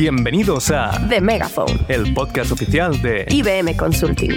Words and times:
Bienvenidos 0.00 0.70
a 0.70 0.92
The 1.10 1.20
Megaphone, 1.20 1.78
el 1.88 2.14
podcast 2.14 2.52
oficial 2.52 3.02
de 3.02 3.26
IBM 3.28 3.76
Consulting. 3.76 4.30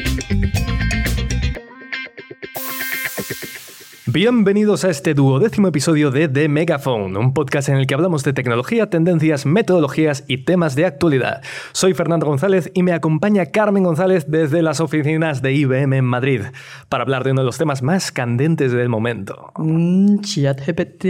Bienvenidos 4.07 4.83
a 4.83 4.89
este 4.89 5.13
duodécimo 5.13 5.69
episodio 5.69 6.11
de 6.11 6.27
The 6.27 6.49
Megaphone, 6.49 7.17
un 7.17 7.33
podcast 7.33 7.69
en 7.69 7.77
el 7.77 7.87
que 7.87 7.93
hablamos 7.93 8.25
de 8.25 8.33
tecnología, 8.33 8.89
tendencias, 8.89 9.45
metodologías 9.45 10.25
y 10.27 10.39
temas 10.39 10.75
de 10.75 10.85
actualidad. 10.85 11.41
Soy 11.71 11.93
Fernando 11.93 12.25
González 12.25 12.69
y 12.73 12.83
me 12.83 12.91
acompaña 12.91 13.45
Carmen 13.45 13.83
González 13.83 14.25
desde 14.27 14.63
las 14.63 14.81
oficinas 14.81 15.41
de 15.41 15.53
IBM 15.53 15.93
en 15.93 16.05
Madrid 16.05 16.41
para 16.89 17.03
hablar 17.03 17.23
de 17.23 17.31
uno 17.31 17.39
de 17.39 17.45
los 17.45 17.57
temas 17.57 17.81
más 17.81 18.11
candentes 18.11 18.73
del 18.73 18.89
momento. 18.89 19.53
Mm, 19.55 20.19
ChatGPT. 20.19 21.05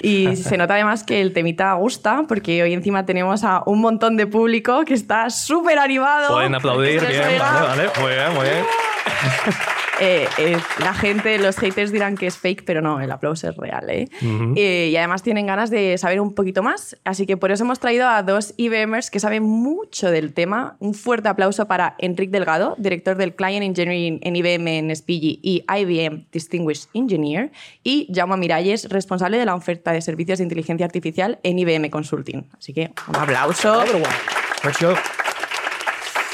Y 0.00 0.36
se 0.36 0.56
nota 0.56 0.74
además 0.74 1.04
que 1.04 1.20
el 1.20 1.32
temita 1.32 1.72
gusta, 1.74 2.24
porque 2.28 2.62
hoy 2.62 2.72
encima 2.72 3.06
tenemos 3.06 3.44
a 3.44 3.62
un 3.66 3.80
montón 3.80 4.16
de 4.16 4.26
público 4.26 4.84
que 4.84 4.94
está 4.94 5.30
súper 5.30 5.78
animado. 5.78 6.34
Pueden 6.34 6.54
aplaudir, 6.54 7.00
bien, 7.06 7.38
vale, 7.38 7.60
vale, 7.60 7.90
muy 8.00 8.10
bien, 8.10 8.34
muy 8.34 8.44
bien. 8.44 8.64
Eh, 10.00 10.26
eh, 10.38 10.56
la 10.80 10.92
gente, 10.92 11.38
los 11.38 11.56
haters 11.56 11.92
dirán 11.92 12.16
que 12.16 12.26
es 12.26 12.36
fake, 12.36 12.64
pero 12.64 12.82
no, 12.82 13.00
el 13.00 13.10
aplauso 13.12 13.48
es 13.48 13.56
real. 13.56 13.88
¿eh? 13.90 14.08
Eh, 14.56 14.88
y 14.90 14.96
además 14.96 15.22
tienen 15.22 15.46
ganas 15.46 15.70
de 15.70 15.96
saber 15.98 16.20
un 16.20 16.34
poquito 16.34 16.62
más, 16.62 16.96
así 17.04 17.26
que 17.26 17.36
por 17.36 17.52
eso 17.52 17.62
hemos 17.62 17.78
traído 17.78 18.08
a 18.08 18.22
dos 18.22 18.54
IBMers 18.56 19.10
que 19.10 19.20
saben 19.20 19.44
mucho 19.44 20.10
del 20.10 20.32
tema. 20.32 20.76
Un 20.80 20.94
fuerte 20.94 21.28
aplauso 21.28 21.68
para 21.68 21.94
Enric 21.98 22.30
Delgado, 22.30 22.74
director 22.78 23.16
del 23.16 23.34
Client 23.34 23.62
Engineering 23.64 24.18
en 24.22 24.36
IBM 24.36 24.66
en 24.66 24.96
Spigi 24.96 25.38
y 25.42 25.64
IBM 25.68 26.26
Distinguished 26.32 26.88
Engineer, 26.92 27.52
y 27.84 28.12
Jaume 28.12 28.36
Miralles, 28.36 28.88
responsable 28.88 29.38
de 29.38 29.44
la 29.44 29.54
oferta 29.54 29.92
de 29.92 30.00
servicios 30.02 30.38
de 30.38 30.44
inteligencia 30.44 30.84
artificial 30.86 31.38
en 31.42 31.58
IBM 31.58 31.90
Consulting. 31.90 32.48
Así 32.58 32.72
que 32.72 32.90
un 33.06 33.16
aplauso 33.16 33.84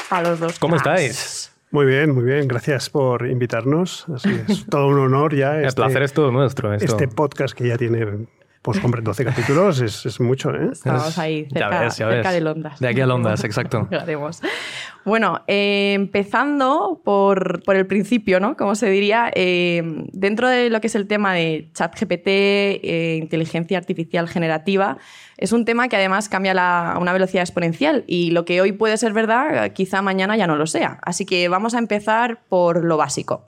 a 0.09 0.21
los 0.21 0.39
dos. 0.39 0.59
¿Cómo 0.59 0.77
cracks. 0.77 1.01
estáis? 1.01 1.40
Muy 1.71 1.85
bien, 1.85 2.11
muy 2.13 2.23
bien. 2.23 2.47
Gracias 2.47 2.89
por 2.89 3.25
invitarnos. 3.27 4.05
Así 4.13 4.29
es 4.47 4.65
todo 4.67 4.87
un 4.87 4.99
honor 4.99 5.33
ya. 5.35 5.57
El 5.59 5.65
Este, 5.65 5.81
placer 5.81 6.03
es 6.03 6.13
todo 6.13 6.31
nuestro. 6.31 6.73
Esto. 6.73 6.85
este 6.85 7.07
podcast 7.07 7.53
que 7.57 7.67
ya 7.67 7.77
tiene, 7.77 8.27
pues 8.61 8.83
hombre, 8.83 9.01
12 9.01 9.25
capítulos 9.25 9.81
es, 9.81 10.05
es 10.05 10.19
mucho, 10.19 10.51
¿eh? 10.53 10.69
Estamos 10.71 11.17
ahí 11.17 11.47
Ya 11.51 11.61
cerca, 11.61 11.79
ves, 11.81 11.97
ya 11.97 12.09
cerca 12.09 12.29
ves. 12.29 12.33
de 12.33 12.41
Londres. 12.41 12.73
De 12.79 12.87
aquí 12.87 13.01
a 13.01 13.05
Londres, 13.07 13.43
exacto. 13.43 13.87
Bueno, 15.03 15.41
eh, 15.47 15.93
empezando 15.95 17.01
por, 17.03 17.63
por 17.63 17.75
el 17.75 17.87
principio, 17.87 18.39
¿no? 18.39 18.55
Como 18.55 18.75
se 18.75 18.87
diría, 18.89 19.31
eh, 19.33 19.81
dentro 20.13 20.47
de 20.47 20.69
lo 20.69 20.79
que 20.79 20.85
es 20.87 20.95
el 20.95 21.07
tema 21.07 21.33
de 21.33 21.69
ChatGPT, 21.73 22.27
eh, 22.27 23.17
inteligencia 23.19 23.79
artificial 23.79 24.29
generativa, 24.29 24.99
es 25.37 25.53
un 25.53 25.65
tema 25.65 25.87
que 25.87 25.95
además 25.95 26.29
cambia 26.29 26.53
la- 26.53 26.91
a 26.91 26.99
una 26.99 27.13
velocidad 27.13 27.41
exponencial 27.41 28.03
y 28.05 28.29
lo 28.29 28.45
que 28.45 28.61
hoy 28.61 28.73
puede 28.73 28.95
ser 28.97 29.11
verdad, 29.13 29.71
quizá 29.73 30.03
mañana 30.03 30.37
ya 30.37 30.45
no 30.45 30.55
lo 30.55 30.67
sea. 30.67 30.99
Así 31.01 31.25
que 31.25 31.47
vamos 31.49 31.73
a 31.73 31.79
empezar 31.79 32.43
por 32.47 32.85
lo 32.85 32.95
básico. 32.97 33.47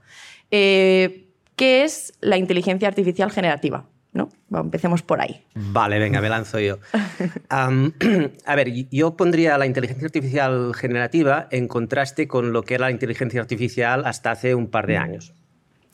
Eh, 0.49 1.27
¿Qué 1.55 1.83
es 1.83 2.13
la 2.19 2.37
inteligencia 2.37 2.87
artificial 2.87 3.29
generativa? 3.31 3.85
¿No? 4.13 4.29
Bueno, 4.47 4.65
empecemos 4.65 5.01
por 5.01 5.21
ahí. 5.21 5.43
Vale, 5.55 5.97
venga, 5.97 6.21
me 6.21 6.29
lanzo 6.29 6.59
yo. 6.59 6.77
Am, 7.49 7.93
a 8.45 8.55
ver, 8.55 8.71
yo 8.91 9.17
pondría 9.17 9.57
la 9.57 9.65
inteligencia 9.65 10.05
artificial 10.05 10.73
generativa 10.75 11.47
en 11.49 11.67
contraste 11.67 12.27
con 12.27 12.53
lo 12.53 12.61
que 12.61 12.75
era 12.75 12.85
la 12.85 12.91
inteligencia 12.91 13.41
artificial 13.41 14.05
hasta 14.05 14.31
hace 14.31 14.53
un 14.53 14.67
par 14.67 14.85
de 14.85 14.97
años. 14.97 15.33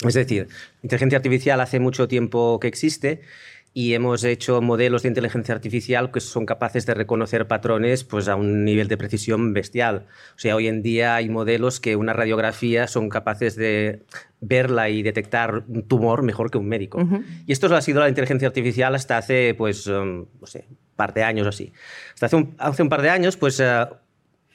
Es 0.05 0.13
decir, 0.13 0.47
inteligencia 0.81 1.17
artificial 1.17 1.59
hace 1.59 1.79
mucho 1.79 2.07
tiempo 2.07 2.59
que 2.59 2.67
existe 2.67 3.21
y 3.73 3.93
hemos 3.93 4.23
hecho 4.23 4.61
modelos 4.61 5.03
de 5.03 5.09
inteligencia 5.09 5.53
artificial 5.53 6.11
que 6.11 6.19
son 6.19 6.45
capaces 6.45 6.85
de 6.85 6.95
reconocer 6.95 7.47
patrones 7.47 8.03
pues, 8.03 8.27
a 8.27 8.35
un 8.35 8.65
nivel 8.65 8.87
de 8.87 8.97
precisión 8.97 9.53
bestial. 9.53 10.07
O 10.35 10.39
sea, 10.39 10.55
hoy 10.55 10.67
en 10.67 10.81
día 10.81 11.15
hay 11.15 11.29
modelos 11.29 11.79
que 11.79 11.95
una 11.95 12.13
radiografía 12.13 12.87
son 12.87 13.09
capaces 13.09 13.55
de 13.55 14.03
verla 14.41 14.89
y 14.89 15.03
detectar 15.03 15.63
un 15.67 15.83
tumor 15.87 16.23
mejor 16.23 16.49
que 16.49 16.57
un 16.57 16.67
médico. 16.67 17.07
Y 17.45 17.51
esto 17.51 17.73
ha 17.75 17.81
sido 17.81 17.99
la 17.99 18.09
inteligencia 18.09 18.47
artificial 18.47 18.95
hasta 18.95 19.17
hace, 19.17 19.53
pues, 19.55 19.85
um, 19.87 20.25
no 20.41 20.47
sé, 20.47 20.65
un 20.69 20.77
par 20.95 21.13
de 21.13 21.23
años 21.23 21.45
o 21.45 21.49
así. 21.49 21.71
Hasta 22.15 22.25
hace 22.25 22.35
un, 22.37 22.55
hace 22.57 22.81
un 22.81 22.89
par 22.89 23.01
de 23.03 23.09
años, 23.11 23.37
pues, 23.37 23.59
eh, 23.59 23.85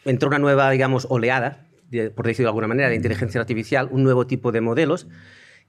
entró 0.04 0.28
una 0.28 0.38
nueva, 0.40 0.70
digamos, 0.70 1.06
oleada, 1.08 1.66
de- 1.90 2.10
por 2.10 2.26
decirlo 2.26 2.48
de 2.48 2.50
alguna 2.50 2.66
manera, 2.68 2.88
de 2.88 2.96
inteligencia 2.96 3.40
artificial, 3.40 3.88
un 3.92 4.02
nuevo 4.02 4.26
tipo 4.26 4.50
de 4.52 4.60
modelos 4.60 5.06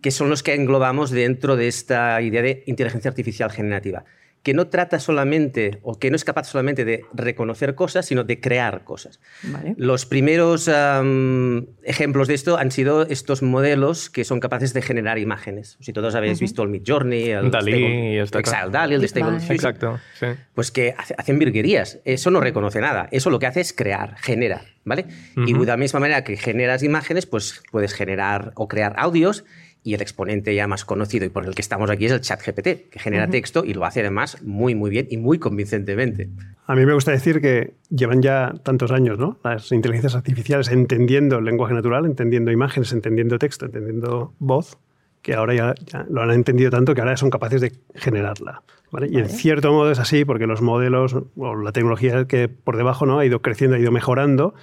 que 0.02 0.12
son 0.12 0.30
los 0.30 0.44
que 0.44 0.54
englobamos 0.54 1.12
dentro 1.12 1.56
de 1.56 1.68
esta 1.68 2.22
idea 2.22 2.42
de 2.42 2.64
inteligencia 2.68 3.10
artificial 3.10 3.52
generativa, 3.52 4.06
que 4.44 4.54
no 4.54 4.68
trata 4.68 5.00
solamente 5.00 5.80
o 5.82 5.98
que 5.98 6.12
no 6.12 6.16
es 6.16 6.24
capaz 6.24 6.44
solamente 6.48 6.86
de 6.86 7.04
reconocer 7.16 7.74
cosas, 7.74 8.06
sino 8.06 8.24
de 8.24 8.40
crear 8.40 8.84
cosas. 8.84 9.20
¿Vale? 9.42 9.74
Los 9.78 10.06
primeros 10.06 10.68
ejemplos 11.84 12.28
de 12.28 12.34
esto 12.34 12.58
han 12.58 12.70
sido 12.72 13.04
estos 13.08 13.42
modelos 13.42 14.10
que 14.10 14.24
son 14.24 14.40
capaces 14.40 14.74
de 14.74 14.82
generar 14.82 15.18
imágenes. 15.18 15.78
Si 15.80 15.94
todos 15.94 16.14
habéis 16.16 16.40
visto 16.40 16.62
el 16.64 16.70
Midjourney, 16.70 17.30
el 17.32 17.52
Dalí 17.52 17.72
Stable- 17.74 18.14
y 18.14 18.18
esta 18.20 18.40
Exacto, 18.40 18.68
cosa. 18.68 18.80
Dalí, 18.80 18.96
el 18.96 19.02
de 19.02 19.08
Stable 19.08 19.26
Vale. 19.32 19.38
Diffusion 19.40 19.56
Exacto, 19.56 20.00
sí. 20.20 20.28
pues 20.54 20.72
que 20.72 20.94
hace- 20.98 21.16
hacen 21.18 21.40
virguerías. 21.40 22.00
Eso 22.06 22.30
no 22.32 22.40
reconoce 22.40 22.80
nada. 22.82 23.08
Eso 23.12 23.30
lo 23.30 23.40
que 23.40 23.48
hace 23.48 23.62
es 23.62 23.74
crear, 23.74 24.16
genera, 24.20 24.62
¿vale? 24.84 25.06
Y 25.36 25.54
de 25.54 25.66
la 25.66 25.78
misma 25.78 26.00
manera 26.00 26.24
que 26.24 26.38
generas 26.38 26.84
imágenes, 26.84 27.26
pues 27.26 27.64
puedes 27.72 27.94
generar 27.94 28.52
o 28.56 28.68
crear 28.68 28.94
audios. 28.98 29.44
Y 29.86 29.94
el 29.94 30.02
exponente 30.02 30.56
ya 30.56 30.68
más 30.68 30.84
conocido 30.84 31.28
y 31.28 31.30
por 31.30 31.46
el 31.46 31.54
que 31.54 31.62
estamos 31.62 31.92
aquí 31.92 32.08
es 32.08 32.12
el 32.12 32.20
chat 32.20 32.42
GPT, 32.44 32.90
que 32.90 32.98
genera 32.98 33.30
texto 33.30 33.64
y 33.64 33.76
lo 33.76 33.86
hace 33.86 34.00
además 34.00 34.42
muy, 34.42 34.74
muy 34.74 34.90
bien 34.90 35.06
y 35.12 35.18
muy 35.18 35.38
convincentemente. 35.38 36.28
A 36.66 36.76
mí 36.76 36.88
me 36.88 36.94
gusta 36.96 37.12
decir 37.12 37.40
que 37.40 37.76
llevan 37.92 38.24
ya 38.24 38.52
tantos 38.64 38.92
años, 38.92 39.20
¿no? 39.20 39.38
Las 39.44 39.72
inteligencias 39.72 40.16
artificiales 40.16 40.70
entendiendo 40.70 41.38
el 41.38 41.46
lenguaje 41.46 41.76
natural, 41.76 42.08
entendiendo 42.08 42.52
imágenes, 42.52 42.94
entendiendo 42.94 43.38
texto, 43.38 43.68
entendiendo 43.68 44.34
voz, 44.40 44.80
que 45.22 45.36
ahora 45.36 45.54
ya, 45.54 45.76
ya 45.86 46.04
lo 46.10 46.24
han 46.24 46.32
entendido 46.32 46.72
tanto 46.72 46.96
que 46.96 47.02
ahora 47.02 47.16
son 47.16 47.30
capaces 47.30 47.62
de 47.62 47.74
generarla. 47.94 48.64
¿vale? 48.92 49.08
Y 49.12 49.18
en 49.18 49.30
cierto 49.30 49.72
modo 49.72 49.92
es 49.92 50.00
así 50.00 50.26
porque 50.26 50.48
los 50.48 50.64
modelos 50.64 51.16
o 51.38 51.56
la 51.56 51.72
tecnología 51.72 52.26
que 52.26 52.48
por 52.48 52.76
debajo 52.76 53.06
¿no? 53.06 53.20
ha 53.20 53.26
ido 53.26 53.44
creciendo, 53.44 53.76
ha 53.76 53.80
ido 53.80 53.92
mejorando 53.92 54.56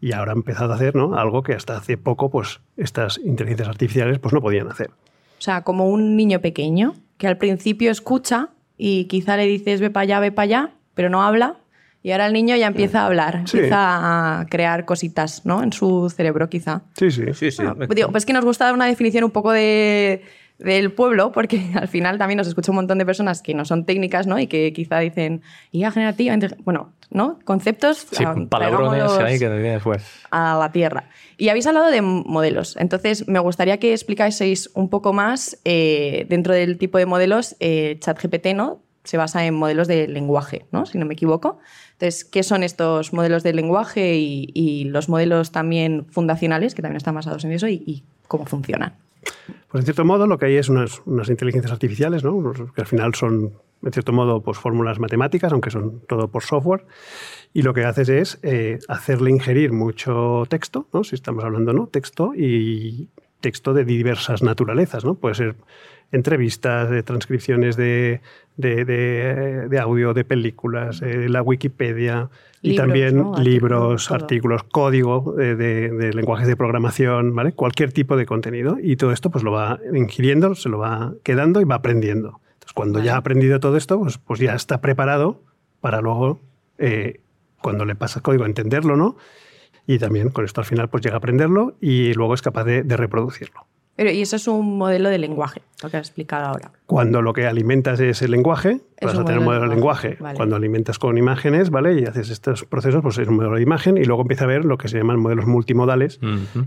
y 0.00 0.12
ahora 0.12 0.32
ha 0.32 0.34
empezado 0.36 0.72
a 0.72 0.76
hacer 0.76 0.94
¿no? 0.94 1.14
algo 1.14 1.42
que 1.42 1.54
hasta 1.54 1.76
hace 1.76 1.96
poco 1.96 2.30
pues, 2.30 2.60
estas 2.76 3.18
inteligencias 3.18 3.68
artificiales 3.68 4.18
pues, 4.18 4.32
no 4.32 4.40
podían 4.40 4.68
hacer. 4.68 4.90
O 4.90 5.40
sea, 5.40 5.62
como 5.62 5.88
un 5.88 6.16
niño 6.16 6.40
pequeño 6.40 6.94
que 7.16 7.26
al 7.26 7.38
principio 7.38 7.90
escucha 7.90 8.50
y 8.76 9.04
quizá 9.06 9.36
le 9.36 9.46
dices 9.46 9.80
ve 9.80 9.90
para 9.90 10.02
allá, 10.04 10.20
ve 10.20 10.32
para 10.32 10.44
allá, 10.44 10.70
pero 10.94 11.10
no 11.10 11.22
habla. 11.22 11.56
Y 12.00 12.12
ahora 12.12 12.26
el 12.26 12.32
niño 12.32 12.54
ya 12.54 12.68
empieza 12.68 13.02
a 13.02 13.06
hablar, 13.06 13.42
Sí. 13.46 13.56
empieza 13.58 14.40
a 14.40 14.46
crear 14.46 14.84
cositas 14.84 15.44
¿no? 15.44 15.62
en 15.64 15.72
su 15.72 16.08
cerebro, 16.10 16.48
quizá. 16.48 16.82
Sí, 16.96 17.10
sí. 17.10 17.24
Sí, 17.34 17.50
sí. 17.50 17.62
Ah, 17.66 17.74
digo, 17.92 18.10
pues 18.12 18.24
que 18.24 18.32
nos 18.32 18.44
gusta 18.44 18.66
dar 18.66 18.74
una 18.74 18.86
definición 18.86 19.24
un 19.24 19.32
poco 19.32 19.50
de, 19.50 20.22
del 20.58 20.92
pueblo, 20.92 21.32
porque 21.32 21.70
al 21.74 21.88
final 21.88 22.18
también 22.18 22.38
nos 22.38 22.48
escucha 22.48 22.72
un 22.72 22.76
montón 22.76 22.98
de 22.98 23.06
personas 23.06 23.42
que 23.42 23.54
no 23.54 23.64
son 23.64 23.84
técnicas 23.84 24.26
¿no? 24.26 24.38
y 24.38 24.46
que 24.46 24.72
quizá 24.72 24.98
dicen, 24.98 25.42
IA 25.72 25.90
generativa, 25.90 26.36
bueno, 26.64 26.92
¿no? 27.10 27.38
Conceptos, 27.44 28.06
Sí, 28.10 28.24
ah, 28.26 28.34
palabrones 28.48 28.90
traigámoslos 28.90 29.18
ahí 29.24 29.38
que 29.38 29.48
viene 29.48 29.72
después. 29.74 30.04
a 30.30 30.56
la 30.58 30.72
Tierra. 30.72 31.04
Y 31.36 31.48
habéis 31.48 31.66
hablado 31.66 31.90
de 31.90 32.02
modelos. 32.02 32.76
Entonces, 32.76 33.28
me 33.28 33.38
gustaría 33.38 33.78
que 33.78 33.92
explicaseis 33.92 34.70
un 34.74 34.90
poco 34.90 35.12
más 35.12 35.58
eh, 35.64 36.26
dentro 36.28 36.52
del 36.52 36.78
tipo 36.78 36.98
de 36.98 37.06
modelos. 37.06 37.56
Eh, 37.60 37.96
ChatGPT 38.00 38.48
¿no? 38.54 38.82
se 39.04 39.16
basa 39.16 39.46
en 39.46 39.54
modelos 39.54 39.88
de 39.88 40.08
lenguaje, 40.08 40.66
¿no? 40.72 40.84
si 40.84 40.98
no 40.98 41.06
me 41.06 41.14
equivoco. 41.14 41.60
Entonces, 41.92 42.24
¿qué 42.24 42.42
son 42.42 42.62
estos 42.62 43.12
modelos 43.12 43.42
de 43.42 43.52
lenguaje 43.54 44.16
y, 44.16 44.50
y 44.52 44.84
los 44.84 45.08
modelos 45.08 45.50
también 45.50 46.06
fundacionales, 46.10 46.74
que 46.74 46.82
también 46.82 46.98
están 46.98 47.14
basados 47.14 47.44
en 47.44 47.52
eso, 47.52 47.68
y, 47.68 47.82
y 47.86 48.04
cómo 48.26 48.44
funcionan? 48.44 48.96
Pues 49.68 49.82
en 49.82 49.84
cierto 49.84 50.04
modo 50.04 50.26
lo 50.26 50.38
que 50.38 50.46
hay 50.46 50.56
es 50.56 50.68
unas, 50.68 51.02
unas 51.04 51.28
inteligencias 51.28 51.72
artificiales, 51.72 52.24
¿no? 52.24 52.52
Que 52.74 52.80
al 52.80 52.86
final 52.86 53.14
son, 53.14 53.52
en 53.82 53.92
cierto 53.92 54.12
modo, 54.12 54.42
pues 54.42 54.58
fórmulas 54.58 54.98
matemáticas, 54.98 55.52
aunque 55.52 55.70
son 55.70 56.00
todo 56.06 56.28
por 56.28 56.42
software. 56.42 56.84
Y 57.52 57.62
lo 57.62 57.74
que 57.74 57.84
haces 57.84 58.08
es 58.08 58.38
eh, 58.42 58.78
hacerle 58.88 59.30
ingerir 59.30 59.72
mucho 59.72 60.44
texto, 60.48 60.86
¿no? 60.92 61.04
Si 61.04 61.14
estamos 61.14 61.44
hablando, 61.44 61.72
¿no? 61.72 61.86
Texto 61.86 62.32
y 62.34 63.08
texto 63.40 63.74
de 63.74 63.84
diversas 63.84 64.42
naturalezas, 64.42 65.04
¿no? 65.04 65.14
Puede 65.14 65.34
ser 65.34 65.56
entrevistas, 66.12 66.90
de 66.90 67.02
transcripciones 67.02 67.76
de, 67.76 68.20
de, 68.56 68.84
de- 68.84 69.68
de 69.68 69.78
audio, 69.78 70.14
de 70.14 70.24
películas, 70.24 71.02
eh, 71.02 71.28
la 71.28 71.42
Wikipedia 71.42 72.30
y 72.62 72.70
Libros, 72.70 72.86
también 72.86 73.32
libros, 73.44 74.10
artículos, 74.10 74.64
código 74.64 75.38
eh, 75.38 75.54
de, 75.54 75.90
de 75.90 76.12
lenguajes 76.12 76.48
de 76.48 76.56
programación, 76.56 77.34
¿vale? 77.34 77.52
Cualquier 77.52 77.92
tipo 77.92 78.16
de 78.16 78.26
contenido. 78.26 78.78
Y 78.82 78.96
todo 78.96 79.12
esto 79.12 79.30
pues 79.30 79.44
lo 79.44 79.52
va 79.52 79.78
ingiriendo, 79.94 80.54
se 80.54 80.68
lo 80.68 80.78
va 80.78 81.14
quedando 81.22 81.60
y 81.60 81.64
va 81.64 81.76
aprendiendo. 81.76 82.40
Entonces, 82.54 82.72
cuando 82.74 83.00
ya 83.00 83.14
ha 83.14 83.18
aprendido 83.18 83.60
todo 83.60 83.76
esto, 83.76 84.00
pues, 84.00 84.18
pues 84.18 84.40
ya 84.40 84.54
está 84.54 84.80
preparado 84.80 85.42
para 85.80 86.00
luego, 86.00 86.40
eh, 86.78 87.20
cuando 87.62 87.84
le 87.84 87.94
pasas 87.94 88.22
código, 88.22 88.44
entenderlo, 88.44 88.96
¿no? 88.96 89.16
Y 89.86 89.98
también 89.98 90.30
con 90.30 90.44
esto 90.44 90.60
al 90.60 90.66
final 90.66 90.88
pues 90.88 91.04
llega 91.04 91.14
a 91.14 91.18
aprenderlo 91.18 91.76
y 91.80 92.12
luego 92.14 92.34
es 92.34 92.42
capaz 92.42 92.64
de 92.64 92.96
reproducirlo. 92.96 93.67
Pero, 93.98 94.12
y 94.12 94.22
eso 94.22 94.36
es 94.36 94.46
un 94.46 94.78
modelo 94.78 95.08
de 95.08 95.18
lenguaje, 95.18 95.60
lo 95.82 95.90
que 95.90 95.96
has 95.96 96.06
explicado 96.06 96.46
ahora. 96.46 96.70
Cuando 96.86 97.20
lo 97.20 97.32
que 97.32 97.48
alimentas 97.48 97.98
es 97.98 98.22
el 98.22 98.30
lenguaje, 98.30 98.80
vas 99.02 99.18
a 99.18 99.24
tener 99.24 99.40
un 99.40 99.46
modelo 99.46 99.68
de 99.68 99.74
lenguaje. 99.74 100.16
Cuando 100.36 100.54
alimentas 100.54 101.00
con 101.00 101.18
imágenes, 101.18 101.70
¿vale? 101.70 102.00
Y 102.00 102.04
haces 102.04 102.30
estos 102.30 102.64
procesos, 102.64 103.02
pues 103.02 103.18
es 103.18 103.26
un 103.26 103.34
modelo 103.34 103.56
de 103.56 103.62
imagen 103.62 103.98
y 103.98 104.04
luego 104.04 104.22
empieza 104.22 104.44
a 104.44 104.46
ver 104.46 104.64
lo 104.64 104.78
que 104.78 104.86
se 104.86 104.98
llaman 104.98 105.18
modelos 105.18 105.46
multimodales, 105.46 106.20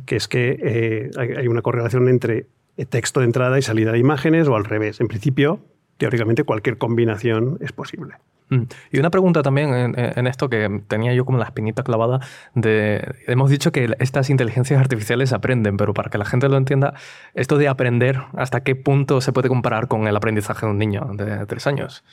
que 0.05 0.17
es 0.17 0.27
que 0.27 0.59
eh, 0.61 1.11
hay 1.17 1.47
una 1.47 1.61
correlación 1.61 2.09
entre 2.09 2.47
texto 2.89 3.21
de 3.21 3.27
entrada 3.27 3.57
y 3.57 3.61
salida 3.61 3.93
de 3.93 3.99
imágenes 3.99 4.49
o 4.49 4.57
al 4.57 4.65
revés. 4.65 4.99
En 4.99 5.07
principio, 5.07 5.61
teóricamente 5.95 6.43
cualquier 6.43 6.77
combinación 6.77 7.59
es 7.61 7.71
posible. 7.71 8.15
Mm. 8.51 8.63
Y 8.91 8.99
una 8.99 9.09
pregunta 9.09 9.41
también 9.41 9.95
en, 9.97 10.27
esto 10.27 10.49
que 10.49 10.81
tenía 10.87 11.13
yo 11.13 11.25
como 11.25 11.37
la 11.37 11.45
espinita 11.45 11.83
clavada 11.83 12.19
de... 12.53 13.15
Hemos 13.25 13.49
dicho 13.49 13.71
que 13.71 13.95
estas 13.99 14.29
inteligencias 14.29 14.79
artificiales 14.79 15.31
aprenden, 15.31 15.77
pero 15.77 15.93
para 15.93 16.09
que 16.09 16.17
la 16.17 16.25
gente 16.25 16.49
lo 16.49 16.57
entienda, 16.57 16.93
esto 17.33 17.57
de 17.57 17.69
aprender, 17.69 18.19
¿hasta 18.33 18.61
qué 18.61 18.75
punto 18.75 19.21
se 19.21 19.31
puede 19.31 19.47
comparar 19.47 19.87
con 19.87 20.05
el 20.05 20.15
aprendizaje 20.15 20.65
de 20.65 20.71
un 20.73 20.77
niño 20.77 21.11
de 21.13 21.45
tres 21.45 21.65
años? 21.65 22.03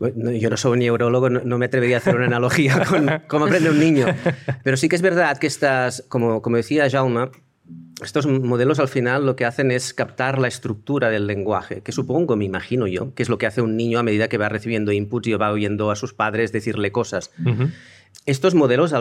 Yo 0.00 0.48
no 0.48 0.56
soy 0.56 0.78
neurólogo, 0.78 1.28
no 1.28 1.58
me 1.58 1.66
atrevería 1.66 1.96
a 1.96 1.98
hacer 1.98 2.16
una 2.16 2.24
analogía 2.24 2.82
con 2.86 3.06
cómo 3.28 3.44
aprende 3.44 3.68
un 3.68 3.78
niño. 3.78 4.06
Pero 4.64 4.78
sí 4.78 4.88
que 4.88 4.96
es 4.96 5.02
verdad 5.02 5.36
que 5.36 5.46
estas, 5.46 6.06
como, 6.08 6.40
como 6.40 6.56
decía 6.56 6.88
Jaume, 6.88 7.28
estos 8.02 8.26
modelos 8.26 8.78
al 8.78 8.88
final 8.88 9.26
lo 9.26 9.36
que 9.36 9.44
hacen 9.44 9.70
es 9.70 9.94
captar 9.94 10.38
la 10.38 10.48
estructura 10.48 11.10
del 11.10 11.26
lenguaje, 11.26 11.82
que 11.82 11.92
supongo, 11.92 12.36
me 12.36 12.44
imagino 12.44 12.86
yo, 12.86 13.14
que 13.14 13.22
es 13.22 13.28
lo 13.28 13.38
que 13.38 13.46
hace 13.46 13.62
un 13.62 13.76
niño 13.76 13.98
a 13.98 14.02
medida 14.02 14.28
que 14.28 14.38
va 14.38 14.48
recibiendo 14.48 14.92
inputs 14.92 15.28
y 15.28 15.34
va 15.34 15.52
oyendo 15.52 15.90
a 15.90 15.96
sus 15.96 16.14
padres 16.14 16.52
decirle 16.52 16.92
cosas. 16.92 17.30
Estos 18.26 18.54
modelos 18.54 18.94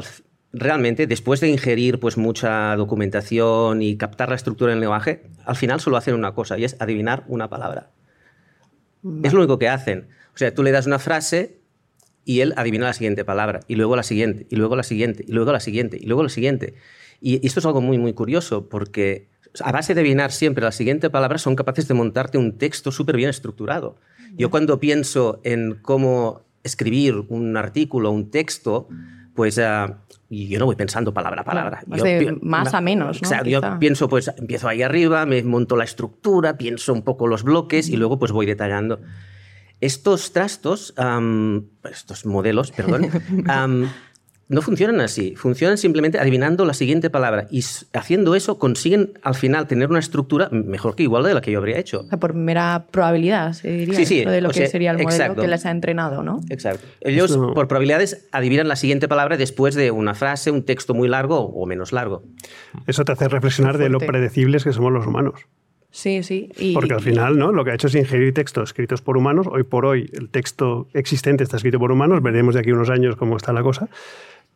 realmente, 0.51 1.07
después 1.07 1.40
de 1.40 1.50
ingerir 1.50 2.00
pues, 2.00 2.18
mucha 2.18 2.75
documentación 2.75 3.81
y 3.81 3.98
captar 3.98 4.30
la 4.30 4.36
estructura 4.36 4.72
del 4.72 4.80
lenguaje, 4.80 5.24
al 5.45 5.56
final 5.56 5.80
solo 5.80 5.98
hacen 5.98 6.16
una 6.16 6.34
cosa 6.34 6.57
y 6.57 6.63
es 6.63 6.75
adivinar 6.80 7.24
una 7.28 7.50
palabra. 7.50 7.92
Es 9.24 9.34
lo 9.34 9.40
único 9.40 9.60
que 9.60 9.69
hacen. 9.69 10.10
O 10.34 10.38
sea, 10.38 10.54
tú 10.54 10.63
le 10.63 10.72
das 10.72 10.86
una 10.86 11.00
frase 11.00 11.60
y 12.25 12.42
él 12.42 12.54
adivina 12.57 12.86
la 12.86 12.94
siguiente 12.94 13.25
palabra, 13.25 13.62
y 13.68 13.74
luego 13.74 13.95
la 13.95 14.04
siguiente, 14.04 14.45
y 14.52 14.56
luego 14.56 14.75
la 14.75 14.84
siguiente, 14.84 15.25
y 15.28 15.31
luego 15.31 15.52
la 15.52 15.60
siguiente, 15.60 15.98
y 16.00 16.06
luego 16.06 16.22
la 16.22 16.30
siguiente. 16.30 16.75
Y 17.08 17.08
esto 17.21 17.60
es 17.60 17.66
algo 17.66 17.81
muy, 17.81 17.98
muy 17.98 18.13
curioso 18.13 18.69
porque 18.69 19.30
a 19.62 19.71
base 19.71 19.94
de 19.94 20.01
adivinar 20.01 20.31
siempre 20.31 20.63
la 20.63 20.71
siguiente 20.71 21.10
palabra 21.10 21.38
son 21.38 21.56
capaces 21.56 21.88
de 21.88 21.94
montarte 21.94 22.38
un 22.38 22.57
texto 22.57 22.92
súper 22.92 23.18
bien 23.18 23.30
estructurado. 23.30 23.98
Yo 24.38 24.50
cuando 24.50 24.80
pienso 24.80 25.42
en 25.44 25.80
cómo 25.81 26.42
escribir 26.63 27.25
un 27.30 27.57
artículo, 27.57 28.12
un 28.12 28.30
texto, 28.30 28.88
pues 29.33 29.57
uh, 29.57 29.94
yo 30.30 30.60
no 30.60 30.66
voy 30.66 30.75
pensando 30.75 31.13
palabra 31.13 31.42
a 31.42 31.45
palabra. 31.45 31.83
de 31.88 32.38
más 32.42 32.74
a 32.74 32.81
menos, 32.81 33.21
¿no? 33.21 33.44
yo 33.45 33.62
pienso, 33.80 34.07
pues 34.07 34.31
empiezo 34.38 34.68
ahí 34.68 34.83
arriba, 34.83 35.25
me 35.25 35.42
monto 35.44 35.75
la 35.75 35.83
estructura, 35.83 36.57
pienso 36.57 36.94
un 36.94 37.01
poco 37.01 37.27
los 37.27 37.44
bloques 37.44 37.89
y 37.89 37.98
luego 37.98 38.19
pues 38.19 38.31
voy 38.31 38.45
detallando. 38.45 39.00
Estos 39.81 40.33
trastos, 40.33 40.94
estos 41.89 42.25
modelos, 42.25 42.71
perdón, 42.71 43.07
no 44.50 44.63
funcionan 44.63 45.00
así, 45.00 45.36
funcionan 45.36 45.78
simplemente 45.78 46.18
adivinando 46.18 46.66
la 46.66 46.74
siguiente 46.74 47.12
palabra 47.12 47.48
y 47.51 47.63
haciendo 47.94 48.34
eso 48.34 48.57
consiguen 48.57 49.13
al 49.22 49.36
final 49.36 49.68
tener 49.68 49.92
una 49.92 50.00
estructura 50.00 50.50
mejor 50.51 50.96
que 50.96 51.04
igual 51.04 51.24
de 51.24 51.36
la 51.36 51.42
que 51.42 51.51
yo 51.51 51.60
habría 51.60 51.78
hecho. 51.78 52.06
por 52.19 52.34
mera 52.34 52.88
probabilidad, 52.90 53.54
se 53.54 53.72
diría, 53.72 53.96
sí, 53.96 54.06
sí, 54.07 54.25
de 54.25 54.42
lo 54.42 54.50
que 54.50 54.66
sería 54.68 54.90
el 54.90 54.98
modelo 54.98 55.36
que 55.36 55.48
les 55.48 55.68
ha 55.68 55.72
entrenado, 55.72 56.24
¿no? 56.24 56.42
Exacto. 56.50 56.84
Ellos 57.01 57.38
por 57.38 57.68
probabilidades 57.68 58.28
adivinan 58.31 58.68
la 58.68 58.75
siguiente 58.75 59.07
palabra 59.07 59.38
después 59.38 59.75
de 59.75 59.92
una 59.92 60.16
frase, 60.16 60.50
un 60.50 60.63
texto 60.63 60.95
muy 60.95 61.07
largo 61.07 61.38
o 61.40 61.68
menos 61.68 61.94
largo. 61.94 62.24
Eso 62.88 63.06
te 63.06 63.12
hace 63.12 63.28
reflexionar 63.28 63.78
de 63.78 63.90
lo 63.90 64.00
predecibles 64.00 64.63
que 64.63 64.74
somos 64.74 64.92
los 64.92 65.06
humanos. 65.06 65.36
Sí, 65.92 66.22
sí. 66.24 66.52
Porque 66.74 66.94
al 66.94 67.02
final, 67.02 67.38
¿no? 67.38 67.52
Lo 67.52 67.63
que 67.66 67.72
ha 67.72 67.74
hecho 67.74 67.88
es 67.88 67.95
ingerir 67.95 68.34
textos 68.34 68.69
escritos 68.69 69.02
por 69.02 69.18
humanos. 69.18 69.48
Hoy 69.48 69.63
por 69.63 69.86
hoy 69.86 70.10
el 70.13 70.30
texto 70.30 70.88
existente 70.94 71.44
está 71.44 71.57
escrito 71.57 71.80
por 71.80 71.92
humanos. 71.92 72.22
Veremos 72.22 72.54
de 72.54 72.62
aquí 72.62 72.72
unos 72.72 72.90
años 72.90 73.16
cómo 73.16 73.38
está 73.38 73.54
la 73.54 73.63
cosa 73.63 73.90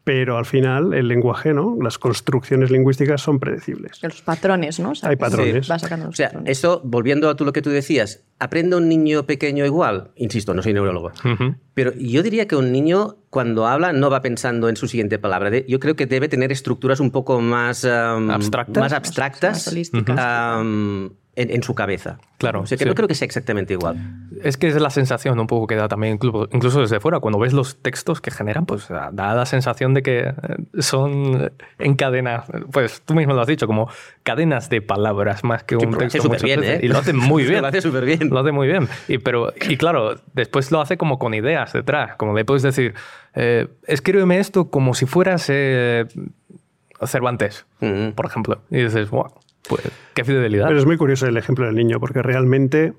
pero 0.04 0.38
al 0.38 0.46
final 0.46 0.94
el 0.94 1.08
lenguaje, 1.08 1.54
¿no? 1.54 1.78
Las 1.82 1.98
construcciones 1.98 2.72
lingüísticas 2.72 3.22
son 3.22 3.40
predecibles. 3.40 4.04
Los 4.04 4.22
patrones, 4.22 4.80
¿no? 4.80 4.94
Hay 5.04 5.16
patrones. 5.16 5.70
o 5.70 6.14
sea, 6.14 6.32
eso, 6.46 6.82
volviendo 6.84 7.30
a 7.30 7.36
tú 7.36 7.46
lo 7.46 7.54
que 7.54 7.62
tú 7.62 7.70
decías, 7.70 8.24
¿aprende 8.40 8.76
un 8.76 8.90
niño 8.90 9.26
pequeño 9.26 9.66
igual? 9.66 10.12
Insisto, 10.16 10.54
no 10.54 10.62
soy 10.62 10.74
neurólogo. 10.74 11.12
Pero 11.74 11.94
yo 11.94 12.22
diría 12.22 12.48
que 12.48 12.56
un 12.56 12.72
niño 12.72 13.18
cuando 13.30 13.66
habla 13.66 13.94
no 13.94 14.10
va 14.10 14.22
pensando 14.22 14.68
en 14.70 14.76
su 14.76 14.88
siguiente 14.88 15.20
palabra. 15.20 15.52
Yo 15.68 15.80
creo 15.80 15.96
que 15.96 16.06
debe 16.06 16.28
tener 16.28 16.52
estructuras 16.52 17.00
un 17.00 17.12
poco 17.12 17.40
más 17.40 17.86
abstractas, 17.86 18.82
más 18.82 18.94
abstractas 18.94 19.74
en, 21.36 21.64
su 21.64 21.74
cabeza. 21.74 22.20
Claro. 22.38 22.62
O 22.62 22.66
sea, 22.66 22.78
que 22.78 22.86
no 22.86 22.94
creo 22.94 23.08
que 23.08 23.16
sea 23.16 23.26
exactamente 23.26 23.74
igual. 23.74 23.98
Es 24.44 24.58
que 24.58 24.68
es 24.68 24.80
la 24.80 24.90
sensación 24.90 25.40
un 25.40 25.48
poco 25.48 25.66
que 25.66 25.76
da 25.76 25.88
también, 25.88 26.14
incluso 26.14 26.82
desde 26.82 27.00
fuera, 27.00 27.20
cuando 27.20 27.40
ves 27.40 27.54
los 27.54 27.78
textos 27.82 28.22
que 28.22 28.30
generan, 28.30 28.66
pues 28.66 28.88
da 28.90 29.12
la 29.12 29.46
sensación 29.46 29.94
de 29.94 30.04
que 30.04 30.20
eh, 30.20 30.34
son 30.80 31.52
en 31.80 31.96
cadena, 31.96 32.44
pues 32.72 33.02
tú 33.02 33.16
mismo 33.16 33.34
lo 33.34 33.42
has 33.42 33.48
dicho, 33.48 33.66
como 33.66 33.90
cadenas 34.24 34.70
de 34.70 34.82
palabras 34.82 35.44
más 35.44 35.64
que 35.64 35.76
un 35.76 35.98
texto. 35.98 36.28
Lo 36.28 36.34
hace 36.34 36.46
bien, 36.46 36.64
¿eh? 36.64 36.80
Y 36.84 36.88
lo 36.88 37.00
hace 37.00 37.14
muy 37.14 37.44
bien. 37.48 37.62
lo 37.62 37.68
hace 37.68 37.82
súper 37.82 38.06
bien. 38.06 38.30
Lo 38.30 38.40
hace 38.40 38.52
muy 38.52 38.68
bien. 38.68 38.88
Y, 39.08 39.18
pero, 39.18 39.54
y 39.68 39.78
claro, 39.78 40.16
después 40.34 40.72
lo 40.72 40.82
hace 40.82 40.98
como 40.98 41.18
con 41.18 41.34
ideas 41.34 41.74
detrás, 41.74 42.16
como 42.18 42.36
le 42.36 42.46
puedes 42.46 42.62
decir, 42.62 42.94
eh, 43.34 43.68
escríbeme 43.88 44.38
esto 44.40 44.70
como 44.70 44.94
si 44.94 45.06
fueras 45.08 45.46
eh, 45.50 46.06
Cervantes, 47.06 47.66
por 48.16 48.26
ejemplo. 48.26 48.62
Y 48.70 48.84
dices, 48.84 49.10
wow 49.10 49.34
pues 49.68 49.82
qué 50.14 50.24
fidelidad. 50.24 50.68
Pero 50.68 50.80
es 50.80 50.86
muy 50.86 50.98
curioso 50.98 51.28
el 51.28 51.38
ejemplo 51.38 51.66
del 51.66 51.76
niño, 51.76 52.00
porque 52.00 52.22
realmente 52.22 52.94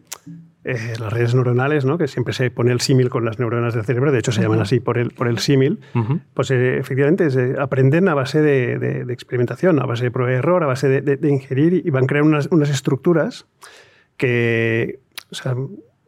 eh, 0.65 0.95
las 0.99 1.13
redes 1.13 1.35
neuronales, 1.35 1.85
¿no? 1.85 1.99
que 1.99 2.09
siempre 2.09 2.33
se 2.33 2.51
pone 2.51 2.73
el 2.73 2.81
símil 2.81 3.11
con 3.11 3.27
las 3.27 3.39
neuronas 3.39 3.75
del 3.75 3.85
cerebro, 3.85 4.11
de 4.11 4.19
hecho 4.19 4.33
se 4.33 4.41
llaman 4.41 4.61
así 4.61 4.81
por 4.81 4.97
el, 4.97 5.11
por 5.11 5.29
el 5.29 5.39
símil, 5.39 5.81
pues 6.33 6.51
eh, 6.51 6.79
efectivamente 6.79 7.31
se 7.31 7.57
aprenden 7.61 8.09
a 8.09 8.15
base 8.15 8.41
de, 8.41 9.05
experimentación, 9.11 9.79
a 9.79 9.85
base 9.85 10.05
de 10.05 10.11
prueba 10.11 10.33
y 10.33 10.37
error, 10.37 10.65
a 10.65 10.67
base 10.67 11.03
de, 11.03 11.29
ingerir 11.29 11.83
y 11.85 11.91
van 11.91 12.05
a 12.05 12.07
crear 12.07 12.25
unas, 12.25 12.49
unas 12.51 12.71
estructuras 12.71 13.47
que, 14.17 15.01
o 15.31 15.35
sea, 15.35 15.55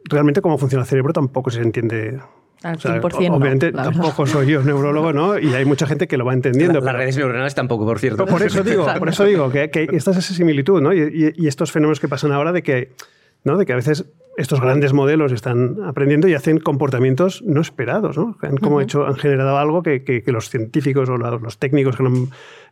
realmente 0.05 0.41
cómo 0.41 0.57
funciona 0.57 0.83
el 0.83 0.89
cerebro 0.89 1.13
tampoco 1.13 1.51
se 1.51 1.61
entiende 1.61 2.19
obviamente 2.63 3.71
tampoco 3.71 4.25
soy 4.25 4.47
yo 4.47 4.63
neurólogo, 4.63 5.13
¿no? 5.13 5.39
Y 5.39 5.53
hay 5.53 5.65
mucha 5.65 5.85
gente 5.87 6.07
que 6.07 6.17
lo 6.17 6.25
va 6.25 6.33
entendiendo. 6.33 6.79
las 6.81 6.95
redes 6.95 7.17
neuronales 7.17 7.55
tampoco, 7.55 7.85
por 7.85 7.99
cierto. 7.99 8.25
por 8.25 8.41
eso 8.41 8.63
digo, 8.63 8.87
por 8.97 9.09
eso 9.09 9.25
digo 9.25 9.49
que, 9.49 9.69
que 9.69 9.83
esta 9.93 10.11
es 10.11 10.17
esa 10.17 10.33
similitud, 10.33 10.81
¿no? 10.81 10.93
y, 10.93 11.47
estos 11.47 11.71
fenómenos 11.71 11.99
que 11.99 12.07
pasan 12.07 12.31
ahora 12.33 12.51
de 12.51 12.61
que 12.61 12.91
de 13.55 13.65
que 13.65 13.73
a 13.73 13.77
veces 13.77 14.05
estos 14.35 14.61
grandes 14.61 14.93
modelos 14.93 15.31
están 15.31 15.77
aprendiendo 15.85 16.27
y 16.27 16.33
hacen 16.33 16.59
comportamientos 16.59 17.41
no 17.43 17.61
esperados, 17.61 18.17
¿no? 18.17 18.37
Han, 18.41 18.57
como 18.57 18.81
hecho, 18.81 19.07
han 19.07 19.15
generado 19.15 19.57
algo 19.57 19.81
que, 19.81 20.23
los 20.27 20.49
científicos 20.49 21.09
o 21.09 21.17
los 21.17 21.57
técnicos 21.57 21.95
que 21.95 22.03
lo 22.03 22.09
han 22.09 22.29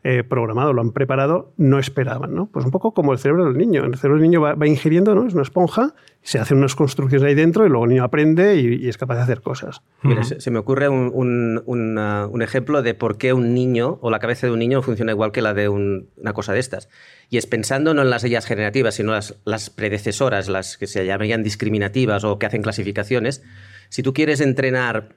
eh, 0.07 0.23
programado, 0.23 0.71
lo 0.71 0.81
han 0.81 0.91
preparado, 0.91 1.55
no 1.57 1.79
esperaban, 1.79 2.35
¿no? 2.35 2.45
Pues 2.45 2.63
un 2.63 2.69
poco 2.69 2.93
como 2.93 3.11
el 3.11 3.17
cerebro 3.17 3.45
del 3.45 3.57
niño. 3.57 3.85
El 3.85 3.95
cerebro 3.95 4.19
del 4.19 4.29
niño 4.29 4.39
va, 4.39 4.67
ingiriendo, 4.67 5.15
¿no? 5.15 5.25
Es 5.25 5.33
una 5.33 5.41
esponja, 5.41 5.95
se 6.21 6.37
hacen 6.37 6.59
unas 6.59 6.75
construcciones 6.75 7.27
ahí 7.27 7.33
dentro 7.33 7.65
y 7.65 7.69
luego 7.69 7.85
el 7.85 7.89
niño 7.89 8.03
aprende 8.03 8.55
y, 8.55 8.87
es 8.87 8.99
capaz 8.99 9.15
de 9.15 9.21
hacer 9.23 9.41
cosas. 9.41 9.81
se, 10.21 10.51
me 10.51 10.59
ocurre 10.59 10.89
un, 10.89 11.63
un, 11.65 12.41
ejemplo 12.43 12.83
de 12.83 12.93
por 12.93 13.17
qué 13.17 13.33
un 13.33 13.55
niño 13.55 13.97
o 13.99 14.11
la 14.11 14.19
cabeza 14.19 14.45
de 14.45 14.53
un 14.53 14.59
niño 14.59 14.83
funciona 14.83 15.11
igual 15.11 15.31
que 15.31 15.41
la 15.41 15.55
de 15.55 15.69
una 15.69 16.33
cosa 16.35 16.53
de 16.53 16.59
estas. 16.59 16.87
Y 17.31 17.37
es 17.37 17.47
pensando 17.47 17.95
no 17.95 18.03
en 18.03 18.11
las 18.11 18.23
ellas 18.23 18.45
generativas, 18.45 18.93
sino 18.93 19.13
las, 19.13 19.41
las 19.43 19.71
predecesoras, 19.71 20.49
las 20.49 20.77
que 20.77 20.85
se 20.85 21.03
llamarían 21.03 21.41
discriminativas 21.41 22.23
o 22.25 22.37
que 22.37 22.45
hacen 22.45 22.61
clasificaciones. 22.61 23.41
Si 23.89 24.03
tú 24.03 24.13
quieres 24.13 24.39
entrenar 24.39 25.15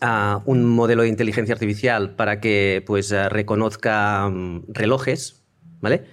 a 0.00 0.42
un 0.46 0.64
modelo 0.64 1.02
de 1.02 1.08
inteligencia 1.08 1.54
artificial 1.54 2.14
para 2.16 2.40
que 2.40 2.82
pues, 2.86 3.12
eh, 3.12 3.28
reconozca 3.28 4.28
mm, 4.28 4.64
relojes, 4.68 5.44
¿vale? 5.80 6.04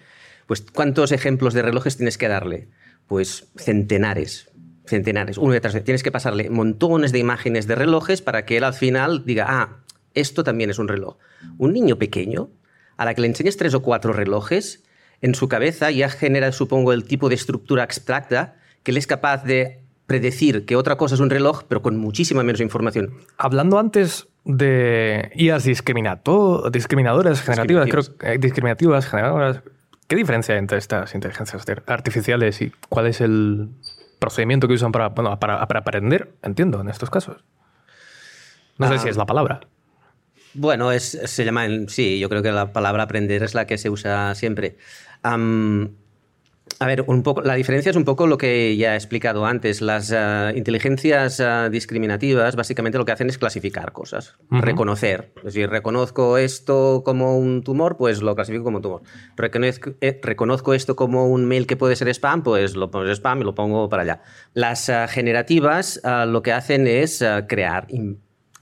Pues 0.48 0.62
¿cuántos 0.62 1.12
ejemplos 1.12 1.54
de 1.54 1.62
relojes 1.62 1.98
tienes 1.98 2.18
que 2.18 2.28
darle? 2.28 2.70
Pues 3.08 3.52
centenares, 3.56 4.52
centenares, 4.86 5.38
uno 5.38 5.54
detrás 5.54 5.74
de 5.74 5.82
Tienes 5.82 6.04
que 6.04 6.12
pasarle 6.12 6.50
montones 6.50 7.12
de 7.12 7.20
imágenes 7.20 7.68
de 7.68 7.76
relojes 7.76 8.22
para 8.22 8.46
que 8.46 8.58
él 8.58 8.64
al 8.64 8.74
final 8.74 9.26
diga, 9.26 9.46
ah, 9.48 9.84
esto 10.14 10.44
también 10.44 10.70
es 10.70 10.80
un 10.80 10.88
reloj. 10.88 11.18
Un 11.58 11.74
niño 11.74 11.98
pequeño, 11.98 12.50
a 12.98 13.06
la 13.06 13.14
que 13.14 13.22
le 13.22 13.28
enseñes 13.28 13.58
tres 13.58 13.74
o 13.74 13.82
cuatro 13.82 14.12
relojes, 14.12 14.84
en 15.22 15.36
su 15.36 15.48
cabeza 15.48 15.92
ya 15.92 16.10
genera, 16.10 16.52
supongo, 16.52 16.94
el 16.94 17.04
tipo 17.04 17.30
de 17.30 17.36
estructura 17.36 17.84
abstracta 17.84 18.56
que 18.84 18.92
él 18.92 18.98
es 18.98 19.08
capaz 19.08 19.44
de 19.44 19.84
predecir 20.10 20.66
que 20.66 20.76
otra 20.76 20.98
cosa 20.98 21.14
es 21.16 21.22
un 21.22 21.30
reloj, 21.30 21.64
pero 21.70 21.84
con 21.84 21.96
muchísima 21.96 22.44
menos 22.44 22.60
información. 22.60 23.14
Hablando 23.38 23.78
antes 23.78 24.28
de 24.44 25.32
IAs 25.36 25.64
discriminadoras 25.64 27.42
generativas, 27.42 27.88
creo, 27.90 28.38
discriminativas 28.40 29.06
generadoras, 29.06 29.62
¿qué 30.08 30.16
diferencia 30.16 30.56
hay 30.56 30.60
entre 30.60 30.80
estas 30.80 31.14
inteligencias 31.14 31.64
artificiales 31.86 32.60
y 32.62 32.72
cuál 32.90 33.06
es 33.06 33.22
el 33.22 33.70
procedimiento 34.18 34.68
que 34.68 34.74
usan 34.74 34.92
para, 34.92 35.14
para, 35.14 35.62
aprender? 35.62 36.34
Entiendo, 36.42 36.82
en 36.82 36.90
estos 36.90 37.12
casos. 37.12 37.44
No 38.80 38.88
sé 38.88 38.98
si 38.98 39.08
ah. 39.08 39.12
es 39.12 39.18
la 39.18 39.28
palabra. 39.28 39.62
Bueno, 40.56 40.92
es, 40.92 41.20
se 41.24 41.46
llama, 41.46 41.68
sí, 41.88 42.18
yo 42.18 42.30
creo 42.30 42.42
que 42.42 42.52
la 42.52 42.74
palabra 42.74 43.04
aprender 43.04 43.44
es 43.44 43.54
la 43.54 43.68
que 43.68 43.78
se 43.78 43.92
usa 43.92 44.34
siempre 44.34 44.78
A 46.82 46.86
ver, 46.88 47.04
un 47.08 47.24
poco, 47.24 47.42
la 47.42 47.56
diferencia 47.56 47.90
es 47.90 47.98
un 47.98 48.06
poco 48.06 48.26
lo 48.26 48.38
que 48.38 48.78
ya 48.78 48.94
he 48.94 48.96
explicado 48.96 49.46
antes. 49.46 49.82
Las 49.82 50.12
uh, 50.12 50.56
inteligencias 50.56 51.42
uh, 51.42 51.70
discriminativas 51.70 52.56
básicamente 52.56 52.98
lo 52.98 53.04
que 53.04 53.12
hacen 53.12 53.28
es 53.28 53.38
clasificar 53.38 53.92
cosas, 53.92 54.38
uh 54.50 54.56
-huh. 54.56 54.62
reconocer. 54.62 55.34
Es 55.38 55.44
decir, 55.44 55.70
reconozco 55.70 56.38
esto 56.38 57.02
como 57.04 57.38
un 57.38 57.64
tumor, 57.64 57.98
pues 57.98 58.22
lo 58.22 58.34
clasifico 58.34 58.64
como 58.64 58.80
tumor. 58.80 59.02
Reconozco, 59.36 59.92
eh, 60.00 60.22
reconozco 60.24 60.74
esto 60.74 60.96
como 60.96 61.28
un 61.28 61.46
mail 61.48 61.68
que 61.68 61.76
puede 61.76 61.98
ser 61.98 62.08
spam, 62.08 62.44
pues 62.44 62.78
lo 62.78 62.90
pongo 62.90 63.10
spam 63.12 63.42
y 63.42 63.44
lo 63.44 63.54
pongo 63.56 63.90
para 63.90 64.04
allá. 64.04 64.22
Las 64.54 64.90
generativas 65.10 66.02
lo 66.28 66.42
que 66.42 66.54
hacen 66.54 66.88
es 66.88 67.22
crear, 67.50 67.88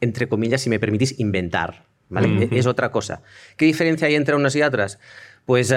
entre 0.02 0.28
comillas, 0.28 0.62
si 0.62 0.72
me 0.72 0.80
permitís, 0.80 1.20
inventar. 1.20 1.86
¿vale? 2.10 2.28
-huh. 2.30 2.50
Es 2.52 2.66
otra 2.66 2.90
cosa. 2.90 3.22
¿Qué 3.58 3.66
diferencia 3.66 4.08
hay 4.08 4.16
entre 4.16 4.36
unas 4.36 4.56
y 4.56 4.64
otras? 4.64 4.98
Pues 5.46 5.72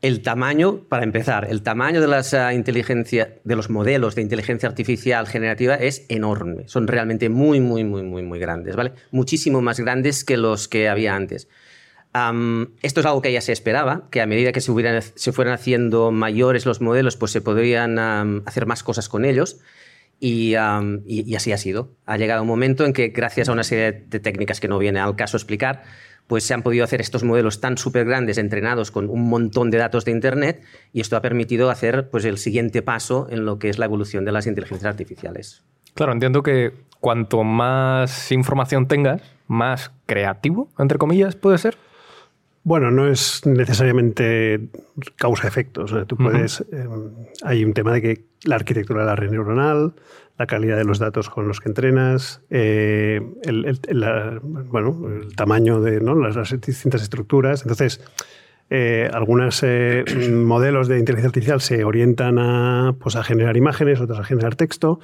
el 0.00 0.22
tamaño, 0.22 0.84
para 0.88 1.02
empezar, 1.02 1.48
el 1.50 1.62
tamaño 1.62 2.00
de 2.00 2.06
las 2.06 2.32
uh, 2.32 2.50
inteligencia, 2.52 3.38
de 3.42 3.56
los 3.56 3.68
modelos 3.68 4.14
de 4.14 4.22
inteligencia 4.22 4.68
artificial 4.68 5.26
generativa 5.26 5.74
es 5.74 6.06
enorme. 6.08 6.68
Son 6.68 6.86
realmente 6.86 7.28
muy, 7.28 7.60
muy, 7.60 7.82
muy, 7.82 8.02
muy, 8.02 8.22
muy 8.22 8.38
grandes, 8.38 8.76
¿vale? 8.76 8.92
Muchísimo 9.10 9.60
más 9.60 9.80
grandes 9.80 10.24
que 10.24 10.36
los 10.36 10.68
que 10.68 10.88
había 10.88 11.16
antes. 11.16 11.48
Esto 12.82 13.00
es 13.00 13.06
algo 13.06 13.22
que 13.22 13.32
ya 13.32 13.40
se 13.40 13.52
esperaba, 13.52 14.08
que 14.10 14.20
a 14.20 14.26
medida 14.26 14.50
que 14.50 14.60
se, 14.60 14.72
hubieran, 14.72 15.02
se 15.02 15.30
fueran 15.30 15.54
haciendo 15.54 16.10
mayores 16.10 16.66
los 16.66 16.80
modelos, 16.80 17.16
pues 17.16 17.30
se 17.30 17.40
podrían 17.40 17.98
hacer 18.46 18.66
más 18.66 18.82
cosas 18.82 19.08
con 19.08 19.24
ellos. 19.24 19.60
Y, 20.20 20.54
y, 21.06 21.34
así 21.36 21.52
ha 21.52 21.58
sido. 21.58 21.92
Ha 22.04 22.16
llegado 22.16 22.42
un 22.42 22.48
momento 22.48 22.84
en 22.84 22.92
que, 22.92 23.08
gracias 23.08 23.48
a 23.48 23.52
una 23.52 23.62
serie 23.62 24.04
de 24.08 24.18
técnicas 24.18 24.58
que 24.58 24.66
no 24.66 24.78
viene 24.78 24.98
al 24.98 25.14
caso 25.14 25.36
explicar, 25.36 25.84
pues 26.28 26.44
se 26.44 26.54
han 26.54 26.62
podido 26.62 26.84
hacer 26.84 27.00
estos 27.00 27.24
modelos 27.24 27.60
tan 27.60 27.76
súper 27.76 28.04
grandes, 28.04 28.38
entrenados 28.38 28.92
con 28.92 29.10
un 29.10 29.28
montón 29.28 29.70
de 29.70 29.78
datos 29.78 30.04
de 30.04 30.12
Internet, 30.12 30.62
y 30.92 31.00
esto 31.00 31.16
ha 31.16 31.22
permitido 31.22 31.70
hacer 31.70 32.10
pues, 32.10 32.24
el 32.24 32.38
siguiente 32.38 32.82
paso 32.82 33.26
en 33.30 33.44
lo 33.44 33.58
que 33.58 33.70
es 33.70 33.78
la 33.78 33.86
evolución 33.86 34.24
de 34.24 34.32
las 34.32 34.46
inteligencias 34.46 34.88
artificiales. 34.88 35.64
Claro, 35.94 36.12
entiendo 36.12 36.44
que 36.44 36.74
cuanto 37.00 37.42
más 37.42 38.30
información 38.30 38.86
tengas, 38.86 39.22
más 39.48 39.90
creativo, 40.06 40.68
entre 40.78 40.98
comillas, 40.98 41.34
puede 41.34 41.58
ser. 41.58 41.76
Bueno, 42.62 42.90
no 42.90 43.08
es 43.08 43.46
necesariamente 43.46 44.68
causa-efecto. 45.16 45.84
O 45.84 45.88
sea, 45.88 46.04
tú 46.04 46.16
puedes. 46.16 46.60
Uh 46.60 46.64
-huh. 46.64 47.12
eh, 47.22 47.28
hay 47.42 47.64
un 47.64 47.72
tema 47.72 47.92
de 47.92 48.02
que 48.02 48.24
la 48.44 48.56
arquitectura 48.56 49.00
de 49.00 49.06
la 49.06 49.16
red 49.16 49.30
neuronal, 49.30 49.94
la 50.38 50.46
calidad 50.46 50.76
de 50.76 50.84
los 50.84 50.98
datos 50.98 51.28
con 51.28 51.48
los 51.48 51.60
que 51.60 51.68
entrenas, 51.68 52.42
eh, 52.48 53.20
el, 53.42 53.64
el, 53.64 54.00
la, 54.00 54.38
bueno, 54.42 55.08
el 55.20 55.34
tamaño 55.34 55.80
de 55.80 56.00
¿no? 56.00 56.14
las, 56.14 56.36
las, 56.36 56.60
distintas 56.60 57.02
estructuras. 57.02 57.62
Entonces, 57.62 58.00
eh, 58.70 59.10
algunos 59.12 59.62
eh, 59.64 60.04
modelos 60.32 60.86
de 60.86 60.98
inteligencia 60.98 61.28
artificial 61.28 61.60
se 61.60 61.84
orientan 61.84 62.38
a, 62.38 62.94
pues, 63.00 63.16
a 63.16 63.24
generar 63.24 63.56
imágenes, 63.56 64.00
otros 64.00 64.20
a 64.20 64.24
generar 64.24 64.54
texto. 64.54 65.00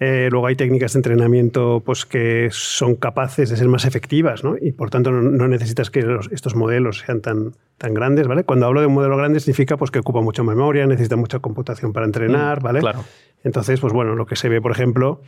Eh, 0.00 0.28
luego 0.30 0.48
hay 0.48 0.56
técnicas 0.56 0.94
de 0.94 0.98
entrenamiento 0.98 1.80
pues, 1.86 2.04
que 2.04 2.48
son 2.50 2.96
capaces 2.96 3.48
de 3.50 3.56
ser 3.56 3.68
más 3.68 3.84
efectivas 3.84 4.42
¿no? 4.42 4.56
y 4.60 4.72
por 4.72 4.90
tanto 4.90 5.12
no, 5.12 5.22
no 5.22 5.46
necesitas 5.46 5.88
que 5.92 6.02
los, 6.02 6.28
estos 6.32 6.56
modelos 6.56 7.04
sean 7.06 7.20
tan, 7.20 7.52
tan 7.78 7.94
grandes. 7.94 8.26
¿vale? 8.26 8.42
Cuando 8.42 8.66
hablo 8.66 8.80
de 8.80 8.88
un 8.88 8.94
modelo 8.94 9.16
grande 9.16 9.38
significa 9.38 9.76
pues, 9.76 9.92
que 9.92 10.00
ocupa 10.00 10.20
mucha 10.20 10.42
memoria, 10.42 10.84
necesita 10.86 11.14
mucha 11.14 11.38
computación 11.38 11.92
para 11.92 12.06
entrenar. 12.06 12.60
¿vale? 12.60 12.80
Claro. 12.80 13.04
Entonces, 13.44 13.80
pues 13.80 13.92
bueno, 13.92 14.14
lo 14.14 14.26
que 14.26 14.36
se 14.36 14.48
ve, 14.48 14.60
por 14.60 14.72
ejemplo, 14.72 15.20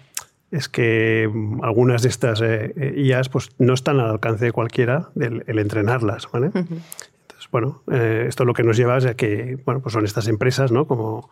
es 0.51 0.69
que 0.69 1.31
algunas 1.63 2.03
de 2.03 2.09
estas 2.09 2.41
eh, 2.43 2.95
IAs 2.97 3.29
pues, 3.29 3.51
no 3.59 3.75
están 3.75 4.01
al 4.01 4.11
alcance 4.11 4.47
de 4.47 4.53
cualquiera 4.53 5.11
el, 5.21 5.45
el 5.47 5.59
entrenarlas. 5.59 6.29
¿vale? 6.33 6.49
Uh 6.49 6.51
-huh. 6.51 6.81
Entonces, 7.23 7.51
bueno, 7.51 7.83
eh, 7.93 8.25
esto 8.29 8.45
lo 8.45 8.55
que 8.55 8.63
nos 8.63 8.77
lleva 8.77 8.97
es 8.99 9.07
a 9.07 9.15
que 9.15 9.59
bueno, 9.65 9.81
pues 9.81 9.93
son 9.93 10.05
estas 10.05 10.29
empresas 10.29 10.73
¿no? 10.73 10.87
como 10.87 11.29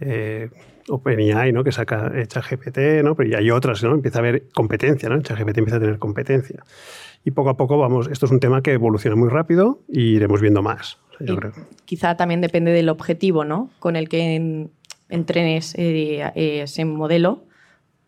eh, 0.00 0.50
OpenAI, 0.88 1.52
¿no? 1.52 1.62
que 1.62 1.72
saca 1.72 2.10
ChatGPT, 2.26 3.02
¿no? 3.02 3.14
pero 3.14 3.28
y 3.28 3.34
hay 3.34 3.50
otras, 3.50 3.82
¿no? 3.82 3.94
empieza 3.94 4.18
a 4.18 4.20
haber 4.20 4.48
competencia, 4.52 5.08
¿no? 5.08 5.20
ChatGPT 5.20 5.58
empieza 5.58 5.76
a 5.76 5.80
tener 5.80 5.98
competencia. 5.98 6.62
Y 7.24 7.30
poco 7.30 7.50
a 7.50 7.56
poco 7.56 7.78
vamos, 7.78 8.08
esto 8.08 8.26
es 8.26 8.32
un 8.32 8.40
tema 8.40 8.60
que 8.60 8.72
evoluciona 8.72 9.16
muy 9.16 9.30
rápido 9.30 9.78
y 9.88 10.16
iremos 10.16 10.42
viendo 10.42 10.62
más, 10.62 10.98
yo 11.20 11.36
creo. 11.36 11.52
Quizá 11.86 12.16
también 12.16 12.42
depende 12.42 12.70
del 12.72 12.90
objetivo 12.90 13.44
¿no? 13.44 13.70
con 13.78 13.96
el 13.96 14.08
que 14.10 14.68
en, 15.08 15.20
entrenes 15.20 15.74
eh, 15.76 16.32
ese 16.62 16.84
modelo, 16.84 17.44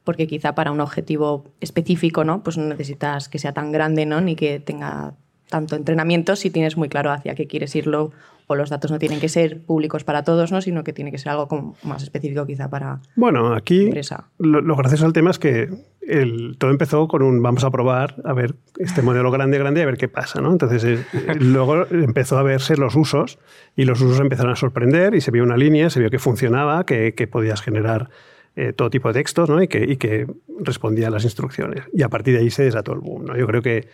porque 0.05 0.26
quizá 0.26 0.55
para 0.55 0.71
un 0.71 0.81
objetivo 0.81 1.45
específico 1.61 2.25
¿no? 2.25 2.43
pues 2.43 2.57
no 2.57 2.65
necesitas 2.67 3.29
que 3.29 3.38
sea 3.38 3.53
tan 3.53 3.73
grande 3.73 4.07
¿no? 4.07 4.21
ni 4.21 4.37
que 4.37 4.61
tenga 4.61 5.15
tanto 5.49 5.76
entrenamiento 5.76 6.37
si 6.37 6.50
tienes 6.50 6.76
muy 6.76 6.88
claro 6.88 7.11
hacia 7.11 7.35
qué 7.35 7.47
quieres 7.47 7.75
irlo 7.76 8.12
o 8.49 8.55
los 8.55 8.71
datos 8.71 8.91
no 8.91 8.99
tienen 8.99 9.21
que 9.21 9.29
ser 9.29 9.61
públicos 9.61 10.05
para 10.05 10.23
todos, 10.23 10.53
¿no? 10.53 10.61
sino 10.61 10.85
que 10.85 10.93
tiene 10.93 11.11
que 11.11 11.19
ser 11.19 11.31
algo 11.31 11.49
como 11.49 11.76
más 11.83 12.03
específico 12.03 12.47
quizá 12.47 12.71
para 12.71 13.00
Bueno, 13.17 13.55
aquí 13.55 13.91
lo, 14.38 14.61
lo, 14.61 14.76
gracioso 14.76 15.05
del 15.05 15.12
tema 15.12 15.31
es 15.31 15.38
que 15.38 15.69
el, 16.07 16.57
todo 16.59 16.71
empezó 16.71 17.09
con 17.09 17.23
un 17.23 17.43
vamos 17.43 17.65
a 17.65 17.71
probar 17.71 18.15
a 18.25 18.33
ver 18.33 18.55
este 18.79 19.03
modelo 19.03 19.33
grande, 19.33 19.59
grande, 19.59 19.83
a 19.83 19.87
ver 19.87 19.97
qué 19.97 20.09
pasa. 20.09 20.41
¿no? 20.41 20.53
Entonces 20.53 20.85
eh, 20.85 21.05
luego 21.41 21.87
empezó 21.91 22.38
a 22.38 22.45
verse 22.45 22.76
los 22.76 22.95
usos 22.95 23.38
y 23.75 23.85
los 23.85 24.00
usos 24.00 24.21
empezaron 24.21 24.53
a 24.53 24.57
sorprender 24.57 25.15
y 25.15 25.21
se 25.21 25.33
vio 25.33 25.43
una 25.43 25.57
línea, 25.57 25.91
se 25.91 25.99
vio 25.99 26.11
que 26.11 26.21
funcionaba, 26.21 26.87
que, 26.87 27.15
que 27.15 27.26
podías 27.26 27.61
generar 27.62 28.11
eh, 28.55 28.73
todo 28.73 28.88
tipo 28.91 29.09
de 29.09 29.15
textos 29.15 29.50
¿no? 29.50 29.61
y, 29.61 29.69
que, 29.69 29.85
y 29.85 29.97
que 29.97 30.26
respondía 30.61 31.09
a 31.09 31.11
las 31.11 31.25
instrucciones. 31.25 31.85
Y 31.93 32.03
a 32.03 32.09
partir 32.09 32.35
de 32.35 32.41
ahí 32.41 32.50
se 32.50 32.62
desató 32.62 32.93
el 32.93 33.00
boom. 33.00 33.26
¿no? 33.26 33.37
Yo 33.37 33.47
creo 33.49 33.61
que 33.61 33.88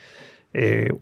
eh, 0.55 0.93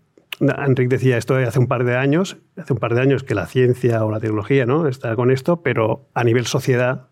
Enrique 0.41 0.89
decía 0.89 1.19
esto 1.19 1.37
hace 1.37 1.59
un 1.59 1.67
par 1.67 1.85
de 1.85 1.97
años, 1.97 2.39
hace 2.57 2.73
un 2.73 2.79
par 2.79 2.95
de 2.95 3.03
años 3.03 3.23
que 3.25 3.35
la 3.35 3.47
ciencia 3.47 4.05
o 4.05 4.11
la 4.11 4.21
tecnología 4.21 4.65
¿no? 4.67 4.89
está 4.89 5.15
con 5.15 5.31
esto, 5.31 5.63
pero 5.63 6.09
a 6.15 6.25
nivel 6.25 6.47
sociedad 6.47 7.09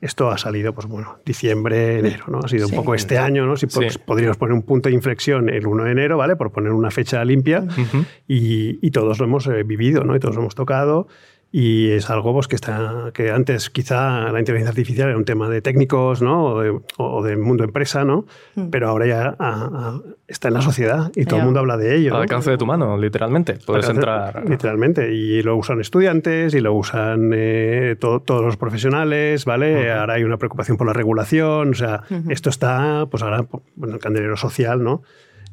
esto 0.00 0.30
ha 0.30 0.38
salido, 0.38 0.72
pues 0.74 0.86
bueno, 0.86 1.18
diciembre, 1.26 1.98
enero, 1.98 2.26
¿no? 2.28 2.38
Ha 2.38 2.48
sido 2.48 2.68
sí, 2.68 2.72
un 2.72 2.80
poco 2.80 2.94
este 2.94 3.18
año, 3.18 3.46
¿no? 3.46 3.56
Si 3.56 3.66
sí. 3.68 3.80
podríamos 4.06 4.36
poner 4.36 4.52
un 4.52 4.62
punto 4.62 4.88
de 4.88 4.94
inflexión 4.94 5.48
el 5.48 5.66
1 5.66 5.84
de 5.84 5.90
enero, 5.90 6.16
¿vale? 6.16 6.36
Por 6.36 6.52
poner 6.52 6.70
una 6.70 6.92
fecha 6.92 7.24
limpia 7.24 7.62
uh 7.62 7.66
-huh. 7.66 8.06
y, 8.28 8.78
y, 8.80 8.90
todos 8.92 9.18
lo 9.18 9.24
hemos 9.24 9.48
eh, 9.48 9.64
vivido, 9.64 10.04
¿no? 10.04 10.14
Y 10.14 10.20
todos 10.20 10.36
lo 10.36 10.42
hemos 10.42 10.54
tocado 10.54 11.08
y 11.50 11.90
es 11.92 12.10
algo 12.10 12.34
pues, 12.34 12.46
que, 12.46 12.56
está, 12.56 13.10
que 13.14 13.30
antes 13.30 13.70
quizá 13.70 14.30
la 14.30 14.38
inteligencia 14.38 14.68
artificial 14.68 15.08
era 15.08 15.16
un 15.16 15.24
tema 15.24 15.48
de 15.48 15.62
técnicos 15.62 16.20
¿no? 16.20 16.44
o, 16.44 16.60
de, 16.60 16.78
o 16.98 17.38
mundo 17.38 17.64
empresa, 17.64 18.04
¿no? 18.04 18.26
Mm. 18.54 18.68
pero 18.68 18.88
ahora 18.88 19.06
ya 19.06 19.36
a, 19.38 19.38
a, 19.38 20.00
está 20.26 20.48
en 20.48 20.54
la 20.54 20.60
sociedad 20.60 21.10
y 21.14 21.24
todo 21.24 21.38
el 21.38 21.46
mundo 21.46 21.60
habla 21.60 21.78
de 21.78 21.96
ello. 21.96 22.14
Al 22.14 22.22
alcance 22.22 22.50
de 22.50 22.58
tu 22.58 22.66
mano, 22.66 22.98
literalmente. 22.98 23.58
Puedes 23.64 23.88
entrar. 23.88 24.44
Literalmente. 24.48 25.14
Y 25.14 25.42
lo 25.42 25.56
usan 25.56 25.80
estudiantes 25.80 26.54
y 26.54 26.60
lo 26.60 26.74
usan 26.74 27.30
eh, 27.34 27.96
to, 27.98 28.20
todos 28.20 28.44
los 28.44 28.58
profesionales, 28.58 29.46
¿vale? 29.46 29.74
Uh 29.74 29.84
-huh. 29.86 30.00
Ahora 30.00 30.14
hay 30.14 30.24
una 30.24 30.36
preocupación 30.36 30.76
por 30.76 30.86
la 30.86 30.92
regulación, 30.92 31.70
o 31.70 31.74
sea, 31.74 32.02
uh 32.10 32.14
-huh. 32.14 32.32
esto 32.32 32.50
está 32.50 33.06
pues 33.10 33.22
ahora 33.22 33.46
en 33.82 33.90
el 33.90 33.98
candelero 33.98 34.36
social, 34.36 34.82
¿no? 34.84 35.02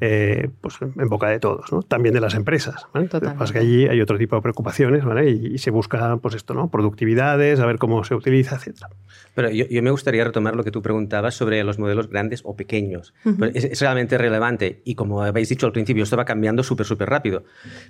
Eh, 0.02 0.50
pues 0.62 0.76
en 0.82 1.08
boca 1.10 1.30
de 1.30 1.40
todos, 1.40 1.72
¿no? 1.72 1.82
también 1.82 2.14
de 2.14 2.22
las 2.22 2.36
empresas. 2.36 2.88
¿vale? 2.94 3.10
Lo 3.12 3.20
que 3.20 3.28
pasa 3.28 3.44
es 3.46 3.52
que 3.52 3.60
allí 3.60 3.88
hay 3.88 4.02
otro 4.02 4.18
tipo 4.18 4.36
de 4.36 4.42
preocupaciones 4.42 5.06
¿vale? 5.06 5.30
y, 5.30 5.54
y, 5.56 5.58
se 5.58 5.72
busca 5.72 6.18
pues 6.18 6.36
esto, 6.36 6.54
¿no? 6.54 6.70
productividades, 6.70 7.60
a 7.60 7.66
ver 7.66 7.78
cómo 7.78 8.04
se 8.04 8.16
utiliza, 8.16 8.56
etc. 8.56 8.86
Pero 9.34 9.50
yo, 9.50 9.66
yo, 9.68 9.82
me 9.82 9.92
gustaría 9.92 10.24
retomar 10.24 10.56
lo 10.56 10.64
que 10.64 10.72
tú 10.72 10.82
preguntabas 10.82 11.36
sobre 11.36 11.64
los 11.64 11.80
modelos 11.80 12.10
grandes 12.10 12.42
o 12.44 12.56
pequeños. 12.56 13.14
Uh 13.24 13.30
-huh. 13.30 13.52
es, 13.54 13.66
es, 13.66 13.82
realmente 13.82 14.18
relevante 14.18 14.82
y 14.86 14.96
como 14.96 15.22
habéis 15.24 15.50
dicho 15.50 15.66
al 15.66 15.72
principio, 15.72 16.04
esto 16.04 16.18
va 16.18 16.26
cambiando 16.26 16.64
súper, 16.64 16.86
súper 16.86 17.10
rápido. 17.10 17.44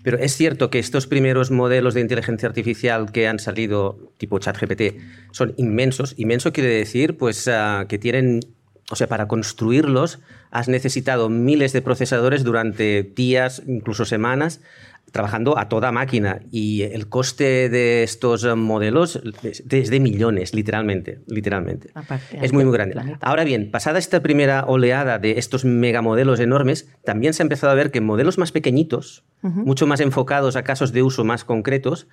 Pero 0.04 0.18
es 0.18 0.36
cierto 0.36 0.70
que 0.70 0.80
estos 0.80 1.08
primeros 1.08 1.52
modelos 1.52 1.94
de 1.94 2.02
inteligencia 2.02 2.48
artificial 2.48 3.12
que 3.12 3.28
han 3.28 3.40
salido, 3.40 4.12
tipo 4.18 4.40
ChatGPT, 4.40 5.00
son 5.32 5.54
inmensos. 5.58 6.14
Inmenso 6.18 6.52
quiere 6.52 6.70
decir 6.70 7.18
pues, 7.18 7.48
uh, 7.48 7.88
que 7.88 7.98
tienen 7.98 8.40
o 8.89 8.96
sea, 8.96 9.08
para 9.08 9.27
construirlos 9.27 10.20
has 10.51 10.68
necesitado 10.68 11.30
miles 11.30 11.74
de 11.74 11.82
procesadores 11.82 12.44
durante 12.44 13.04
días, 13.04 13.63
incluso 13.68 14.06
semanas, 14.06 14.62
trabajando 15.12 15.58
a 15.58 15.70
toda 15.70 15.92
máquina. 15.92 16.42
Y 16.51 16.84
el 16.84 17.08
coste 17.08 17.70
de 17.70 18.04
estos 18.04 18.46
modelos 18.56 19.22
es 19.44 19.89
de 19.89 20.00
millones, 20.00 20.54
literalmente. 20.54 21.20
literalmente. 21.27 21.89
Aparte, 21.94 22.39
es 22.42 22.54
muy, 22.54 22.63
muy 22.63 22.74
grande. 22.74 23.18
Ahora 23.22 23.44
bien, 23.44 23.72
pasada 23.72 23.98
esta 23.98 24.22
primera 24.22 24.65
oleada 24.65 25.18
de 25.18 25.39
estos 25.39 25.65
megamodelos 25.65 26.39
enormes, 26.39 26.89
también 27.04 27.34
se 27.34 27.44
ha 27.44 27.46
empezado 27.46 27.72
a 27.72 27.75
ver 27.75 27.92
que 27.92 28.01
modelos 28.01 28.38
más 28.38 28.51
pequeñitos, 28.51 29.24
uh 29.42 29.48
-huh. 29.48 29.65
mucho 29.65 29.88
más 29.88 30.00
enfocados 30.00 30.56
a 30.56 30.63
casos 30.63 30.92
de 30.92 31.01
uso 31.01 31.24
más 31.24 31.44
concretos, 31.44 32.08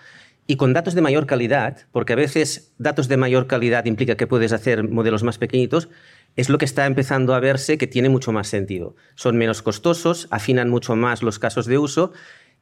y 0.46 0.56
con 0.56 0.72
datos 0.72 0.94
de 0.94 1.02
mayor 1.02 1.26
calidad, 1.26 1.86
porque 1.92 2.14
a 2.14 2.16
veces 2.16 2.72
datos 2.78 3.08
de 3.08 3.16
mayor 3.16 3.46
calidad 3.46 3.84
implica 3.84 4.16
que 4.16 4.26
puedes 4.26 4.52
hacer 4.52 4.88
modelos 4.88 5.22
más 5.22 5.38
pequeñitos, 5.38 5.88
es 6.36 6.48
lo 6.48 6.58
que 6.58 6.64
está 6.64 6.86
empezando 6.86 7.34
a 7.34 7.40
verse 7.40 7.78
que 7.78 7.86
tiene 7.86 8.08
mucho 8.08 8.32
más 8.32 8.48
sentido. 8.48 8.96
Son 9.14 9.36
menos 9.36 9.62
costosos, 9.62 10.28
afinan 10.30 10.70
mucho 10.70 10.96
más 10.96 11.22
los 11.22 11.38
casos 11.38 11.66
de 11.66 11.78
uso 11.78 12.12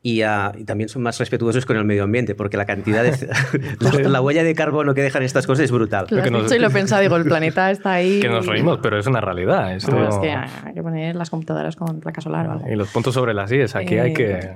y, 0.02 0.22
ah, 0.22 0.52
y, 0.56 0.64
también 0.64 0.88
son 0.88 1.02
más 1.02 1.18
respetuosos 1.18 1.66
con 1.66 1.76
el 1.76 1.84
medio 1.84 2.04
ambiente, 2.04 2.34
porque 2.34 2.56
la 2.56 2.64
cantidad 2.64 3.02
de. 3.02 3.10
la, 3.80 4.08
la, 4.08 4.20
huella 4.22 4.42
de 4.42 4.54
carbono 4.54 4.94
que 4.94 5.02
dejan 5.02 5.22
estas 5.22 5.46
cosas 5.46 5.64
es 5.64 5.70
brutal. 5.70 6.06
Lo 6.08 6.22
has 6.22 6.24
dicho 6.24 6.54
y 6.54 6.58
lo 6.58 6.68
he 6.68 6.70
pensado, 6.72 7.02
digo, 7.02 7.16
el 7.16 7.24
planeta 7.24 7.70
está 7.70 7.94
ahí. 7.94 8.20
Que 8.20 8.28
nos 8.28 8.46
reímos, 8.46 8.78
pero 8.82 8.98
es 8.98 9.06
una 9.06 9.20
realidad. 9.20 9.74
Esto... 9.74 10.08
Es 10.08 10.16
que 10.16 10.30
hay 10.30 10.72
que 10.72 10.82
poner 10.82 11.16
las 11.16 11.28
computadoras 11.28 11.76
con 11.76 12.00
placa 12.00 12.22
solar 12.22 12.46
o 12.48 12.52
algo. 12.52 12.68
Y 12.68 12.76
los 12.76 12.88
puntos 12.88 13.12
sobre 13.12 13.34
las 13.34 13.52
IES, 13.52 13.76
aquí 13.76 13.94
eh... 13.94 14.00
hay 14.00 14.14
que, 14.14 14.52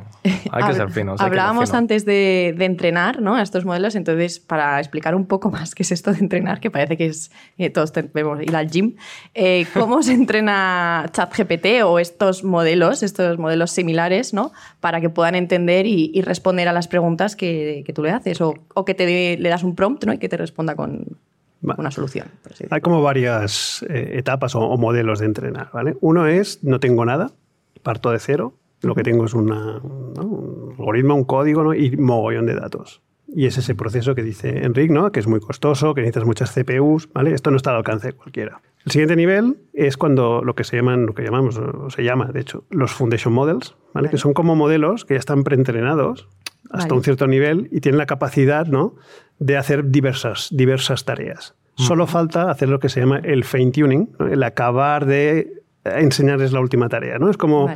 hay 0.50 0.64
que 0.64 0.74
ser 0.74 0.90
finos. 0.90 1.20
Hablábamos 1.20 1.68
fino. 1.68 1.78
antes 1.78 2.06
de, 2.06 2.54
de, 2.56 2.64
entrenar 2.64 3.20
¿no? 3.20 3.36
a 3.36 3.42
estos 3.42 3.66
modelos, 3.66 3.96
entonces, 3.96 4.40
para 4.40 4.78
explicar 4.78 5.14
un 5.14 5.26
poco 5.26 5.50
más 5.50 5.74
qué 5.74 5.82
es 5.82 5.92
esto 5.92 6.12
de 6.12 6.20
entrenar, 6.20 6.60
que 6.60 6.70
parece 6.70 6.96
que 6.96 7.06
es. 7.06 7.30
Eh, 7.58 7.68
todos 7.68 7.92
debemos 7.92 8.40
ir 8.42 8.56
al 8.56 8.70
gym. 8.70 8.96
Eh, 9.34 9.66
¿Cómo 9.74 10.02
se 10.02 10.12
entrena 10.14 11.06
ChatGPT 11.12 11.82
o 11.84 11.98
estos 11.98 12.44
modelos, 12.44 13.02
estos 13.02 13.38
modelos 13.38 13.70
similares, 13.70 14.32
¿no? 14.32 14.52
para 14.84 15.00
que 15.00 15.08
puedan 15.08 15.33
entender 15.36 15.86
y, 15.86 16.10
y 16.14 16.22
responder 16.22 16.68
a 16.68 16.72
las 16.72 16.88
preguntas 16.88 17.36
que, 17.36 17.82
que 17.86 17.92
tú 17.92 18.02
le 18.02 18.10
haces 18.10 18.40
o, 18.40 18.54
o 18.74 18.84
que 18.84 18.94
te, 18.94 19.36
le 19.36 19.48
das 19.48 19.62
un 19.62 19.74
prompt 19.74 20.04
¿no? 20.04 20.12
y 20.12 20.18
que 20.18 20.28
te 20.28 20.36
responda 20.36 20.74
con, 20.76 21.18
una 21.62 21.90
solución. 21.90 22.28
Hay 22.70 22.80
como 22.80 23.02
varias 23.02 23.84
eh, 23.88 24.18
etapas 24.18 24.54
o, 24.54 24.60
o, 24.60 24.76
modelos 24.76 25.20
de 25.20 25.26
entrenar. 25.26 25.70
¿vale? 25.72 25.96
Uno 26.00 26.26
es, 26.26 26.62
no 26.62 26.78
tengo 26.78 27.04
nada, 27.04 27.30
parto 27.82 28.10
de 28.10 28.18
cero, 28.18 28.54
lo 28.82 28.94
que 28.94 29.02
tengo 29.02 29.24
es 29.24 29.34
una, 29.34 29.80
¿no? 29.80 30.22
un 30.22 30.74
algoritmo, 30.78 31.14
un 31.14 31.24
código 31.24 31.64
¿no? 31.64 31.74
y 31.74 31.96
mogollón 31.96 32.46
de 32.46 32.54
datos. 32.54 33.00
Y 33.28 33.47
es 33.47 33.59
ese 33.59 33.75
proceso 33.75 34.14
que 34.14 34.23
dice 34.23 34.64
Enric, 34.64 34.90
¿no? 34.90 35.11
que 35.11 35.21
es 35.21 35.26
muy 35.26 35.40
costoso, 35.40 35.95
que 35.95 36.02
necesitas 36.02 36.25
muchas 36.25 36.52
CPUs, 36.52 37.12
¿vale? 37.12 37.35
Esto 37.35 37.50
no 37.50 37.57
está 37.57 37.71
al 37.71 37.76
alcance 37.76 38.09
de 38.09 38.12
cualquiera. 38.12 38.61
El 38.85 38.93
siguiente 38.93 39.16
nivel 39.16 39.57
es 39.73 39.97
cuando 39.97 40.43
lo 40.43 40.54
que 40.54 40.64
se 40.64 40.76
llaman, 40.76 41.07
lo 41.07 41.14
que 41.14 41.23
llamamos, 41.23 41.57
o 41.57 41.88
se 41.90 42.04
llama, 42.04 42.31
de 42.33 42.40
hecho, 42.40 42.64
los 42.71 42.93
foundation 42.93 43.33
models, 43.33 43.71
¿vale? 43.93 44.07
vale. 44.07 44.09
Que 44.11 44.19
son 44.19 44.35
como 44.35 44.57
modelos 44.57 45.04
que 45.04 45.14
ya 45.14 45.21
están 45.21 45.43
preentrenados 45.43 46.28
hasta 46.71 46.88
vale. 46.88 46.95
un 46.95 47.04
cierto 47.04 47.26
nivel 47.26 47.69
y 47.73 47.81
tienen 47.81 47.99
la 47.99 48.07
capacidad, 48.07 48.66
¿no? 48.66 48.95
De 49.38 49.57
hacer 49.57 49.90
diversas, 49.90 50.49
diversas 50.50 51.04
tareas. 51.04 51.54
Mm. 51.78 51.83
Solo 51.83 52.07
falta 52.07 52.50
hacer 52.50 52.69
lo 52.69 52.78
que 52.78 52.88
se 52.88 53.00
llama 53.00 53.19
el 53.19 53.45
fine 53.45 53.73
tuning, 53.73 54.11
¿no? 54.19 54.26
el 54.26 54.43
acabar 54.43 55.07
de 55.07 55.62
enseñarles 55.85 56.52
la 56.52 56.61
última 56.61 56.88
tarea, 56.88 57.19
¿no? 57.19 57.31
Es 57.31 57.37
como 57.37 57.73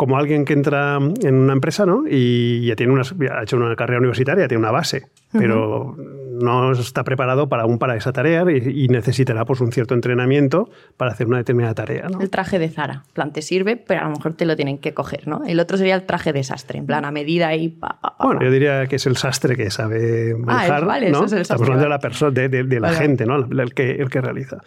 como 0.00 0.16
alguien 0.16 0.46
que 0.46 0.54
entra 0.54 0.96
en 0.96 1.34
una 1.34 1.52
empresa 1.52 1.84
¿no? 1.84 2.04
y 2.08 2.64
ya 2.64 2.74
tiene 2.74 2.90
una, 2.90 3.02
ha 3.02 3.42
hecho 3.42 3.58
una 3.58 3.76
carrera 3.76 3.98
universitaria, 3.98 4.48
tiene 4.48 4.62
una 4.62 4.70
base, 4.70 5.08
pero 5.30 5.88
uh 5.88 5.94
-huh. 5.94 6.42
no 6.42 6.72
está 6.72 7.04
preparado 7.04 7.50
para 7.50 7.64
aún 7.64 7.78
para 7.78 7.96
esa 7.96 8.10
tarea 8.10 8.46
y, 8.50 8.84
y, 8.84 8.88
necesitará 8.88 9.44
pues, 9.44 9.60
un 9.60 9.72
cierto 9.72 9.92
entrenamiento 9.92 10.70
para 10.96 11.12
hacer 11.12 11.26
una 11.26 11.36
determinada 11.36 11.74
tarea. 11.74 12.08
¿no? 12.08 12.22
El 12.22 12.30
traje 12.30 12.58
de 12.58 12.70
Zara, 12.70 13.02
en 13.08 13.12
plan, 13.12 13.32
te 13.34 13.42
sirve, 13.42 13.76
pero 13.76 14.00
a 14.00 14.04
lo 14.04 14.12
mejor 14.12 14.32
te 14.32 14.46
lo 14.46 14.56
tienen 14.56 14.78
que 14.78 14.94
coger. 14.94 15.28
¿no? 15.28 15.42
El 15.46 15.60
otro 15.60 15.76
sería 15.76 15.96
el 15.96 16.04
traje 16.04 16.32
de 16.32 16.44
sastre, 16.44 16.78
en 16.78 16.86
plan, 16.86 17.04
a 17.04 17.10
medida 17.10 17.54
y 17.54 17.68
pa, 17.68 17.98
pa, 18.00 18.16
pa, 18.16 18.24
Bueno, 18.24 18.40
yo 18.42 18.50
diría 18.50 18.86
que 18.86 18.96
es 18.96 19.04
el 19.04 19.18
sastre 19.18 19.54
que 19.54 19.70
sabe 19.70 20.34
manejar. 20.34 20.76
Ah, 20.76 20.78
es, 20.78 20.86
vale, 20.86 21.10
¿no? 21.10 21.26
es 21.26 21.32
el 21.32 21.42
Estamos 21.42 21.60
hablando 21.60 21.84
de 21.84 21.90
la, 21.90 21.98
persona, 21.98 22.30
de, 22.30 22.48
de, 22.48 22.64
de 22.64 22.80
la 22.80 22.88
vale. 22.88 23.00
gente, 23.00 23.26
¿no? 23.26 23.36
el, 23.36 23.74
que, 23.74 23.90
el 23.90 24.08
que 24.08 24.22
realiza. 24.22 24.62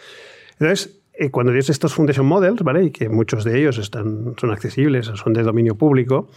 Entonces, 0.60 1.03
eh, 1.14 1.30
cuando 1.30 1.52
tienes 1.52 1.70
estos 1.70 1.94
Foundation 1.94 2.26
Models, 2.26 2.64
¿vale? 2.64 2.86
y 2.86 2.92
que 2.92 3.10
muchos 3.10 3.44
de 3.44 3.60
ellos 3.60 3.78
están, 3.78 4.34
son 4.38 4.52
accesibles, 4.52 5.06
son 5.06 5.34
de 5.34 5.44
dominio 5.44 5.76
público, 5.76 6.30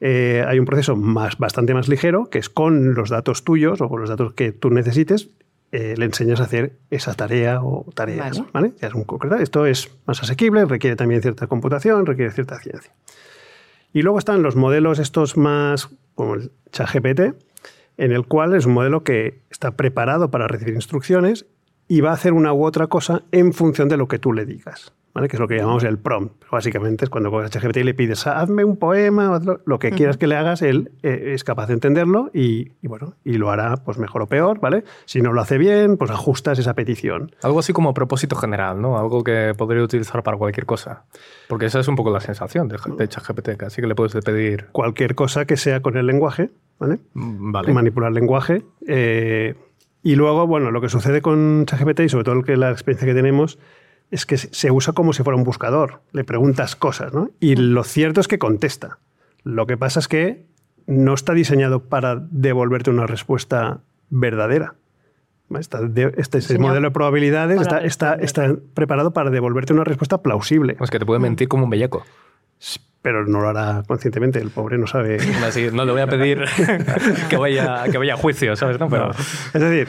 eh, 0.00 0.44
hay 0.46 0.58
un 0.58 0.64
proceso 0.64 0.96
más, 0.96 1.38
bastante 1.38 1.74
más 1.74 1.88
ligero, 1.88 2.28
que 2.30 2.38
es 2.38 2.48
con 2.48 2.94
los 2.94 3.10
datos 3.10 3.44
tuyos 3.44 3.80
o 3.80 3.88
con 3.88 4.00
los 4.00 4.08
datos 4.08 4.32
que 4.32 4.52
tú 4.52 4.70
necesites, 4.70 5.28
eh, 5.70 5.94
le 5.96 6.04
enseñas 6.06 6.40
a 6.40 6.44
hacer 6.44 6.72
esa 6.90 7.14
tarea 7.14 7.62
o 7.62 7.86
tareas. 7.94 8.38
Vale. 8.38 8.50
¿vale? 8.52 8.72
Ya 8.80 8.88
es 8.88 8.94
un 8.94 9.04
concreto. 9.04 9.36
Esto 9.36 9.64
es 9.64 9.90
más 10.06 10.22
asequible, 10.22 10.64
requiere 10.64 10.96
también 10.96 11.22
cierta 11.22 11.46
computación, 11.46 12.04
requiere 12.04 12.32
cierta 12.32 12.58
ciencia. 12.58 12.92
Y 13.92 14.02
luego 14.02 14.18
están 14.18 14.42
los 14.42 14.56
modelos 14.56 14.98
estos 14.98 15.36
más, 15.36 15.90
como 16.14 16.34
el 16.34 16.50
ChatGPT, 16.72 17.20
en 17.98 18.12
el 18.12 18.26
cual 18.26 18.54
es 18.54 18.66
un 18.66 18.72
modelo 18.72 19.04
que 19.04 19.42
está 19.50 19.72
preparado 19.72 20.30
para 20.30 20.48
recibir 20.48 20.74
instrucciones 20.74 21.46
y 21.88 22.00
va 22.00 22.10
a 22.10 22.14
hacer 22.14 22.32
una 22.32 22.52
u 22.52 22.64
otra 22.64 22.86
cosa 22.86 23.22
en 23.32 23.52
función 23.52 23.88
de 23.88 23.96
lo 23.96 24.08
que 24.08 24.18
tú 24.18 24.32
le 24.32 24.46
digas, 24.46 24.92
¿vale? 25.14 25.28
que 25.28 25.36
es 25.36 25.40
lo 25.40 25.48
que 25.48 25.56
llamamos 25.56 25.84
el 25.84 25.98
prompt. 25.98 26.44
Básicamente 26.50 27.04
es 27.04 27.10
cuando 27.10 27.30
coges 27.30 27.50
ChatGPT 27.50 27.78
y 27.78 27.84
le 27.84 27.94
pides, 27.94 28.26
hazme 28.26 28.64
un 28.64 28.76
poema, 28.76 29.40
lo 29.66 29.78
que 29.78 29.88
uh 29.88 29.90
-huh. 29.90 29.96
quieras 29.96 30.16
que 30.16 30.26
le 30.26 30.36
hagas, 30.36 30.62
él 30.62 30.92
eh, 31.02 31.32
es 31.34 31.44
capaz 31.44 31.66
de 31.66 31.74
entenderlo 31.74 32.30
y, 32.32 32.72
y, 32.80 32.88
bueno, 32.88 33.14
y 33.24 33.34
lo 33.38 33.50
hará 33.50 33.76
pues 33.76 33.98
mejor 33.98 34.22
o 34.22 34.26
peor, 34.26 34.60
¿vale? 34.60 34.84
Si 35.04 35.20
no 35.20 35.32
lo 35.32 35.40
hace 35.40 35.58
bien, 35.58 35.96
pues 35.98 36.10
ajustas 36.10 36.58
esa 36.58 36.74
petición. 36.74 37.34
Algo 37.42 37.58
así 37.58 37.72
como 37.72 37.92
propósito 37.92 38.36
general, 38.36 38.80
¿no? 38.80 38.98
Algo 38.98 39.22
que 39.22 39.52
podría 39.56 39.82
utilizar 39.82 40.22
para 40.22 40.36
cualquier 40.38 40.66
cosa. 40.66 41.04
Porque 41.48 41.66
esa 41.66 41.80
es 41.80 41.88
un 41.88 41.96
poco 41.96 42.10
la 42.10 42.20
sensación 42.20 42.68
de, 42.68 42.78
de 42.96 43.08
ChatGPT, 43.08 43.62
así 43.64 43.82
que 43.82 43.86
le 43.88 43.94
puedes 43.94 44.14
pedir... 44.24 44.66
Cualquier 44.72 45.14
cosa 45.14 45.44
que 45.44 45.56
sea 45.58 45.80
con 45.80 45.96
el 45.98 46.06
lenguaje, 46.06 46.50
¿vale? 46.78 46.98
Mm, 47.14 47.52
vale. 47.52 47.72
Manipular 47.72 48.12
lenguaje. 48.12 48.62
Eh, 48.86 49.54
y 50.02 50.16
luego, 50.16 50.46
bueno, 50.46 50.70
lo 50.70 50.80
que 50.80 50.88
sucede 50.88 51.22
con 51.22 51.64
ChatGPT 51.66 52.00
y 52.00 52.08
sobre 52.08 52.24
todo 52.24 52.34
lo 52.34 52.42
que 52.42 52.56
la 52.56 52.70
experiencia 52.70 53.06
que 53.06 53.14
tenemos 53.14 53.58
es 54.10 54.26
que 54.26 54.36
se 54.36 54.70
usa 54.70 54.92
como 54.92 55.12
si 55.12 55.22
fuera 55.22 55.36
un 55.36 55.44
buscador. 55.44 56.02
Le 56.12 56.24
preguntas 56.24 56.76
cosas, 56.76 57.14
¿no? 57.14 57.30
Y 57.40 57.56
lo 57.56 57.84
cierto 57.84 58.20
es 58.20 58.28
que 58.28 58.38
contesta. 58.38 58.98
Lo 59.42 59.66
que 59.66 59.76
pasa 59.76 60.00
es 60.00 60.08
que 60.08 60.44
no 60.86 61.14
está 61.14 61.32
diseñado 61.32 61.84
para 61.84 62.16
devolverte 62.16 62.90
una 62.90 63.06
respuesta 63.06 63.80
verdadera. 64.10 64.74
Está 65.58 65.82
de, 65.82 66.12
este, 66.16 66.38
este 66.38 66.58
modelo 66.58 66.88
de 66.88 66.92
probabilidades 66.92 67.60
está, 67.60 67.78
está, 67.82 68.14
está, 68.14 68.56
preparado 68.72 69.12
para 69.12 69.30
devolverte 69.30 69.72
una 69.72 69.84
respuesta 69.84 70.22
plausible. 70.22 70.76
Es 70.80 70.90
que 70.90 70.98
te 70.98 71.06
puede 71.06 71.20
mentir 71.20 71.48
como 71.48 71.64
un 71.64 71.70
bellaco 71.70 72.04
pero 73.02 73.26
no 73.26 73.40
lo 73.40 73.48
hará 73.48 73.82
conscientemente, 73.86 74.38
el 74.38 74.50
pobre 74.50 74.78
no 74.78 74.86
sabe. 74.86 75.18
No, 75.40 75.50
sí, 75.50 75.68
no 75.72 75.84
le 75.84 75.92
voy 75.92 76.00
a 76.00 76.06
pedir 76.06 76.44
que 77.28 77.36
vaya, 77.36 77.84
que 77.90 77.98
vaya 77.98 78.14
a 78.14 78.16
juicio, 78.16 78.54
¿sabes? 78.56 78.78
No, 78.78 78.88
pero... 78.88 79.08
No. 79.08 79.10
Es 79.10 79.52
decir, 79.52 79.88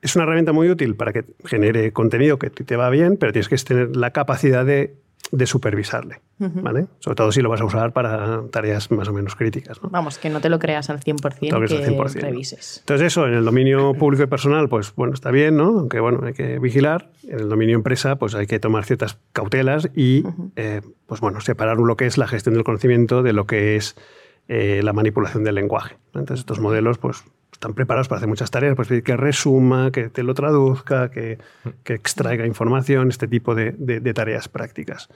es 0.00 0.14
una 0.14 0.24
herramienta 0.24 0.52
muy 0.52 0.70
útil 0.70 0.94
para 0.94 1.12
que 1.12 1.24
genere 1.44 1.92
contenido 1.92 2.38
que 2.38 2.50
te 2.50 2.76
va 2.76 2.88
bien, 2.90 3.16
pero 3.16 3.32
tienes 3.32 3.48
que 3.48 3.56
tener 3.56 3.96
la 3.96 4.12
capacidad 4.12 4.64
de, 4.64 4.94
de 5.32 5.46
supervisarle, 5.46 6.20
uh 6.38 6.44
-huh. 6.46 6.62
¿vale? 6.62 6.86
Sobre 7.00 7.16
todo 7.16 7.32
si 7.32 7.42
lo 7.42 7.48
vas 7.48 7.60
a 7.60 7.64
usar 7.64 7.92
para 7.92 8.42
tareas 8.50 8.90
más 8.90 9.08
o 9.08 9.12
menos 9.12 9.34
críticas. 9.34 9.82
¿no? 9.82 9.90
Vamos, 9.90 10.18
que 10.18 10.30
no 10.30 10.40
te 10.40 10.48
lo 10.48 10.58
creas 10.58 10.88
al 10.88 11.00
100%, 11.00 11.38
que 11.40 11.50
al 11.50 11.62
100%, 11.68 12.20
revises. 12.20 12.78
Entonces 12.80 13.08
eso, 13.08 13.26
en 13.26 13.34
el 13.34 13.44
dominio 13.44 13.94
público 13.94 14.22
y 14.22 14.26
personal, 14.26 14.68
pues 14.68 14.94
bueno, 14.94 15.14
está 15.14 15.30
bien, 15.30 15.56
¿no? 15.56 15.80
Aunque 15.80 16.00
bueno, 16.00 16.20
hay 16.24 16.32
que 16.32 16.58
vigilar. 16.58 17.10
En 17.24 17.40
el 17.40 17.48
dominio 17.48 17.74
empresa, 17.74 18.16
pues 18.16 18.34
hay 18.34 18.46
que 18.46 18.60
tomar 18.60 18.84
ciertas 18.84 19.18
cautelas 19.32 19.90
y, 19.94 20.24
uh 20.24 20.28
-huh. 20.28 20.50
eh, 20.56 20.80
pues 21.06 21.20
bueno, 21.20 21.40
separar 21.40 21.78
lo 21.78 21.96
que 21.96 22.06
es 22.06 22.18
la 22.18 22.28
gestión 22.28 22.54
del 22.54 22.64
conocimiento 22.64 23.22
de 23.22 23.32
lo 23.32 23.46
que 23.46 23.76
es 23.76 23.96
eh, 24.48 24.80
la 24.84 24.92
manipulación 24.92 25.42
del 25.42 25.56
lenguaje. 25.56 25.96
Entonces 26.14 26.40
estos 26.40 26.60
modelos, 26.60 26.98
pues 26.98 27.24
están 27.56 27.72
preparados 27.72 28.06
para 28.08 28.18
hacer 28.18 28.28
muchas 28.28 28.50
tareas, 28.50 28.76
pues 28.76 28.88
que 29.02 29.16
resuma, 29.16 29.90
que 29.90 30.10
te 30.10 30.22
lo 30.22 30.34
traduzca, 30.34 31.10
que, 31.10 31.38
que 31.84 31.94
extraiga 31.94 32.46
información, 32.46 33.08
este 33.08 33.28
tipo 33.28 33.54
de, 33.54 33.72
de, 33.72 34.14
tareas 34.14 34.48
prácticas. 34.48 35.08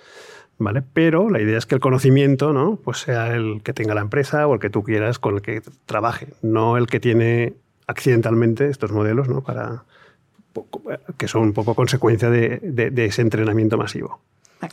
¿Vale? 0.59 0.83
Pero 0.95 1.29
la 1.29 1.41
idea 1.41 1.59
es 1.59 1.67
que 1.67 1.75
el 1.75 1.81
conocimiento 1.81 2.53
¿no? 2.53 2.77
pues 2.77 2.99
sea 2.99 3.35
el 3.35 3.63
que 3.63 3.73
tenga 3.75 3.95
la 3.95 4.01
empresa 4.01 4.47
o 4.47 4.55
el 4.55 4.61
que 4.61 4.71
tú 4.71 4.83
quieras 4.83 5.19
con 5.19 5.35
el 5.35 5.43
que 5.43 5.63
trabaje, 5.85 6.29
no 6.43 6.77
el 6.77 6.87
que 6.87 6.99
tiene 6.99 7.55
accidentalmente 7.87 8.69
estos 8.69 8.91
modelos 8.91 9.29
¿no? 9.29 9.43
para, 9.43 9.85
que 11.19 11.29
son 11.29 11.43
un 11.43 11.53
poco 11.53 11.75
consecuencia 11.75 12.31
de 12.31 12.93
ese 12.97 13.23
entrenamiento 13.23 13.77
masivo. 13.77 14.21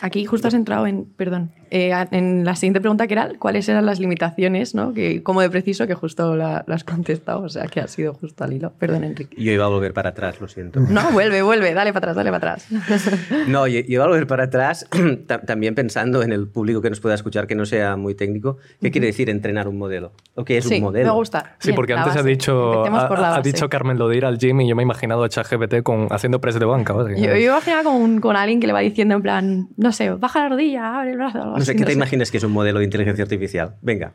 Aquí 0.01 0.25
justo 0.25 0.47
has 0.47 0.53
entrado 0.53 0.85
en, 0.85 1.05
perdón, 1.05 1.51
eh, 1.71 1.91
en 2.11 2.45
la 2.45 2.55
siguiente 2.55 2.81
pregunta 2.81 3.07
que 3.07 3.13
era 3.13 3.31
cuáles 3.39 3.67
eran 3.69 3.85
las 3.85 3.99
limitaciones, 3.99 4.75
¿no? 4.75 4.93
Que, 4.93 5.23
como 5.23 5.41
de 5.41 5.49
preciso 5.49 5.87
que 5.87 5.93
justo 5.93 6.35
la, 6.35 6.63
la, 6.67 6.75
has 6.75 6.83
contestado, 6.83 7.41
o 7.41 7.49
sea 7.49 7.67
que 7.67 7.79
ha 7.79 7.87
sido 7.87 8.13
justo 8.13 8.43
al 8.43 8.53
hilo. 8.53 8.73
Perdón, 8.77 9.03
Enrique. 9.03 9.41
Yo 9.41 9.51
iba 9.51 9.65
a 9.65 9.69
volver 9.69 9.93
para 9.93 10.09
atrás, 10.09 10.39
lo 10.41 10.47
siento. 10.47 10.79
No, 10.79 11.11
vuelve, 11.11 11.41
vuelve, 11.41 11.73
dale 11.73 11.93
para 11.93 12.11
atrás, 12.11 12.15
dale 12.15 12.31
para 12.31 12.53
atrás. 12.53 12.67
no, 13.47 13.67
yo, 13.67 13.79
yo 13.79 13.85
iba 13.87 14.03
a 14.03 14.07
volver 14.07 14.27
para 14.27 14.43
atrás 14.43 14.87
también 15.45 15.75
pensando 15.75 16.21
en 16.21 16.31
el 16.31 16.47
público 16.47 16.81
que 16.81 16.89
nos 16.89 16.99
pueda 16.99 17.15
escuchar 17.15 17.47
que 17.47 17.55
no 17.55 17.65
sea 17.65 17.95
muy 17.95 18.15
técnico. 18.15 18.57
¿Qué 18.57 18.63
uh 18.63 18.89
-huh. 18.89 18.91
quiere 18.91 19.07
decir 19.07 19.29
entrenar 19.29 19.67
un 19.67 19.77
modelo? 19.77 20.11
¿O 20.35 20.43
qué 20.43 20.57
es 20.57 20.65
sí, 20.65 20.75
un 20.75 20.83
modelo? 20.83 21.07
me 21.07 21.13
gusta. 21.13 21.55
Sí, 21.59 21.69
Bien, 21.69 21.75
porque 21.75 21.93
antes 21.93 22.15
ha 22.15 22.23
dicho, 22.23 22.85
ha, 22.85 23.35
ha, 23.37 23.41
dicho 23.41 23.69
Carmen 23.69 23.97
lo 23.97 24.09
de 24.09 24.17
ir 24.17 24.25
al 24.25 24.37
gym 24.37 24.61
y 24.61 24.67
yo 24.67 24.75
me 24.75 24.83
he 24.83 24.85
imaginado 24.85 25.23
a 25.23 25.29
ChatGPT 25.29 25.81
con, 25.83 26.07
haciendo 26.11 26.41
press 26.41 26.59
de 26.59 26.65
banca. 26.65 26.93
¿vale? 26.93 27.19
Yo, 27.19 27.35
yo 27.35 27.51
imaginaba 27.51 27.83
con, 27.83 28.19
con 28.19 28.35
alguien 28.35 28.59
que 28.59 28.67
le 28.67 28.73
va 28.73 28.79
diciendo 28.79 29.15
en 29.15 29.21
plan, 29.21 29.69
no 29.77 29.91
sé, 29.91 30.09
baja 30.09 30.41
la 30.41 30.49
rodilla, 30.49 30.97
abre 30.97 31.11
el 31.11 31.17
brazo. 31.17 31.37
Algo 31.37 31.57
no 31.57 31.63
sé, 31.63 31.71
así, 31.71 31.77
¿qué 31.77 31.81
no 31.81 31.85
te 31.85 31.91
sé. 31.93 31.97
imaginas 31.97 32.31
que 32.31 32.37
es 32.37 32.43
un 32.43 32.51
modelo 32.51 32.79
de 32.79 32.85
inteligencia 32.85 33.23
artificial? 33.23 33.75
Venga. 33.81 34.13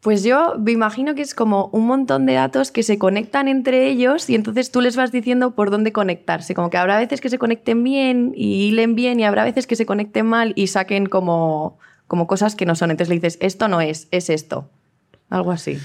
Pues 0.00 0.22
yo 0.22 0.54
me 0.58 0.70
imagino 0.70 1.16
que 1.16 1.22
es 1.22 1.34
como 1.34 1.68
un 1.72 1.86
montón 1.88 2.26
de 2.26 2.34
datos 2.34 2.70
que 2.70 2.84
se 2.84 2.96
conectan 2.96 3.48
entre 3.48 3.88
ellos 3.88 4.30
y 4.30 4.36
entonces 4.36 4.70
tú 4.70 4.80
les 4.80 4.94
vas 4.94 5.10
diciendo 5.10 5.56
por 5.56 5.70
dónde 5.70 5.90
conectarse. 5.90 6.54
Como 6.54 6.70
que 6.70 6.76
habrá 6.76 6.96
veces 6.96 7.20
que 7.20 7.28
se 7.28 7.38
conecten 7.38 7.82
bien 7.82 8.32
y 8.36 8.68
hilen 8.68 8.94
bien 8.94 9.18
y 9.18 9.24
habrá 9.24 9.42
veces 9.42 9.66
que 9.66 9.74
se 9.74 9.84
conecten 9.84 10.26
mal 10.26 10.52
y 10.54 10.68
saquen 10.68 11.06
como, 11.06 11.78
como 12.06 12.28
cosas 12.28 12.54
que 12.54 12.66
no 12.66 12.76
son. 12.76 12.92
Entonces 12.92 13.08
le 13.08 13.16
dices, 13.16 13.36
esto 13.40 13.66
no 13.66 13.80
es, 13.80 14.06
es 14.12 14.30
esto. 14.30 14.70
Algo 15.28 15.50
así. 15.50 15.78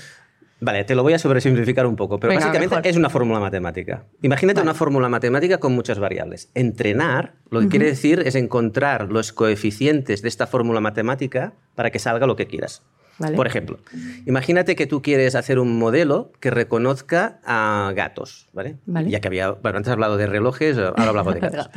Vale, 0.63 0.83
te 0.83 0.93
lo 0.93 1.01
voy 1.01 1.13
a 1.13 1.19
sobresimplificar 1.19 1.87
un 1.87 1.95
poco, 1.95 2.19
pero 2.19 2.29
Venga, 2.29 2.45
básicamente 2.45 2.75
mejor. 2.75 2.87
es 2.87 2.95
una 2.95 3.09
fórmula 3.09 3.39
matemática. 3.39 4.05
Imagínate 4.21 4.59
vale. 4.59 4.69
una 4.69 4.73
fórmula 4.77 5.09
matemática 5.09 5.57
con 5.57 5.73
muchas 5.73 5.97
variables. 5.97 6.51
Entrenar 6.53 7.33
lo 7.49 7.59
que 7.61 7.65
uh 7.65 7.67
-huh. 7.67 7.71
quiere 7.71 7.85
decir 7.87 8.21
es 8.25 8.35
encontrar 8.35 9.11
los 9.11 9.33
coeficientes 9.33 10.21
de 10.21 10.27
esta 10.29 10.45
fórmula 10.45 10.79
matemática 10.79 11.53
para 11.73 11.89
que 11.89 11.97
salga 11.97 12.27
lo 12.27 12.35
que 12.35 12.45
quieras. 12.45 12.83
Vale. 13.17 13.35
Por 13.35 13.45
ejemplo, 13.47 13.77
imagínate 14.25 14.75
que 14.75 14.87
tú 14.87 15.01
quieres 15.01 15.35
hacer 15.35 15.59
un 15.59 15.77
modelo 15.77 16.31
que 16.39 16.49
reconozca 16.49 17.39
a 17.43 17.91
gatos, 17.95 18.47
¿vale? 18.53 18.77
Vale. 18.85 19.09
Ya 19.11 19.19
que 19.19 19.27
había, 19.27 19.51
bueno, 19.51 19.77
antes 19.77 19.89
he 19.89 19.93
hablado 19.93 20.17
de 20.17 20.25
relojes, 20.27 20.77
ahora 20.77 21.09
hablamos 21.09 21.33
de 21.35 21.39
gatos. 21.49 21.69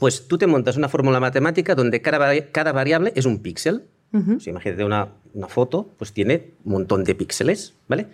pues 0.00 0.26
tú 0.28 0.38
te 0.38 0.46
montas 0.46 0.76
una 0.76 0.88
fórmula 0.88 1.20
matemática 1.20 1.74
donde 1.74 2.00
cada, 2.00 2.18
vari- 2.18 2.46
cada 2.52 2.72
variable 2.72 3.12
es 3.14 3.26
un 3.26 3.40
píxel. 3.42 3.84
O 4.12 4.40
sea, 4.40 4.50
imagínate 4.50 4.84
una, 4.84 5.08
una 5.34 5.48
foto, 5.48 5.90
pues 5.98 6.12
tiene 6.12 6.50
un 6.64 6.72
montón 6.72 7.02
de 7.04 7.14
píxeles, 7.14 7.74
¿vale? 7.88 8.06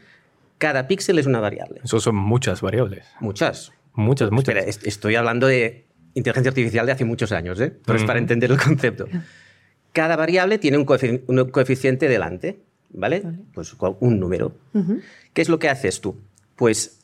Cada 0.58 0.87
píxel 0.88 1.18
es 1.18 1.26
una 1.26 1.40
variable. 1.40 1.80
Eso 1.84 2.00
son 2.00 2.16
muchas 2.16 2.61
variables. 2.62 3.06
Muchas. 3.20 3.72
Muchas, 3.94 4.30
muchas. 4.30 4.48
Espera, 4.54 4.68
est- 4.68 4.87
estoy 4.87 5.16
hablando 5.16 5.46
de 5.48 5.87
inteligencia 6.14 6.50
artificial 6.50 6.87
de 6.87 6.92
hace 6.92 7.04
muchos 7.04 7.32
años, 7.32 7.61
¿eh? 7.61 7.72
Pero 7.84 7.98
es 7.98 8.04
para 8.04 8.18
entender 8.18 8.50
el 8.50 8.58
concepto. 8.58 9.06
Cada 9.92 10.16
variable 10.16 10.58
tiene 10.58 10.78
un, 10.78 10.87
coefici- 10.87 11.22
un 11.26 11.50
coeficiente 11.50 12.08
delante, 12.08 12.61
¿vale? 12.90 13.22
Pues 13.54 13.74
un 14.00 14.20
número. 14.20 14.52
¿Qué 15.32 15.42
es 15.42 15.48
lo 15.48 15.58
que 15.58 15.68
haces 15.68 16.00
tú? 16.00 16.16
Pues 16.56 17.00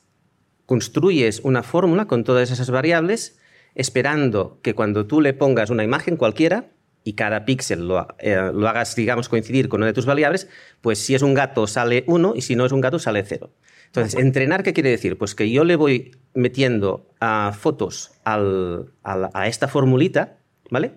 construyes 0.66 1.40
una 1.40 1.62
fórmula 1.62 2.06
con 2.06 2.24
todas 2.24 2.50
esas 2.50 2.70
variables 2.70 3.38
esperando 3.74 4.58
que 4.62 4.74
cuando 4.74 5.06
tú 5.06 5.20
le 5.20 5.32
pongas 5.34 5.70
una 5.70 5.84
imagen 5.84 6.16
cualquiera 6.16 6.66
y 7.04 7.12
cada 7.12 7.44
píxel 7.44 7.86
lo, 7.86 8.08
eh, 8.18 8.50
lo 8.54 8.66
hagas, 8.68 8.96
digamos, 8.96 9.28
coincidir 9.28 9.68
con 9.68 9.80
una 9.80 9.86
de 9.86 9.92
tus 9.92 10.06
variables, 10.06 10.48
pues 10.80 10.98
si 10.98 11.14
es 11.14 11.22
un 11.22 11.34
gato 11.34 11.66
sale 11.66 12.02
1 12.06 12.32
y 12.34 12.40
si 12.42 12.56
no 12.56 12.64
es 12.64 12.72
un 12.72 12.80
gato 12.80 12.98
sale 12.98 13.22
0. 13.24 13.50
Entonces, 13.86 14.18
entrenar, 14.18 14.62
¿qué 14.64 14.72
quiere 14.72 14.90
decir? 14.90 15.16
Pues 15.18 15.34
que 15.36 15.50
yo 15.50 15.62
le 15.64 15.76
voy 15.76 16.16
metiendo 16.34 17.06
ah, 17.20 17.52
fotos 17.56 18.12
al- 18.24 18.86
al- 19.04 19.30
a 19.34 19.46
esta 19.46 19.68
formulita, 19.68 20.38
¿vale? 20.70 20.92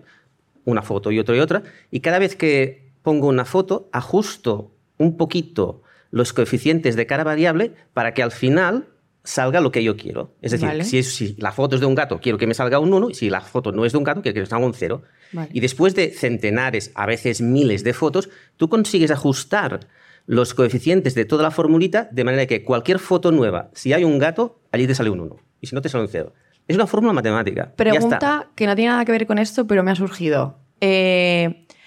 Una 0.64 0.82
foto 0.82 1.12
y 1.12 1.18
otra 1.18 1.36
y 1.36 1.40
otra, 1.40 1.62
y 1.90 2.00
cada 2.00 2.18
vez 2.18 2.34
que 2.36 2.88
pongo 3.02 3.28
una 3.28 3.44
foto, 3.44 3.88
ajusto 3.92 4.72
un 4.96 5.16
poquito 5.16 5.82
los 6.10 6.32
coeficientes 6.32 6.96
de 6.96 7.06
cada 7.06 7.22
variable 7.22 7.72
para 7.94 8.14
que 8.14 8.22
al 8.22 8.32
final 8.32 8.88
salga 9.22 9.60
lo 9.60 9.70
que 9.70 9.84
yo 9.84 9.96
quiero. 9.96 10.34
Es 10.40 10.52
decir, 10.52 10.66
Vale. 10.68 10.84
si, 10.84 10.98
es- 10.98 11.14
si 11.14 11.34
la 11.38 11.52
foto 11.52 11.74
es 11.76 11.80
de 11.80 11.86
un 11.86 11.94
gato, 11.94 12.18
quiero 12.20 12.38
que 12.38 12.46
me 12.46 12.54
salga 12.54 12.78
un 12.80 12.92
1, 12.92 13.10
y 13.10 13.14
si 13.14 13.30
la 13.30 13.42
foto 13.42 13.70
no 13.72 13.84
es 13.84 13.92
de 13.92 13.98
un 13.98 14.04
gato, 14.04 14.22
quiero 14.22 14.34
que 14.34 14.40
me 14.40 14.46
salga 14.46 14.66
un 14.66 14.74
0. 14.74 15.02
Vale. 15.32 15.50
Y 15.52 15.60
después 15.60 15.94
de 15.94 16.10
centenares, 16.10 16.90
a 16.94 17.06
veces 17.06 17.40
miles 17.40 17.84
de 17.84 17.94
fotos, 17.94 18.28
tú 18.56 18.68
consigues 18.68 19.10
ajustar 19.10 19.80
los 20.26 20.52
coeficientes 20.52 21.14
de 21.14 21.24
toda 21.24 21.42
la 21.42 21.50
formulita 21.50 22.08
de 22.12 22.22
manera 22.22 22.46
que 22.46 22.62
cualquier 22.62 22.98
foto 22.98 23.32
nueva, 23.32 23.70
si 23.72 23.94
hay 23.94 24.04
un 24.04 24.18
gato, 24.18 24.60
allí 24.72 24.86
te 24.86 24.94
sale 24.94 25.10
un 25.10 25.20
1. 25.20 25.36
Y 25.60 25.66
si 25.66 25.74
no, 25.74 25.80
te 25.80 25.88
sale 25.88 26.04
un 26.04 26.10
0. 26.10 26.34
Es 26.68 26.76
una 26.76 26.86
fórmula 26.86 27.14
matemática. 27.14 27.72
Ya 27.78 27.92
está. 27.92 28.18
Pregunta 28.18 28.50
que 28.54 28.66
no 28.66 28.76
tiene 28.76 28.90
nada 28.90 29.04
que 29.06 29.12
ver 29.12 29.26
con 29.26 29.38
esto, 29.38 29.66
pero 29.66 29.82
me 29.82 29.90
ha 29.90 29.94
surgido. 29.94 30.58
Eh, 30.82 31.66
¿Tú 31.66 31.77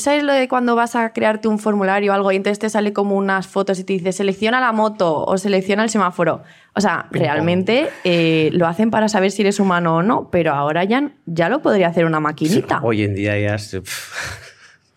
sabes 0.00 0.22
lo 0.22 0.32
de 0.32 0.48
cuando 0.48 0.74
vas 0.74 0.96
a 0.96 1.12
crearte 1.12 1.48
un 1.48 1.58
formulario 1.58 2.12
o 2.12 2.14
algo 2.14 2.32
y 2.32 2.36
entonces 2.36 2.58
te 2.58 2.70
sale 2.70 2.92
como 2.92 3.16
unas 3.16 3.46
fotos 3.46 3.78
y 3.78 3.84
te 3.84 3.92
dice 3.92 4.12
selecciona 4.12 4.60
la 4.60 4.72
moto 4.72 5.24
o 5.24 5.36
selecciona 5.36 5.82
el 5.84 5.90
semáforo? 5.90 6.42
O 6.74 6.80
sea, 6.80 7.08
realmente 7.10 7.90
eh, 8.04 8.48
lo 8.52 8.66
hacen 8.66 8.90
para 8.90 9.08
saber 9.08 9.30
si 9.30 9.42
eres 9.42 9.60
humano 9.60 9.96
o 9.96 10.02
no, 10.02 10.30
pero 10.30 10.54
ahora 10.54 10.84
ya, 10.84 11.12
ya 11.26 11.48
lo 11.48 11.60
podría 11.60 11.88
hacer 11.88 12.06
una 12.06 12.20
maquinita. 12.20 12.80
Hoy 12.82 13.02
en 13.02 13.14
día 13.14 13.38
ya 13.38 13.54
es... 13.54 13.76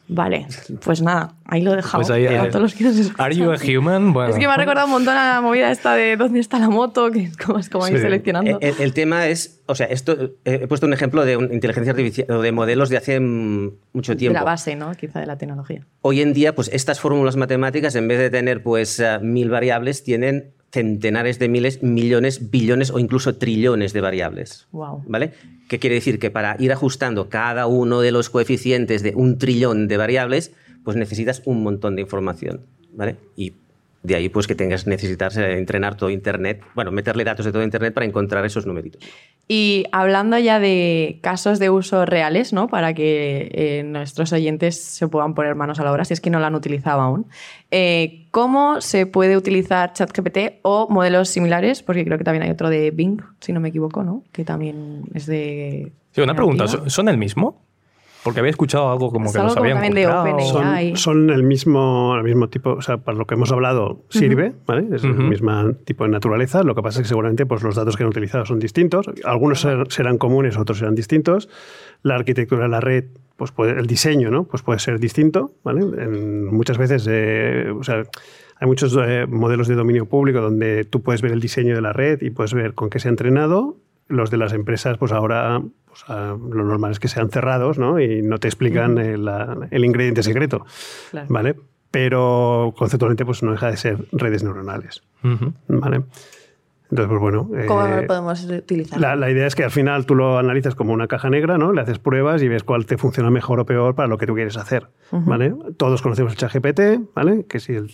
Vale, 0.08 0.46
pues 0.84 1.02
nada, 1.02 1.34
ahí 1.46 1.62
lo 1.62 1.76
dejamos. 1.76 2.08
Pues 2.08 2.16
ahí, 2.16 2.28
a 2.28 2.46
eh, 2.46 2.48
todos 2.50 2.62
los 2.62 2.76
que 2.76 2.84
nos 2.84 2.96
escuchan. 2.96 3.26
¿Are 3.26 3.36
you 3.36 3.52
a 3.52 3.56
human? 3.56 4.14
Bueno. 4.14 4.30
Es 4.34 4.38
que 4.40 4.46
me 4.46 4.54
ha 4.54 4.58
recordado 4.58 4.86
un 4.86 4.92
montón 4.92 5.18
a 5.18 5.34
la 5.36 5.42
movida 5.42 5.72
esta 5.72 5.96
de 5.96 6.16
dónde 6.16 6.40
está 6.40 6.60
la 6.60 6.70
moto, 6.70 7.10
que 7.10 7.24
es 7.24 7.38
como, 7.38 7.58
es 7.58 7.70
como 7.70 7.88
ir 7.88 7.96
Sí. 7.96 8.02
seleccionando. 8.04 8.60
El, 8.62 8.76
el 8.80 8.94
tema 8.94 9.28
es, 9.28 9.62
o 9.66 9.74
sea, 9.74 9.88
esto 9.88 10.14
eh, 10.46 10.60
he 10.62 10.68
puesto 10.68 10.86
un 10.86 10.94
ejemplo 10.94 11.26
de 11.26 11.38
un- 11.38 11.52
inteligencia 11.52 11.92
artificial 11.92 12.30
o 12.30 12.42
de 12.42 12.52
modelos 12.52 12.90
de 12.90 12.98
hace 12.98 13.20
mm, 13.20 13.72
mucho 13.94 14.12
de 14.12 14.16
tiempo. 14.18 14.38
la 14.38 14.44
base, 14.44 14.76
¿no? 14.76 14.92
Quizá 14.94 15.20
de 15.22 15.26
la 15.26 15.38
tecnología. 15.40 15.86
Hoy 16.02 16.22
en 16.22 16.34
día, 16.34 16.54
pues 16.54 16.70
estas 16.72 17.00
fórmulas 17.00 17.36
matemáticas, 17.36 17.96
en 17.96 18.08
vez 18.08 18.20
de 18.20 18.30
tener 18.30 18.62
pues 18.62 19.00
eh, 19.00 19.18
mil 19.22 19.50
variables, 19.50 20.04
tienen 20.04 20.52
centenares 20.76 21.40
de 21.40 21.48
miles, 21.48 21.82
millones, 21.82 22.52
billones 22.52 22.92
o 22.92 23.00
incluso 23.00 23.38
trillones 23.38 23.94
de 23.94 24.02
variables. 24.02 24.68
Wow. 24.74 25.04
¿Vale? 25.08 25.32
¿Qué 25.70 25.80
quiere 25.80 25.96
decir? 25.96 26.20
Que 26.20 26.30
para 26.30 26.58
ir 26.60 26.74
ajustando 26.74 27.30
cada 27.30 27.66
uno 27.66 28.02
de 28.02 28.12
los 28.12 28.30
coeficientes 28.30 29.02
de 29.02 29.14
un 29.16 29.38
trillón 29.38 29.88
de 29.88 29.96
variables, 29.96 30.52
pues 30.84 30.98
necesitas 30.98 31.42
un 31.46 31.64
montón 31.64 31.96
de 31.96 32.02
información. 32.02 32.66
¿Vale? 32.94 33.16
Y 33.38 33.54
de 34.06 34.16
ahí 34.16 34.30
pues 34.30 34.48
que 34.48 34.56
tengas 34.56 34.88
necesitas 34.88 35.36
eh, 35.38 35.58
entrenar 35.58 35.96
todo 35.96 36.10
Internet, 36.10 36.64
bueno, 36.76 36.92
meterle 36.92 37.24
datos 37.24 37.46
de 37.46 37.52
todo 37.52 37.64
Internet 37.64 37.94
para 37.94 38.06
encontrar 38.06 38.46
esos 38.46 38.66
numeritos. 38.66 39.02
Y 39.48 39.86
hablando 39.92 40.38
ya 40.38 40.60
de 40.60 41.20
casos 41.22 41.60
de 41.60 41.70
uso 41.70 42.06
reales, 42.06 42.54
¿no? 42.54 42.68
Para 42.68 42.94
que 42.94 43.50
eh, 43.52 43.84
nuestros 43.84 44.34
oyentes 44.34 44.82
se 44.82 45.08
puedan 45.08 45.34
poner 45.34 45.56
manos 45.56 45.80
a 45.80 45.84
la 45.84 45.92
obra, 45.92 46.06
si 46.06 46.14
es 46.14 46.22
que 46.22 46.30
no 46.30 46.40
lo 46.40 46.46
han 46.46 46.56
utilizado 46.56 47.02
aún. 47.02 47.28
eh, 47.72 48.28
¿Cómo 48.32 48.82
se 48.82 49.06
puede 49.06 49.38
utilizar 49.38 49.94
ChatGPT 49.94 50.60
o 50.62 50.88
modelos 50.90 51.30
similares? 51.30 51.82
Porque 51.82 52.04
creo 52.04 52.18
que 52.18 52.24
también 52.24 52.44
hay 52.44 52.52
otro 52.52 52.70
de 52.70 52.92
Bing, 52.92 53.22
si 53.40 53.54
no 53.54 53.60
me 53.60 53.70
equivoco, 53.70 54.04
¿no? 54.04 54.24
Que 54.32 54.44
también 54.44 55.04
es 55.14 55.26
de. 55.26 55.94
Sí, 56.12 56.22
una 56.22 56.36
pregunta, 56.36 56.66
generativa. 56.66 56.90
¿son 56.90 57.06
son 57.06 57.10
el 57.10 57.18
mismo? 57.18 57.62
Porque 58.26 58.40
había 58.42 58.50
escuchado 58.50 58.92
algo 58.92 59.10
como 59.12 59.28
Es 59.28 59.32
que 59.34 59.38
algo 59.38 59.48
los 59.50 59.54
como 59.56 59.64
habían 59.66 59.78
también 59.84 59.94
de 59.94 60.12
comprado. 60.12 60.58
OpenAI. 60.58 60.96
Son, 60.98 61.30
el 61.30 61.44
mismo, 61.44 62.16
el 62.18 62.24
mismo 62.24 62.50
tipo, 62.50 62.72
o 62.72 62.82
sea, 62.82 62.98
para 62.98 63.18
lo 63.18 63.26
que 63.26 63.36
hemos 63.36 63.52
hablado 63.52 64.02
sirve, 64.10 64.52
¿vale? 64.66 64.88
Es 64.96 65.04
el 65.04 65.14
mismo 65.14 65.74
tipo 65.86 66.04
de 66.06 66.10
naturaleza. 66.10 66.64
Lo 66.64 66.74
que 66.76 66.82
pasa 66.82 67.00
es 67.00 67.04
que 67.04 67.10
seguramente 67.10 67.46
pues, 67.46 67.62
los 67.64 67.76
datos 67.76 67.96
que 67.96 68.04
han 68.04 68.10
utilizado 68.10 68.44
son 68.46 68.60
distintos. 68.60 69.06
Algunos 69.24 69.62
ser- 69.62 69.86
serán 69.92 70.18
comunes, 70.18 70.58
otros 70.58 70.80
serán 70.80 70.96
distintos. 70.96 71.48
La 72.02 72.16
arquitectura 72.16 72.64
de 72.64 72.70
la 72.70 72.82
red, 72.82 73.06
pues 73.38 73.52
puede- 73.52 73.80
el 73.80 73.86
diseño, 73.86 74.32
¿no? 74.32 74.46
Pues 74.46 74.64
puede 74.64 74.80
ser 74.80 75.00
distinto, 75.00 75.52
¿vale? 75.64 75.82
En- 75.82 76.46
muchas 76.48 76.78
veces, 76.80 77.08
eh, 77.08 77.72
o 77.80 77.84
sea, 77.84 78.04
hay 78.60 78.68
muchos 78.68 78.98
eh, 79.06 79.28
modelos 79.30 79.68
de 79.68 79.76
dominio 79.76 80.08
público 80.08 80.42
donde 80.42 80.84
tú 80.84 81.04
puedes 81.04 81.22
ver 81.22 81.32
el 81.32 81.42
diseño 81.42 81.76
de 81.76 81.82
la 81.82 81.94
red 81.94 82.22
y 82.24 82.32
puedes 82.32 82.56
ver 82.56 82.74
con 82.74 82.90
qué 82.90 83.00
se 83.00 83.08
ha 83.08 83.12
entrenado. 83.12 83.78
Los 84.08 84.30
de 84.32 84.38
las 84.38 84.54
empresas, 84.54 84.98
pues 84.98 85.12
ahora 85.12 85.62
pues, 86.08 86.20
lo 86.56 86.64
normal 86.64 86.92
es 86.92 87.00
que 87.00 87.08
sean 87.08 87.30
cerrados, 87.30 87.78
¿no? 87.78 88.00
Y 88.00 88.22
no 88.22 88.38
te 88.40 88.48
explican 88.48 88.98
el, 88.98 89.26
la- 89.26 89.56
el 89.72 89.86
ingrediente 89.86 90.24
secreto. 90.24 90.66
Claro. 91.12 91.28
¿vale? 91.30 91.56
Pero 91.92 92.74
conceptualmente 92.78 93.26
pues 93.26 93.42
no 93.44 93.52
deja 93.52 93.70
de 93.72 93.78
ser 93.78 94.06
redes 94.12 94.44
neuronales. 94.44 95.04
¿vale? 95.68 96.04
Entonces, 96.92 97.08
pues 97.10 97.20
bueno... 97.20 97.50
¿Cómo 97.68 97.86
eh, 97.88 98.02
lo 98.02 98.08
podemos 98.08 98.44
utilizar? 98.46 99.00
la, 99.02 99.16
la 99.16 99.32
idea 99.32 99.48
es 99.48 99.56
que 99.56 99.64
al 99.64 99.72
final 99.72 100.06
tú 100.06 100.14
lo 100.14 100.38
analizas 100.38 100.76
como 100.76 100.94
una 100.94 101.08
caja 101.08 101.30
negra, 101.32 101.58
¿no? 101.58 101.74
Le 101.74 101.82
haces 101.82 101.98
pruebas 101.98 102.44
y 102.44 102.48
ves 102.48 102.64
cuál 102.64 102.86
te 102.86 102.98
funciona 102.98 103.32
mejor 103.32 103.60
o 103.60 103.66
peor 103.66 103.96
para 103.96 104.08
lo 104.08 104.18
que 104.20 104.28
tú 104.28 104.36
quieres 104.36 104.56
hacer, 104.56 104.88
¿vale? 105.12 105.56
Todos 105.78 106.02
conocemos 106.04 106.34
el 106.34 106.38
ChatGPT, 106.38 107.14
¿vale? 107.16 107.46
Que 107.50 107.60
si 107.60 107.74
el 107.74 107.88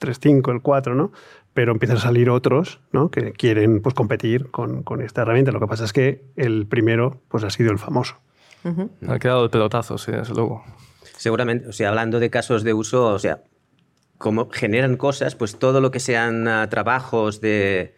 3.5, 0.00 0.50
el 0.52 0.62
4, 0.62 0.94
¿no? 0.94 1.12
Pero 1.58 1.72
empiezan 1.72 1.96
a 1.96 2.00
salir 2.00 2.30
otros, 2.30 2.78
¿no? 2.92 3.10
Que 3.10 3.32
quieren, 3.32 3.82
pues, 3.82 3.92
competir 3.92 4.48
con, 4.52 4.84
con 4.84 5.02
esta 5.02 5.22
herramienta. 5.22 5.50
Lo 5.50 5.58
que 5.58 5.66
pasa 5.66 5.84
es 5.86 5.92
que 5.92 6.22
el 6.36 6.68
primero, 6.68 7.20
pues, 7.26 7.42
ha 7.42 7.50
sido 7.50 7.72
el 7.72 7.80
famoso. 7.80 8.14
Ujú. 8.62 8.88
Ha 9.08 9.18
quedado 9.18 9.42
el 9.42 9.50
pelotazo, 9.50 9.98
sí, 9.98 10.12
desde 10.12 10.34
luego. 10.34 10.62
Seguramente, 11.16 11.66
o 11.66 11.72
sea, 11.72 11.88
hablando 11.88 12.20
de 12.20 12.30
casos 12.30 12.62
de 12.62 12.74
uso, 12.74 13.06
o 13.06 13.18
sea, 13.18 13.42
como 14.18 14.48
generan 14.52 14.96
cosas, 14.96 15.34
pues 15.34 15.56
todo 15.58 15.80
lo 15.80 15.90
que 15.90 15.98
sean 15.98 16.46
ah, 16.46 16.68
trabajos 16.70 17.40
de, 17.40 17.96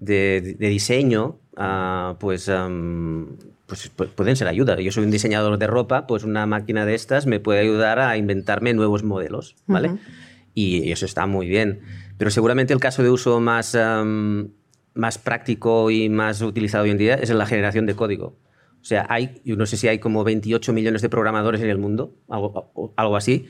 de- 0.00 0.56
de 0.58 0.68
diseño, 0.68 1.38
ah, 1.56 2.16
pues, 2.20 2.50
am, 2.50 3.38
pues 3.64 3.90
pu- 3.96 4.08
pueden 4.10 4.36
ser 4.36 4.48
ayuda. 4.48 4.78
Yo 4.80 4.92
soy 4.92 5.04
un 5.04 5.10
diseñador 5.10 5.56
de 5.56 5.66
ropa, 5.66 6.06
pues 6.06 6.24
una 6.24 6.44
máquina 6.44 6.84
de 6.84 6.94
estas 6.94 7.24
me 7.24 7.40
puede 7.40 7.60
ayudar 7.60 8.00
a 8.00 8.18
inventarme 8.18 8.74
nuevos 8.74 9.02
modelos, 9.02 9.56
¿vale? 9.66 9.88
Ujú. 9.88 9.98
Y, 10.58 10.90
eso 10.90 11.06
está 11.06 11.26
muy 11.26 11.46
bien. 11.46 11.80
Pero 12.16 12.30
seguramente 12.30 12.72
el 12.72 12.80
caso 12.80 13.02
de 13.02 13.10
uso 13.10 13.38
más, 13.40 13.74
am, 13.74 14.50
más 14.94 15.18
práctico 15.18 15.90
y 15.90 16.08
más 16.08 16.42
utilizado 16.42 16.84
hoy 16.84 16.90
en 16.90 16.98
día 16.98 17.14
es 17.14 17.30
en 17.30 17.38
la 17.38 17.46
generación 17.46 17.86
de 17.86 17.94
código. 17.94 18.36
O 18.80 18.84
sea, 18.84 19.06
hay, 19.08 19.40
yo 19.44 19.56
no 19.56 19.66
sé 19.66 19.76
si 19.76 19.86
hay 19.88 19.98
como 19.98 20.24
28 20.24 20.72
millones 20.72 21.02
de 21.02 21.08
programadores 21.08 21.60
en 21.60 21.70
el 21.70 21.78
mundo, 21.78 22.14
algo, 22.28 22.92
algo 22.96 23.16
así, 23.16 23.46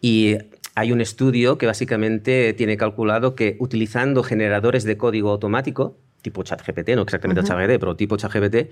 y 0.00 0.36
hay 0.74 0.92
un 0.92 1.00
estudio 1.00 1.58
que 1.58 1.66
básicamente 1.66 2.52
tiene 2.54 2.76
calculado 2.76 3.34
que 3.34 3.56
utilizando 3.60 4.22
generadores 4.22 4.84
de 4.84 4.96
código 4.96 5.30
automático, 5.30 5.98
tipo 6.22 6.42
ChatGPT, 6.42 6.90
no 6.96 7.02
exactamente 7.02 7.42
ChatGPT, 7.44 7.78
pero 7.78 7.96
tipo 7.96 8.16
ChatGPT, 8.16 8.70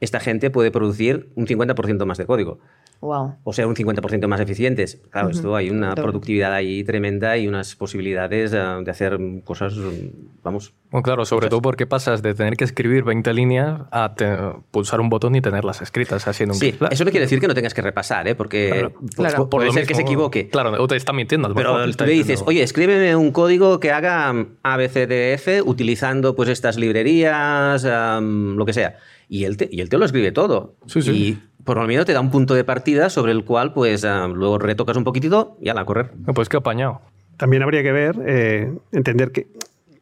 esta 0.00 0.20
gente 0.20 0.50
puede 0.50 0.70
producir 0.70 1.30
un 1.34 1.46
50% 1.46 2.04
más 2.06 2.18
de 2.18 2.26
código. 2.26 2.60
Wow. 3.00 3.36
O 3.44 3.52
sea, 3.54 3.66
un 3.66 3.74
50% 3.74 4.26
más 4.28 4.40
eficientes. 4.40 5.00
Claro, 5.10 5.30
esto 5.30 5.56
hay 5.56 5.70
una 5.70 5.94
productividad 5.94 6.52
ahí 6.52 6.84
tremenda 6.84 7.38
y 7.38 7.48
unas 7.48 7.74
posibilidades 7.74 8.52
eh, 8.52 8.58
de 8.84 8.90
hacer 8.90 9.18
cosas, 9.42 9.74
mm, 9.74 10.42
vamos, 10.42 10.74
Bueno, 10.90 11.02
claro, 11.02 11.24
sobre 11.24 11.48
todo 11.48 11.62
porque 11.62 11.86
pasas 11.86 12.20
de 12.20 12.34
tener 12.34 12.56
que 12.56 12.64
escribir 12.64 13.04
20 13.04 13.32
líneas 13.32 13.80
a 13.90 14.14
te- 14.14 14.36
pulsar 14.70 15.00
un 15.00 15.08
botón 15.08 15.34
y 15.34 15.40
tenerlas 15.40 15.80
escritas 15.80 16.28
haciendo 16.28 16.52
un 16.54 16.60
Sí, 16.60 16.72
clic 16.72 16.92
eso 16.92 17.04
no 17.06 17.10
quiere 17.10 17.24
decir 17.24 17.40
que 17.40 17.48
no 17.48 17.54
tengas 17.54 17.72
que 17.72 17.80
repasar, 17.80 18.28
¿eh? 18.28 18.34
porque 18.34 18.68
Claro. 18.70 18.92
pu- 18.92 19.14
Claro. 19.16 19.44
pu- 19.44 19.48
puede 19.48 19.72
ser 19.72 19.86
que 19.86 19.94
se 19.94 20.02
equivoque. 20.02 20.48
Claro, 20.50 20.72
o 20.82 20.86
te 20.86 20.96
está 20.96 21.14
mintiendo. 21.14 21.46
a 21.46 21.48
lo 21.50 21.54
Pero 21.54 21.90
tú 21.96 22.04
le 22.04 22.12
dices, 22.12 22.42
oye, 22.46 22.62
escríbeme 22.62 23.16
un 23.16 23.30
código 23.32 23.80
que 23.80 23.92
haga 23.92 24.34
ABCDF 24.62 25.62
utilizando 25.64 26.36
pues 26.36 26.48
estas 26.50 26.76
librerías, 26.76 27.82
lo 27.84 28.64
que 28.66 28.72
sea. 28.74 28.96
Y 29.32 29.44
él, 29.44 29.56
te, 29.56 29.68
y 29.70 29.80
él 29.80 29.88
te 29.88 29.96
lo 29.96 30.04
escribe 30.04 30.32
todo. 30.32 30.74
Sí, 30.86 31.00
sí. 31.02 31.10
Y 31.12 31.62
por 31.64 31.76
lo 31.78 31.86
menos 31.86 32.04
te 32.04 32.12
da 32.12 32.20
un 32.20 32.30
punto 32.32 32.54
de 32.54 32.64
partida 32.64 33.08
sobre 33.10 33.30
el 33.30 33.44
cual 33.44 33.72
pues 33.72 34.04
am, 34.04 34.32
luego 34.34 34.58
retocas 34.58 34.96
un 34.96 35.04
poquitito 35.04 35.56
y 35.60 35.68
a 35.68 35.74
la 35.74 35.84
correr. 35.84 36.10
"Ah, 36.26 36.32
Pues 36.32 36.48
qué 36.48 36.56
apañado. 36.56 37.00
También 37.36 37.62
habría 37.62 37.82
que 37.84 37.92
ver, 37.92 38.16
eh, 38.26 38.72
entender 38.92 39.30
qué, 39.30 39.46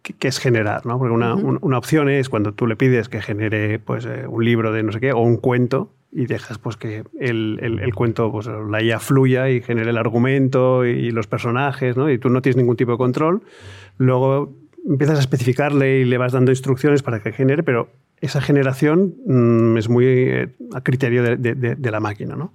qué- 0.02 0.14
qué 0.14 0.28
es 0.28 0.38
generar, 0.38 0.86
¿no? 0.86 0.98
Porque 0.98 1.12
una, 1.12 1.34
un- 1.34 1.58
una 1.60 1.76
opción 1.76 2.08
es 2.08 2.30
cuando 2.30 2.52
tú 2.54 2.66
le 2.66 2.74
pides 2.76 3.10
que 3.10 3.20
genere 3.20 3.78
pues, 3.78 4.06
eh, 4.06 4.24
un 4.26 4.42
libro 4.44 4.72
de 4.72 4.82
no 4.82 4.92
sé 4.92 5.00
qué 5.00 5.12
o 5.12 5.18
un 5.20 5.36
cuento 5.36 5.92
y 6.10 6.24
dejas 6.24 6.56
pues, 6.58 6.78
que 6.78 7.04
el, 7.20 7.58
el- 7.60 7.80
el 7.80 7.94
cuento, 7.94 8.32
pues, 8.32 8.46
la 8.46 8.82
IA 8.82 8.98
fluya 8.98 9.50
y 9.50 9.60
genere 9.60 9.90
el 9.90 9.98
argumento 9.98 10.86
y 10.86 11.10
los 11.10 11.26
personajes, 11.26 11.98
¿no? 11.98 12.10
Y 12.10 12.16
tú 12.18 12.30
no 12.30 12.40
tienes 12.40 12.56
ningún 12.56 12.76
tipo 12.76 12.92
de 12.92 12.98
control. 12.98 13.42
Luego 13.98 14.54
empiezas 14.86 15.16
a 15.18 15.20
especificarle 15.20 16.00
y 16.00 16.04
le 16.04 16.18
vas 16.18 16.32
dando 16.32 16.50
instrucciones 16.52 17.02
para 17.02 17.20
que 17.20 17.32
genere, 17.32 17.62
pero 17.62 17.88
esa 18.20 18.40
generación 18.40 19.14
mm, 19.26 19.76
es 19.78 19.88
muy 19.88 20.04
eh, 20.06 20.48
a 20.74 20.80
criterio 20.82 21.22
de, 21.22 21.36
de- 21.36 21.54
de- 21.54 21.74
de 21.76 21.90
la 21.90 22.00
máquina, 22.00 22.36
¿no? 22.36 22.52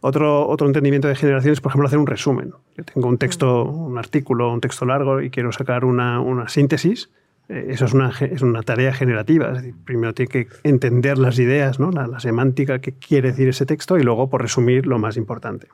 Otro, 0.00 0.46
otro 0.46 0.66
entendimiento 0.68 1.08
de 1.08 1.16
generación 1.16 1.52
es, 1.52 1.60
por 1.60 1.70
ejemplo, 1.70 1.88
hacer 1.88 1.98
un 1.98 2.06
resumen. 2.06 2.52
Yo 2.76 2.84
tengo 2.84 3.08
un 3.08 3.18
texto, 3.18 3.64
un 3.64 3.98
artículo, 3.98 4.52
un 4.52 4.60
texto 4.60 4.84
largo 4.86 5.20
y 5.20 5.30
quiero 5.30 5.50
sacar 5.50 5.84
una, 5.84 6.20
una 6.20 6.48
síntesis. 6.48 7.10
Eh, 7.48 7.66
Eso 7.70 7.86
es 7.86 7.94
una, 7.94 8.12
es 8.20 8.42
una 8.42 8.62
tarea 8.62 8.92
generativa. 8.92 9.48
Es 9.48 9.56
decir, 9.62 9.74
primero 9.84 10.14
tiene 10.14 10.28
que 10.30 10.46
entender 10.62 11.18
las 11.18 11.36
ideas, 11.40 11.80
¿no? 11.80 11.90
la, 11.90 12.06
la 12.06 12.20
semántica 12.20 12.78
que 12.80 12.92
quiere 12.92 13.30
decir 13.30 13.48
ese 13.48 13.66
texto 13.66 13.98
y 13.98 14.04
luego, 14.04 14.30
por 14.30 14.40
resumir, 14.40 14.86
lo 14.86 15.00
más 15.00 15.16
importante. 15.16 15.66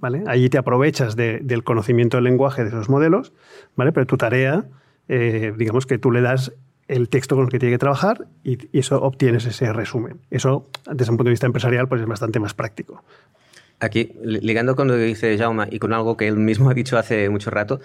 ¿vale? 0.00 0.24
Allí 0.26 0.48
te 0.50 0.58
aprovechas 0.58 1.14
de- 1.14 1.38
del 1.40 1.62
conocimiento 1.62 2.16
del 2.16 2.24
lenguaje 2.24 2.62
de 2.64 2.70
esos 2.70 2.88
modelos, 2.88 3.32
¿vale? 3.76 3.92
pero 3.92 4.06
tu 4.06 4.16
tarea, 4.16 4.64
eh, 5.08 5.52
digamos 5.56 5.86
que 5.86 5.98
tú 5.98 6.10
le 6.10 6.20
das 6.20 6.52
el 6.86 7.08
texto 7.08 7.34
con 7.36 7.44
el 7.44 7.50
que 7.50 7.58
tiene 7.58 7.74
que 7.74 7.78
trabajar 7.78 8.26
y, 8.44 8.58
eso 8.78 9.02
obtienes 9.02 9.44
ese 9.46 9.72
resumen. 9.72 10.20
Eso, 10.30 10.68
desde 10.90 11.10
un 11.10 11.16
punto 11.18 11.28
de 11.28 11.32
vista 11.32 11.46
empresarial, 11.46 11.86
pues 11.88 12.00
es 12.00 12.06
bastante 12.06 12.40
más 12.40 12.54
práctico. 12.54 13.02
Aquí, 13.80 14.12
li- 14.22 14.40
ligando 14.40 14.74
con 14.74 14.88
lo 14.88 14.94
que 14.94 15.00
dice 15.04 15.36
Jaume 15.38 15.68
y 15.70 15.78
con 15.78 15.92
algo 15.92 16.16
que 16.16 16.26
él 16.28 16.36
mismo 16.36 16.70
ha 16.70 16.74
dicho 16.74 16.96
hace 16.98 17.28
mucho 17.28 17.50
rato, 17.50 17.80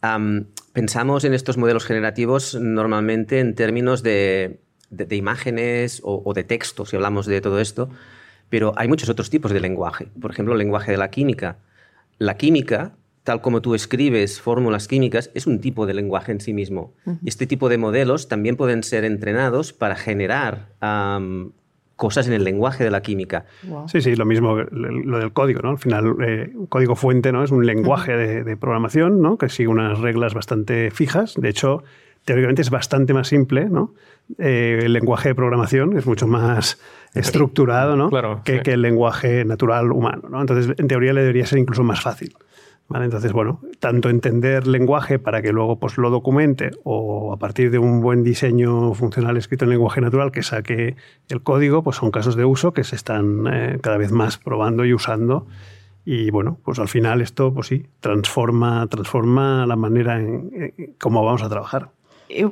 am, 0.00 0.46
pensamos 0.72 1.24
en 1.24 1.34
estos 1.34 1.56
modelos 1.58 1.84
generativos 1.84 2.54
normalmente 2.60 3.40
en 3.40 3.54
términos 3.54 4.02
de, 4.02 4.58
de- 4.90 5.04
de 5.06 5.16
imágenes 5.16 6.00
o, 6.02 6.22
o 6.24 6.32
de 6.34 6.44
texto, 6.44 6.84
si 6.86 6.96
hablamos 6.96 7.26
de 7.26 7.40
todo 7.40 7.60
esto, 7.60 7.90
pero 8.48 8.72
hay 8.76 8.88
muchos 8.88 9.08
otros 9.08 9.28
tipos 9.30 9.52
de 9.52 9.60
lenguaje. 9.60 10.08
Por 10.20 10.30
ejemplo, 10.30 10.54
el 10.54 10.58
lenguaje 10.58 10.92
de 10.92 10.98
la 10.98 11.10
química. 11.10 11.58
La 12.18 12.36
química, 12.36 12.92
tal 13.26 13.40
como 13.40 13.60
tú 13.60 13.74
escribes 13.74 14.40
fórmulas 14.40 14.86
químicas, 14.86 15.32
es 15.34 15.48
un 15.48 15.60
tipo 15.60 15.84
de 15.84 15.94
lenguaje 15.94 16.30
en 16.30 16.40
sí 16.40 16.54
mismo. 16.54 16.94
Y 17.22 17.28
Este 17.28 17.48
tipo 17.48 17.68
de 17.68 17.76
modelos 17.76 18.28
también 18.28 18.54
pueden 18.54 18.84
ser 18.84 19.04
entrenados 19.04 19.72
para 19.72 19.96
generar 19.96 20.68
cosas 21.96 22.28
en 22.28 22.34
el 22.34 22.44
lenguaje 22.44 22.84
de 22.84 22.90
la 22.92 23.02
química. 23.02 23.46
Wow. 23.64 23.88
Sí, 23.88 24.00
sí, 24.00 24.14
lo 24.14 24.26
mismo 24.26 24.54
que 24.54 24.66
lo 24.70 25.18
del 25.18 25.32
código, 25.32 25.60
¿no? 25.60 25.70
Al 25.70 25.78
final, 25.78 26.14
eh, 26.24 26.52
un 26.54 26.66
código 26.66 26.94
fuente 26.94 27.32
¿no? 27.32 27.42
es 27.42 27.50
un 27.50 27.66
lenguaje 27.66 28.16
de, 28.16 28.44
de 28.44 28.56
programación 28.56 29.20
¿no? 29.20 29.38
que 29.38 29.48
sigue 29.48 29.68
unas 29.68 29.98
reglas 29.98 30.32
bastante 30.32 30.92
fijas. 30.92 31.34
De 31.36 31.48
hecho, 31.48 31.82
teóricamente 32.24 32.62
es 32.62 32.70
bastante 32.70 33.12
más 33.12 33.26
simple, 33.26 33.68
¿no? 33.68 33.92
Eh, 34.38 34.82
el 34.84 34.92
lenguaje 34.92 35.30
de 35.30 35.34
programación 35.34 35.96
es 35.96 36.06
mucho 36.06 36.26
más 36.26 36.78
estructurado 37.14 37.96
¿no? 37.96 38.10
Claro, 38.10 38.42
que, 38.44 38.58
sí. 38.58 38.62
que 38.62 38.72
el 38.74 38.82
lenguaje 38.82 39.44
natural 39.44 39.90
humano. 39.90 40.28
¿no? 40.28 40.40
Entonces, 40.40 40.78
en 40.78 40.86
teoría 40.86 41.12
le 41.12 41.22
debería 41.22 41.46
ser 41.46 41.58
incluso 41.58 41.82
más 41.82 42.00
fácil. 42.00 42.36
¿Vale? 42.88 43.04
Entonces, 43.06 43.32
bueno, 43.32 43.60
tanto 43.78 44.08
entender 44.10 44.66
lenguaje 44.66 45.18
para 45.18 45.42
que 45.42 45.52
luego 45.52 45.78
pues, 45.78 45.98
lo 45.98 46.10
documente 46.10 46.70
o 46.84 47.32
a 47.32 47.38
partir 47.38 47.70
de 47.70 47.78
un 47.78 48.00
buen 48.00 48.22
diseño 48.22 48.94
funcional 48.94 49.36
escrito 49.36 49.64
en 49.64 49.70
lenguaje 49.70 50.00
natural 50.00 50.32
que 50.32 50.42
saque 50.42 50.96
el 51.28 51.42
código, 51.42 51.82
pues 51.82 51.96
son 51.96 52.10
casos 52.10 52.36
de 52.36 52.44
uso 52.44 52.72
que 52.72 52.84
se 52.84 52.96
están 52.96 53.46
eh, 53.52 53.78
cada 53.82 53.96
vez 53.96 54.12
más 54.12 54.38
probando 54.38 54.84
y 54.84 54.92
usando. 54.92 55.46
Y 56.04 56.30
bueno, 56.30 56.58
pues 56.64 56.78
al 56.78 56.88
final 56.88 57.20
esto, 57.20 57.52
pues 57.52 57.66
sí, 57.66 57.86
transforma, 58.00 58.86
transforma 58.86 59.66
la 59.66 59.74
manera 59.74 60.20
en, 60.20 60.72
en 60.76 60.94
cómo 60.98 61.24
vamos 61.24 61.42
a 61.42 61.48
trabajar. 61.48 61.90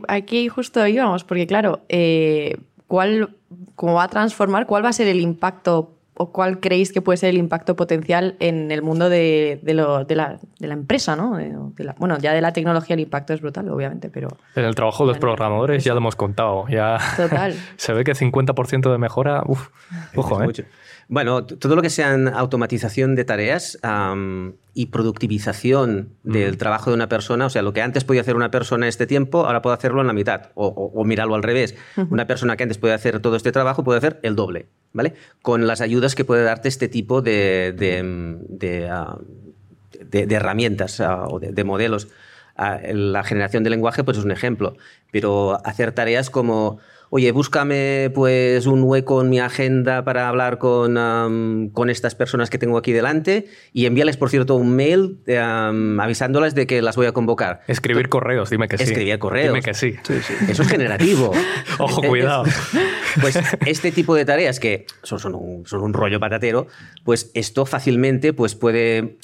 Aquí 0.09 0.49
justo 0.49 0.87
íbamos, 0.87 1.25
porque 1.25 1.47
claro, 1.47 1.81
eh, 1.89 2.57
¿cuál, 2.87 3.37
¿cómo 3.75 3.95
va 3.95 4.05
a 4.05 4.09
transformar? 4.09 4.67
¿Cuál 4.67 4.85
va 4.85 4.89
a 4.89 4.93
ser 4.93 5.09
el 5.09 5.21
impacto 5.21 5.91
o 6.17 6.31
cuál 6.31 6.61
creéis 6.61 6.93
que 6.93 7.03
puede 7.03 7.17
ser 7.17 7.31
el 7.31 7.39
impacto 7.39 7.75
potencial 7.77 8.37
en 8.39 8.71
el 8.71 8.83
mundo 8.83 9.09
de, 9.09 9.59
de 9.63 9.75
lo- 9.75 10.05
de 10.05 10.15
la, 10.15 10.39
de 10.61 10.67
la 10.69 10.75
empresa? 10.75 11.17
¿no? 11.17 11.37
De- 11.37 11.53
de 11.77 11.85
la- 11.85 11.95
bueno, 11.99 12.17
ya 12.19 12.33
de 12.33 12.41
la 12.41 12.53
tecnología 12.53 12.95
el 12.95 13.01
impacto 13.01 13.33
es 13.35 13.41
brutal, 13.41 13.69
obviamente, 13.69 14.11
pero 14.11 14.29
En 14.55 14.65
el 14.65 14.75
trabajo 14.75 15.05
de 15.05 15.09
los 15.09 15.19
programadores 15.19 15.83
ya 15.83 15.93
lo 15.93 15.99
hemos 15.99 16.15
contado. 16.17 16.67
Ya 16.69 16.99
Total. 17.17 17.55
se 17.77 17.93
ve 17.93 18.05
que 18.05 18.13
50% 18.13 18.93
de 18.93 18.99
mejora. 18.99 19.43
Uf, 19.47 19.69
ojo, 20.15 20.43
¿eh? 20.43 20.47
Bueno, 21.09 21.45
todo 21.45 21.77
lo 21.77 21.83
que 21.83 21.91
sea 21.91 22.15
en 22.15 22.29
automatización 22.29 23.15
de 23.15 23.25
tareas 23.25 23.79
y 24.75 24.87
productivización 24.87 26.11
del 26.23 26.57
trabajo 26.59 26.91
de 26.91 26.97
una 26.97 27.09
persona, 27.09 27.47
o 27.47 27.51
sea, 27.51 27.63
lo 27.63 27.73
que 27.73 27.83
antes 27.83 28.05
podía 28.05 28.23
hacer 28.23 28.37
una 28.37 28.51
persona 28.51 28.87
en 28.87 28.89
este 28.89 29.07
tiempo, 29.07 29.47
ahora 29.47 29.63
puede 29.63 29.77
hacerlo 29.77 30.01
en 30.01 30.07
la 30.07 30.13
mitad. 30.13 30.51
O, 30.55 30.67
o, 30.67 31.01
o 31.01 31.05
míralo 31.05 31.35
al 31.35 31.43
revés. 31.43 31.75
Una 32.11 32.27
persona 32.27 32.57
que 32.57 32.63
antes 32.65 32.79
podía 32.79 32.95
hacer 32.95 33.21
todo 33.21 33.37
este 33.37 33.53
trabajo 33.53 33.85
puede 33.85 33.99
hacer 33.99 34.19
el 34.23 34.35
doble, 34.35 34.67
¿vale? 34.93 35.15
Con 35.43 35.67
las 35.67 35.81
ayudas 35.81 36.15
que 36.15 36.25
puede 36.25 36.43
darte 36.45 36.69
este 36.69 36.89
tipo 36.89 37.23
de, 37.23 37.75
de, 37.77 38.37
de, 38.49 38.89
ah, 38.89 39.19
de- 40.01 40.35
herramientas 40.35 41.01
ah, 41.01 41.27
o 41.29 41.39
de, 41.39 41.53
de 41.53 41.65
modelos. 41.65 42.09
Ah, 42.57 42.79
la 42.93 43.25
generación 43.25 43.65
de 43.65 43.71
lenguaje 43.71 44.05
pues 44.05 44.17
es 44.19 44.25
un 44.25 44.31
ejemplo, 44.31 44.77
pero 45.13 45.61
hacer 45.67 45.93
tareas 45.93 46.31
como, 46.31 46.79
oye, 47.11 47.31
búscame 47.33 48.11
pues 48.15 48.67
un 48.67 48.83
hueco 48.83 49.23
en 49.23 49.31
mi 49.31 49.41
agenda 49.41 50.05
para 50.05 50.29
hablar 50.29 50.59
con, 50.59 51.71
con 51.73 51.91
estas 51.91 52.15
personas 52.15 52.51
que 52.51 52.59
tengo 52.59 52.79
aquí 52.79 52.93
delante 52.93 53.47
y 53.73 53.87
envíales, 53.87 54.17
por 54.17 54.31
cierto, 54.31 54.57
un 54.57 54.75
mail 54.77 55.19
avisándolas 55.99 56.55
de 56.55 56.67
que 56.67 56.83
las 56.83 56.97
voy 56.97 57.07
a 57.07 57.13
convocar. 57.13 57.61
Escribir 57.69 58.09
correos, 58.09 58.51
dime 58.51 58.69
que 58.69 58.79
sí. 58.79 58.85
Escribir 58.85 59.19
correos. 59.19 59.55
Dime 59.55 59.63
que 59.63 59.75
sí. 59.75 59.95
Eso 60.49 60.63
es 60.63 60.69
generativo. 60.69 61.33
Ojo, 61.79 62.03
cuidado. 62.03 62.45
Pues 63.21 63.39
este 63.65 63.93
tipo 63.93 64.17
de 64.17 64.25
tareas 64.25 64.59
que 64.59 64.87
son, 65.05 65.21
son 65.21 65.37
un, 65.37 65.65
son 65.67 65.83
un 65.83 65.93
rollo 65.93 66.19
patatero, 66.19 66.67
pues 67.05 67.31
esto 67.35 67.65
fácilmente 67.65 68.33
pues 68.33 68.57
puede, 68.57 69.19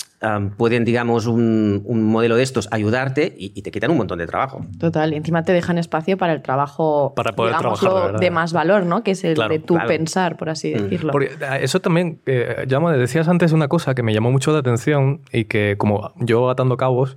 pueden, 0.56 0.84
digamos, 0.84 1.26
un, 1.26 1.80
un 1.86 2.02
modelo 2.04 2.36
de 2.36 2.42
estos 2.42 2.68
ayudarte 2.70 3.34
y, 3.38 3.52
y 3.54 3.62
te 3.62 3.70
quitan 3.70 3.90
un 3.90 3.96
montón 3.96 4.18
de 4.18 4.26
trabajo. 4.26 4.66
total. 4.78 5.12
Y 5.14 5.16
encima 5.16 5.42
te 5.44 5.52
dejan 5.52 5.78
espacio 5.78 6.18
para 6.18 6.34
el 6.34 6.42
trabajo 6.42 7.14
Para 7.16 7.32
poder 7.32 7.56
trabajar, 7.56 8.18
de 8.20 8.30
más 8.30 8.52
valor, 8.52 8.84
¿no? 8.84 9.02
Que 9.02 9.12
es 9.12 9.24
el 9.24 9.34
Claro, 9.34 9.52
de 9.54 9.58
tu 9.60 9.74
claro. 9.74 9.88
pensar, 9.88 10.36
por 10.36 10.50
así 10.50 10.74
Mm. 10.74 10.82
decirlo. 10.82 11.12
Porque 11.12 11.28
eh, 11.40 11.58
eso 11.62 11.80
también, 11.80 12.20
eh, 12.26 12.64
ya 12.68 12.80
me 12.80 12.96
decías 12.98 13.28
antes 13.28 13.52
una 13.52 13.68
cosa 13.68 13.94
que 13.94 14.02
me 14.02 14.12
llamó 14.12 14.30
mucho 14.30 14.52
la 14.52 14.58
atención 14.58 15.22
y 15.32 15.44
que 15.44 15.76
como 15.78 16.12
yo 16.18 16.50
atando 16.50 16.76
cabos, 16.76 17.16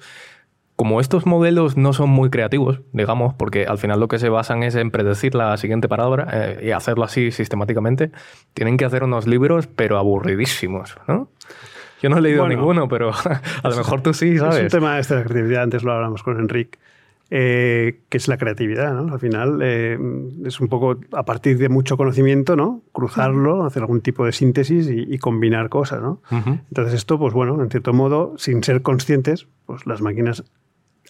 como 0.76 1.00
estos 1.02 1.26
modelos 1.26 1.78
no 1.78 1.94
son 1.94 2.10
muy 2.10 2.30
creativos, 2.30 2.80
digamos, 2.94 3.34
porque 3.36 3.66
al 3.68 3.78
final 3.78 4.00
lo 4.00 4.08
que 4.08 4.18
se 4.18 4.30
basan 4.30 4.64
es 4.64 4.76
en 4.76 4.90
predecir 4.92 5.36
la 5.36 5.56
siguiente 5.58 5.88
palabra 5.88 6.28
eh, 6.34 6.60
y 6.68 6.72
hacerlo 6.72 7.04
así 7.04 7.32
sistemáticamente, 7.32 8.12
tienen 8.54 8.78
que 8.78 8.86
hacer 8.86 9.04
unos 9.04 9.28
libros 9.28 9.68
pero 9.68 9.98
aburridísimos, 10.00 10.96
¿no? 11.08 11.28
Yo 12.04 12.10
no 12.10 12.18
he 12.18 12.22
leído 12.22 12.44
Bueno, 12.44 12.56
ninguno, 12.56 12.88
pero 12.88 13.12
a 13.64 13.70
lo 13.70 13.76
mejor 13.76 14.02
tú 14.02 14.14
sí, 14.14 14.36
Es 14.36 14.42
un 14.42 14.52
¿sabes? 14.52 14.72
tema 14.72 15.00
este 15.00 15.16
de 15.16 15.22
la 15.22 15.26
creatividad, 15.26 15.64
antes 15.64 15.84
lo 15.84 15.94
hablábamos 15.94 16.22
con 16.22 16.40
Enrique, 16.40 16.78
eh, 17.32 18.02
que 18.10 18.18
es 18.18 18.28
la 18.28 18.38
creatividad. 18.38 18.94
¿no? 18.94 19.14
Al 19.14 19.20
final 19.20 19.60
eh, 19.64 19.98
es 20.46 20.60
un 20.60 20.68
poco 20.68 21.00
a 21.14 21.24
partir 21.24 21.58
de 21.58 21.70
mucho 21.70 21.96
conocimiento, 21.98 22.56
¿no? 22.56 22.82
cruzarlo, 22.92 23.66
hacer 23.66 23.82
algún 23.84 24.02
tipo 24.02 24.26
de 24.26 24.34
síntesis 24.34 24.88
y, 24.90 25.12
y 25.12 25.18
combinar 25.18 25.70
cosas. 25.70 26.02
¿no? 26.02 26.22
Entonces 26.30 26.94
esto, 26.94 27.18
pues 27.18 27.34
bueno, 27.34 27.60
en 27.64 27.70
cierto 27.72 27.94
modo, 27.94 28.34
sin 28.38 28.64
ser 28.64 28.82
conscientes, 28.82 29.48
pues 29.66 29.88
las 29.88 30.02
máquinas 30.02 30.44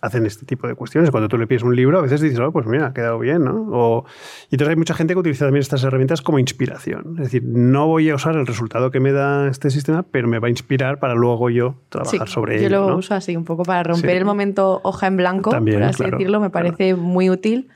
hacen 0.03 0.25
este 0.25 0.45
tipo 0.45 0.67
de 0.67 0.75
cuestiones. 0.75 1.09
Cuando 1.11 1.29
tú 1.29 1.37
le 1.37 1.47
pides 1.47 1.63
un 1.63 1.75
libro, 1.75 1.97
a 1.97 2.01
veces 2.01 2.19
dices, 2.19 2.37
oh, 2.39 2.51
pues 2.51 2.65
mira, 2.67 2.87
ha 2.87 2.93
quedado 2.93 3.17
bien, 3.19 3.45
¿no? 3.45 3.67
O, 3.71 4.05
y 4.49 4.55
entonces 4.55 4.69
hay 4.71 4.75
mucha 4.75 4.93
gente 4.93 5.13
que 5.13 5.19
utiliza 5.21 5.45
también 5.45 5.61
estas 5.61 5.81
herramientas 5.85 6.21
como 6.21 6.39
inspiración. 6.39 7.15
Es 7.19 7.23
decir, 7.25 7.41
no 7.45 7.87
voy 7.87 8.09
a 8.09 8.15
usar 8.15 8.35
el 8.35 8.45
resultado 8.45 8.91
que 8.91 8.99
me 8.99 9.13
da 9.13 9.47
este 9.47 9.69
sistema, 9.69 10.03
pero 10.03 10.27
me 10.27 10.39
va 10.39 10.47
a 10.47 10.49
inspirar 10.49 10.99
para 10.99 11.15
luego 11.15 11.49
yo 11.49 11.75
trabajar 11.87 12.27
Sí, 12.27 12.33
sobre 12.33 12.59
yo 12.59 12.67
ello. 12.67 12.81
lo 12.81 12.89
¿no? 12.89 12.97
uso 12.97 13.15
así, 13.15 13.35
un 13.37 13.45
poco 13.45 13.63
para 13.63 13.81
romper 13.83 14.11
Sí. 14.11 14.17
el 14.17 14.25
momento 14.25 14.81
hoja 14.83 15.07
en 15.07 15.15
blanco, 15.15 15.51
También, 15.51 15.77
por 15.79 15.83
así 15.87 15.97
claro, 16.03 16.17
decirlo, 16.17 16.39
me 16.41 16.51
claro. 16.51 16.67
parece 16.69 16.95
muy 16.95 17.29
útil. 17.29 17.69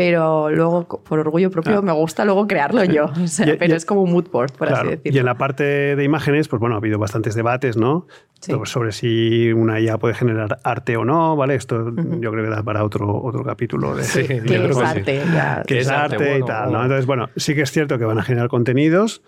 Pero 0.00 0.48
luego, 0.50 0.86
por 0.86 1.18
orgullo 1.18 1.50
propio, 1.50 1.78
Ah. 1.78 1.82
me 1.82 1.92
gusta 1.92 2.24
luego 2.24 2.46
crearlo 2.46 2.82
yo. 2.84 3.04
O 3.22 3.26
sea, 3.26 3.46
Y- 3.46 3.50
y- 3.50 3.56
pero 3.56 3.76
es 3.76 3.84
como 3.84 4.02
un 4.02 4.12
mood 4.12 4.28
board, 4.32 4.52
por 4.52 4.68
Claro, 4.68 4.82
así 4.88 4.96
decirlo. 4.96 5.16
Y 5.16 5.18
en 5.20 5.26
la 5.26 5.34
parte 5.36 5.62
de 5.94 6.02
imágenes, 6.04 6.48
pues 6.48 6.58
bueno, 6.58 6.74
ha 6.76 6.78
habido 6.78 6.98
bastantes 6.98 7.34
debates, 7.34 7.76
¿no? 7.76 8.06
Sí. 8.40 8.52
Sobre- 8.52 8.70
Sobre 8.70 8.92
si 8.92 9.52
una 9.52 9.78
IA 9.78 9.98
puede 9.98 10.14
generar 10.14 10.58
arte 10.64 10.96
o 10.96 11.04
no, 11.04 11.36
¿vale? 11.36 11.54
Esto 11.54 11.92
yo 11.94 12.30
creo 12.32 12.44
que 12.44 12.50
da 12.50 12.62
para 12.62 12.82
otro, 12.82 13.14
otro 13.22 13.44
capítulo 13.44 13.94
de, 13.94 14.04
Sí, 14.04 14.24
creo 14.26 14.64
es 14.64 14.68
que 14.68 14.74
sí. 14.74 14.80
arte. 14.82 15.22
ya. 15.34 15.62
que 15.66 15.74
Que 15.74 15.80
es 15.80 15.86
es 15.86 15.92
arte, 15.92 16.14
arte 16.16 16.24
y 16.24 16.30
bueno, 16.30 16.46
tal, 16.46 16.62
bueno. 16.64 16.78
¿no? 16.78 16.84
Entonces, 16.84 17.06
bueno, 17.06 17.28
sí 17.36 17.54
que 17.54 17.60
es 17.62 17.70
cierto 17.70 17.98
que 17.98 18.06
van 18.06 18.18
a 18.18 18.22
generar 18.22 18.48
contenidos. 18.48 19.22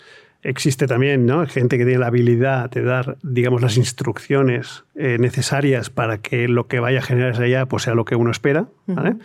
Existe 0.44 0.88
también, 0.88 1.24
¿no? 1.24 1.46
Gente 1.46 1.78
que 1.78 1.84
tiene 1.84 2.00
la 2.00 2.08
habilidad 2.08 2.68
de 2.68 2.82
dar, 2.82 3.16
digamos, 3.22 3.62
las 3.62 3.76
instrucciones 3.76 4.84
eh, 4.96 5.16
necesarias 5.20 5.88
para 5.90 6.18
que 6.18 6.48
lo 6.48 6.66
que 6.66 6.80
vaya 6.80 6.98
a 6.98 7.02
generar 7.02 7.30
esa 7.32 7.46
IA 7.46 7.66
pues 7.66 7.84
sea 7.84 7.94
lo 7.94 8.04
que 8.04 8.16
uno 8.16 8.30
espera, 8.32 8.66
¿vale? 8.88 9.16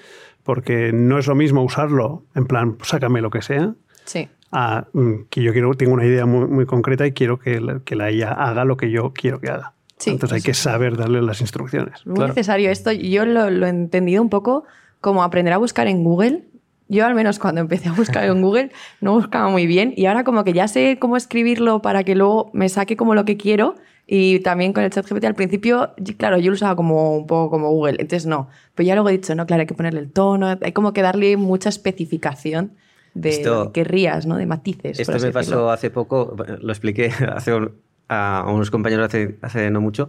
Porque 0.48 0.92
no 0.94 1.20
es 1.20 1.28
lo 1.28 1.36
mismo 1.36 1.62
usarlo 1.62 2.24
en 2.34 2.46
plan, 2.48 2.78
sácame 2.82 3.20
lo 3.22 3.30
que 3.30 3.42
sea, 3.42 3.74
Sí. 4.06 4.30
a 4.54 4.86
mm, 4.94 5.26
que 5.30 5.44
yo 5.44 5.52
quiero, 5.52 5.74
tengo 5.74 5.92
una 5.94 6.06
idea 6.06 6.26
muy, 6.26 6.48
muy 6.48 6.66
concreta 6.66 7.06
y 7.06 7.12
quiero 7.12 7.38
que 7.38 7.60
la, 7.60 7.82
que 7.82 7.98
la 7.98 8.10
IA 8.12 8.32
haga 8.32 8.64
lo 8.64 8.78
que 8.78 8.90
yo 8.90 9.12
quiero 9.14 9.42
que 9.42 9.50
haga. 9.50 9.74
Sí, 9.98 10.12
Entonces 10.12 10.38
hay 10.38 10.42
que 10.42 10.54
saber 10.54 10.96
darle 10.96 11.22
las 11.22 11.42
instrucciones. 11.42 12.06
Muy 12.06 12.16
Claro. 12.16 12.30
necesario 12.30 12.72
esto. 12.72 12.94
Yo 12.94 13.26
lo, 13.26 13.50
lo 13.50 13.66
he 13.66 13.70
entendido 13.70 14.22
un 14.24 14.30
poco 14.30 14.64
como 15.02 15.22
aprender 15.22 15.54
a 15.54 15.58
buscar 15.58 15.88
en 15.88 16.04
Google. 16.06 16.46
Yo 16.88 17.06
al 17.06 17.14
menos 17.16 17.40
cuando 17.40 17.60
empecé 17.60 17.90
a 17.90 17.94
buscar 17.94 18.24
en 18.24 18.42
Google 18.42 18.72
no 19.02 19.14
buscaba 19.16 19.50
muy 19.50 19.68
bien 19.68 19.94
y 19.98 20.06
ahora 20.06 20.24
como 20.24 20.46
que 20.46 20.54
ya 20.54 20.70
sé 20.70 20.98
cómo 20.98 21.18
escribirlo 21.18 21.82
para 21.82 22.06
que 22.06 22.16
luego 22.16 22.50
me 22.54 22.70
saque 22.70 22.96
como 22.96 23.16
lo 23.16 23.26
que 23.26 23.36
quiero 23.36 23.76
y 24.10 24.40
también 24.40 24.72
con 24.74 24.84
el 24.86 24.90
chat 24.90 25.06
GPT 25.06 25.26
al 25.26 25.36
principio, 25.36 25.94
claro, 26.18 26.38
yo 26.38 26.50
lo 26.52 26.56
usaba 26.56 26.76
como 26.78 27.16
un 27.18 27.28
poco 27.28 27.50
como 27.52 27.70
Google, 27.70 27.98
entonces 28.00 28.26
no. 28.26 28.48
Pero 28.74 28.88
ya 28.88 28.96
luego 28.96 29.10
he 29.10 29.12
dicho, 29.12 29.36
no, 29.36 29.46
claro, 29.46 29.62
hay 29.62 29.68
que 29.68 29.74
ponerle 29.74 30.00
el 30.00 30.12
tono, 30.12 30.58
hay 30.62 30.72
como 30.72 30.94
que 30.94 31.02
darle 31.02 31.36
mucha 31.38 31.70
especificación 31.70 32.72
de 33.14 33.30
Esto- 33.30 33.64
lo 33.66 33.72
que 33.74 33.82
querrías, 33.84 34.26
¿no? 34.26 34.38
De 34.38 34.46
matices. 34.46 35.00
Esto 35.00 35.14
me 35.20 35.32
pasó 35.32 35.40
decirlo. 35.52 35.72
hace 35.72 35.90
poco, 35.90 36.36
lo 36.62 36.72
expliqué 36.72 37.10
hace 37.36 37.54
un- 37.54 37.74
a 38.08 38.46
unos 38.48 38.72
compañeros 38.72 39.08
hace, 39.08 39.38
hace 39.42 39.70
no 39.72 39.82
mucho. 39.82 40.08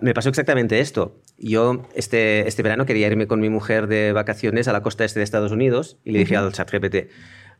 Me 0.00 0.12
pasó 0.12 0.28
exactamente 0.28 0.80
esto. 0.80 1.20
Yo 1.38 1.82
este, 1.94 2.48
este 2.48 2.64
verano 2.64 2.84
quería 2.84 3.06
irme 3.06 3.28
con 3.28 3.38
mi 3.38 3.48
mujer 3.48 3.86
de 3.86 4.12
vacaciones 4.12 4.66
a 4.66 4.72
la 4.72 4.82
costa 4.82 5.04
este 5.04 5.20
de 5.20 5.24
Estados 5.24 5.52
Unidos 5.52 5.98
y 6.04 6.10
le 6.10 6.18
dije 6.20 6.34
al 6.36 6.52
chat 6.52 6.68
GPT, 6.68 7.10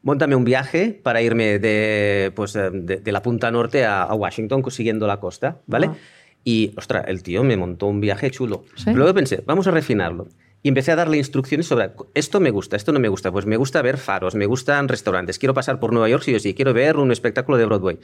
montame 0.04 0.36
un 0.36 0.44
viaje 0.44 1.00
para 1.02 1.20
irme 1.22 1.58
de, 1.58 2.30
pues, 2.36 2.54
eh, 2.54 2.70
de, 2.72 2.98
de 2.98 3.12
la 3.12 3.22
punta 3.22 3.50
norte 3.50 3.84
a, 3.84 4.02
a 4.02 4.14
Washington 4.14 4.62
siguiendo 4.70 5.06
la 5.08 5.18
costa, 5.18 5.58
¿vale? 5.66 5.88
Ah. 5.90 5.96
Y, 6.44 6.72
ostras, 6.76 7.06
el 7.08 7.22
tío 7.22 7.42
me 7.42 7.56
montó 7.56 7.86
un 7.86 8.00
viaje 8.00 8.30
chulo. 8.30 8.64
¿Sí? 8.76 8.92
Luego 8.92 9.14
pensé, 9.14 9.42
vamos 9.46 9.66
a 9.66 9.70
refinarlo. 9.70 10.28
Y 10.62 10.68
empecé 10.68 10.92
a 10.92 10.96
darle 10.96 11.16
instrucciones 11.16 11.66
sobre 11.66 11.90
esto 12.14 12.40
me 12.40 12.50
gusta, 12.50 12.76
esto 12.76 12.92
no 12.92 13.00
me 13.00 13.08
gusta. 13.08 13.32
Pues 13.32 13.46
me 13.46 13.56
gusta 13.56 13.82
ver 13.82 13.98
faros, 13.98 14.34
me 14.34 14.46
gustan 14.46 14.88
restaurantes, 14.88 15.38
quiero 15.38 15.54
pasar 15.54 15.80
por 15.80 15.92
Nueva 15.92 16.08
York 16.08 16.22
sí 16.22 16.34
o 16.34 16.40
sí, 16.40 16.54
quiero 16.54 16.72
ver 16.72 16.96
un 16.96 17.10
espectáculo 17.10 17.58
de 17.58 17.66
Broadway. 17.66 17.98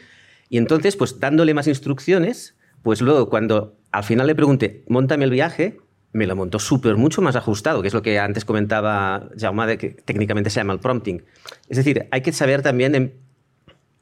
Y 0.49 0.59
entonces, 0.59 0.97
pues 0.97 1.21
dándole 1.21 1.55
más 1.55 1.69
instrucciones, 1.69 2.57
pues 2.83 3.03
luego 3.03 3.29
cuando 3.29 3.77
al 3.93 4.05
final 4.05 4.27
le 4.27 4.35
pregunté, 4.35 4.85
montame 4.89 5.25
el 5.25 5.31
viaje, 5.31 5.79
me 6.13 6.27
lo 6.27 6.37
montó 6.37 6.59
súper 6.59 6.97
mucho 6.97 7.23
más 7.23 7.37
ajustado, 7.37 7.83
que 7.83 7.89
es 7.89 7.95
lo 7.95 8.03
que 8.03 8.19
antes 8.19 8.45
comentaba 8.45 9.29
Jaume, 9.39 9.67
de 9.67 9.79
que 9.79 9.91
técnicamente 9.91 10.51
se 10.51 10.61
llama 10.61 10.73
el 10.73 10.81
prompting. 10.81 11.23
Es 11.69 11.77
decir, 11.77 12.09
hay 12.11 12.21
que 12.23 12.33
saber 12.33 12.63
también 12.63 12.95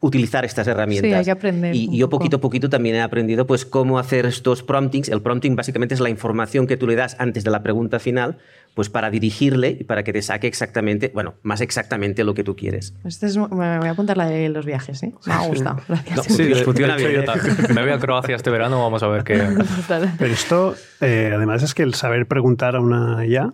utilizar 0.00 0.44
estas 0.44 0.66
herramientas. 0.68 1.08
Sí, 1.11 1.14
hay 1.14 1.24
que 1.24 1.30
aprender 1.32 1.74
Y 1.74 1.96
yo 1.98 2.08
poco. 2.08 2.20
poquito 2.20 2.37
a 2.37 2.40
poquito 2.40 2.70
también 2.70 2.94
he 2.94 3.00
aprendido 3.00 3.46
pues 3.48 3.64
cómo 3.64 3.98
hacer 3.98 4.26
estos 4.26 4.62
promptings. 4.62 5.08
El 5.08 5.22
prompting 5.22 5.56
básicamente 5.56 5.94
es 5.94 6.00
la 6.00 6.08
información 6.08 6.66
que 6.68 6.76
tú 6.76 6.87
le 6.87 6.94
das 6.94 7.16
antes 7.18 7.42
de 7.42 7.50
la 7.50 7.64
pregunta 7.64 7.98
final, 7.98 8.38
pues 8.74 8.88
para 8.90 9.11
dirigirle 9.11 9.76
y 9.80 9.82
para 9.82 10.04
que 10.04 10.12
te 10.12 10.22
saque 10.22 10.46
exactamente, 10.46 11.11
bueno, 11.12 11.34
más 11.42 11.61
exactamente 11.61 12.22
lo 12.22 12.32
que 12.34 12.44
tú 12.44 12.54
quieres. 12.54 12.94
Este 13.04 13.26
es- 13.26 13.37
me 13.37 13.46
voy 13.48 13.88
a 13.88 13.90
apuntar 13.90 14.16
la 14.16 14.26
de 14.26 14.48
los 14.50 14.64
viajes, 14.64 15.02
¿eh? 15.02 15.12
Me 15.26 15.32
ha 15.32 15.38
gustado. 15.48 15.80
Gracias. 15.88 16.16
No, 16.16 16.22
Sí, 16.22 16.54
Funciona 16.64 16.94
bien. 16.94 17.24
Me 17.74 17.82
voy 17.82 17.90
a 17.90 17.98
Croacia 17.98 18.37
este 18.37 18.50
verano, 18.50 18.80
vamos 18.80 19.02
a 19.02 19.08
ver 19.08 19.24
qué. 19.24 19.42
Pero 20.18 20.32
esto, 20.32 20.76
eh, 21.00 21.32
además, 21.34 21.64
es 21.64 21.74
que 21.74 21.82
el 21.82 21.94
saber 21.94 22.26
preguntar 22.28 22.76
a 22.76 22.80
una 22.80 23.26
IA, 23.26 23.52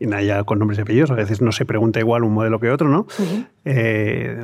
y 0.00 0.06
una 0.06 0.22
IA 0.22 0.42
con 0.42 0.58
nombres 0.58 0.78
y 0.80 0.82
apellidos, 0.82 1.12
a 1.12 1.14
veces 1.14 1.40
no 1.40 1.52
se 1.52 1.64
pregunta 1.64 2.00
igual 2.00 2.24
un 2.24 2.32
modelo 2.32 2.58
que 2.58 2.68
otro, 2.70 2.88
¿no? 2.88 3.06
Eh, 3.64 4.36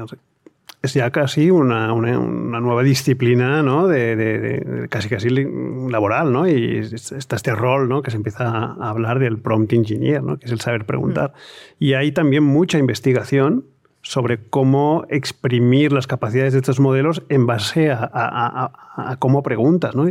es 0.87 0.95
ya 0.95 1.11
casi 1.11 1.51
una, 1.51 1.93
una- 1.93 2.19
una 2.19 2.59
nueva 2.61 2.83
disciplina, 2.83 3.63
¿no? 3.63 3.87
De, 3.87 4.17
de- 4.17 4.39
de- 4.41 4.89
casi 4.89 5.09
casi 5.09 5.29
laboral, 5.31 6.33
¿no? 6.33 6.49
Y 6.49 6.79
es- 6.79 7.13
está 7.13 7.37
este 7.37 7.55
rol, 7.55 7.89
¿no? 7.89 8.01
Que 8.03 8.11
se 8.11 8.17
empieza 8.17 8.49
a 8.49 8.89
hablar 8.91 9.19
del 9.19 9.39
prompt 9.39 9.73
engineer, 9.75 10.23
¿no? 10.23 10.39
Que 10.39 10.47
es 10.47 10.53
el 10.53 10.61
saber 10.61 10.87
preguntar. 10.87 11.33
Y 11.79 11.93
hay 11.93 12.11
también 12.13 12.43
mucha 12.43 12.79
investigación 12.79 13.65
sobre 14.03 14.39
cómo 14.39 15.05
exprimir 15.11 15.93
las 15.93 16.07
capacidades 16.07 16.53
de 16.53 16.61
estos 16.61 16.79
modelos 16.79 17.23
en 17.29 17.47
base 17.47 17.91
a, 17.91 17.99
a- 17.99 18.71
a- 18.95 19.11
a 19.11 19.17
cómo 19.17 19.43
preguntas, 19.43 19.95
¿no? 19.97 20.07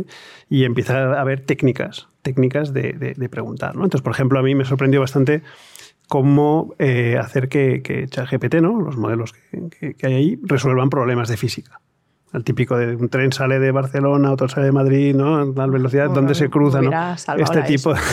Y 0.50 0.64
empieza 0.64 0.98
a 1.14 1.20
haber 1.20 1.40
técnicas, 1.40 2.06
técnicas 2.22 2.72
de, 2.74 2.92
de- 2.92 3.14
de 3.14 3.28
preguntar, 3.28 3.74
¿no? 3.74 3.84
Entonces, 3.84 4.02
por 4.02 4.12
ejemplo, 4.12 4.38
a 4.38 4.42
mí 4.42 4.54
me 4.54 4.64
sorprendió 4.66 5.00
bastante 5.00 5.42
cómo 6.08 6.74
eh, 6.78 7.18
hacer 7.20 7.48
que, 7.48 7.82
que 7.82 8.06
ChatGPT, 8.06 8.56
¿no? 8.56 8.80
los 8.80 8.96
modelos 8.96 9.32
que, 9.32 9.68
que- 9.68 9.94
que 9.94 10.06
hay 10.06 10.14
ahí, 10.14 10.38
resuelvan 10.42 10.88
problemas 10.90 11.28
de 11.28 11.36
física. 11.36 11.80
El 12.32 12.44
típico 12.44 12.76
de 12.76 12.96
un 12.96 13.08
tren 13.08 13.32
sale 13.32 13.58
de 13.58 13.70
Barcelona, 13.70 14.30
otro 14.32 14.48
sale 14.48 14.66
de 14.66 14.72
Madrid, 14.72 15.14
¿no? 15.14 15.36
A 15.38 15.54
tal 15.54 15.70
velocidad, 15.70 16.06
Bueno, 16.06 16.16
¿dónde 16.20 16.34
se 16.34 16.50
cruza? 16.50 16.80
¿no? 16.82 16.90
Este 17.38 17.62
tipo. 17.62 17.94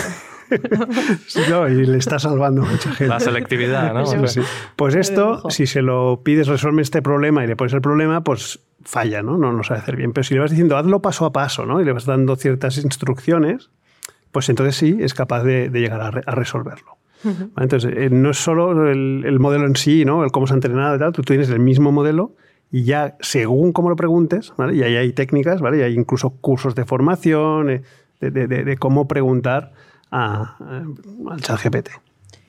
Sí, 1.26 1.40
no, 1.50 1.68
y 1.68 1.86
le 1.86 1.98
está 1.98 2.20
salvando 2.20 2.62
a 2.62 2.66
mucha 2.66 2.90
gente. 2.92 3.08
La 3.08 3.20
selectividad, 3.20 3.92
¿no? 3.94 4.06
Sí, 4.06 4.18
sí. 4.28 4.42
Pues 4.76 4.94
esto, 4.94 5.50
si 5.50 5.66
se 5.66 5.82
lo 5.82 6.22
pides, 6.24 6.48
resuelve 6.48 6.82
este 6.84 7.02
problema 7.02 7.44
y 7.44 7.48
le 7.48 7.56
pones 7.56 7.74
el 7.74 7.82
problema, 7.82 8.24
pues 8.24 8.60
falla, 8.84 9.24
¿no? 9.24 9.38
No 9.38 9.52
lo 9.52 9.64
sabe 9.64 9.80
hacer 9.80 9.96
bien. 9.96 10.14
Pero 10.14 10.24
si 10.26 10.36
le 10.36 10.42
vas 10.42 10.52
diciendo, 10.52 10.78
hazlo 10.78 11.02
paso 11.02 11.26
a 11.26 11.34
paso, 11.34 11.66
¿no? 11.66 11.82
Y 11.82 11.86
le 11.86 11.92
vas 11.92 12.06
dando 12.06 12.36
ciertas 12.36 12.78
instrucciones, 12.78 13.72
pues 14.32 14.48
entonces 14.50 14.76
sí 14.76 14.98
es 15.00 15.14
capaz 15.16 15.44
de, 15.44 15.70
de 15.70 15.80
llegar 15.80 16.02
a, 16.02 16.12
re- 16.12 16.24
a 16.26 16.36
resolverlo. 16.36 16.98
¿Vale? 17.24 17.50
Entonces, 17.58 17.94
eh, 17.96 18.10
no 18.10 18.32
es 18.32 18.38
solo 18.38 18.90
el, 18.90 19.24
el 19.26 19.40
modelo 19.40 19.66
en 19.66 19.76
sí, 19.76 20.06
¿no? 20.06 20.24
El 20.24 20.32
cómo 20.32 20.48
se 20.48 20.54
ha 20.54 20.56
entrenado 20.56 20.96
y 20.96 21.00
tal, 21.00 21.14
tú 21.14 21.22
tienes 21.22 21.50
el 21.50 21.60
mismo 21.60 21.92
modelo 21.92 22.36
y 22.72 22.84
ya 22.84 23.16
según 23.22 23.72
cómo 23.72 23.90
lo 23.90 23.96
preguntes, 23.96 24.52
¿vale? 24.58 24.76
Y 24.76 24.84
ahí 24.84 24.96
hay 24.96 25.14
técnicas, 25.14 25.62
¿vale? 25.62 25.78
Y 25.80 25.82
hay 25.82 25.94
incluso 25.94 26.32
cursos 26.32 26.76
de 26.76 26.86
formación, 26.86 27.70
eh, 27.70 27.82
de, 28.20 28.32
de- 28.32 28.48
de- 28.48 28.64
de 28.64 28.78
cómo 28.78 29.08
preguntar 29.08 29.72
a, 30.12 30.56
a- 30.60 30.84
al 31.32 31.42
chat 31.42 31.60
GPT. 31.64 31.90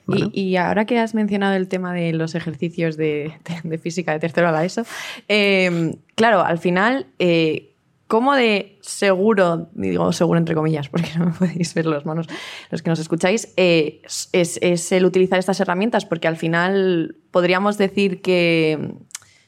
¿vale? 0.07 0.29
Y, 0.33 0.41
y 0.49 0.57
ahora 0.57 0.85
que 0.85 0.99
has 0.99 1.15
mencionado 1.15 1.55
el 1.55 1.67
tema 1.67 1.93
de 1.93 2.13
los 2.13 2.35
ejercicios 2.35 2.95
de, 2.97 3.33
de- 3.63 3.69
de 3.69 3.77
física 3.77 4.13
de 4.13 4.19
tercero 4.19 4.47
a 4.47 4.51
la 4.51 4.63
ESO, 4.65 4.83
eh, 5.27 5.95
claro, 6.15 6.41
al 6.43 6.57
final, 6.59 7.07
eh, 7.19 7.71
¿cómo 8.07 8.35
de 8.35 8.77
seguro, 8.81 9.69
digo 9.73 10.11
seguro 10.13 10.37
entre 10.37 10.55
comillas, 10.55 10.89
porque 10.89 11.09
no 11.17 11.25
me 11.25 11.31
podéis 11.31 11.73
ver 11.73 11.85
las 11.85 12.05
manos 12.05 12.27
los 12.71 12.81
que 12.81 12.89
nos 12.89 12.99
escucháis, 12.99 13.53
eh, 13.57 14.01
es, 14.31 14.59
es 14.61 14.91
el 14.91 15.05
utilizar 15.05 15.39
estas 15.39 15.59
herramientas? 15.59 16.05
Porque 16.05 16.27
al 16.27 16.37
final 16.37 17.15
podríamos 17.31 17.77
decir 17.77 18.21
que 18.21 18.95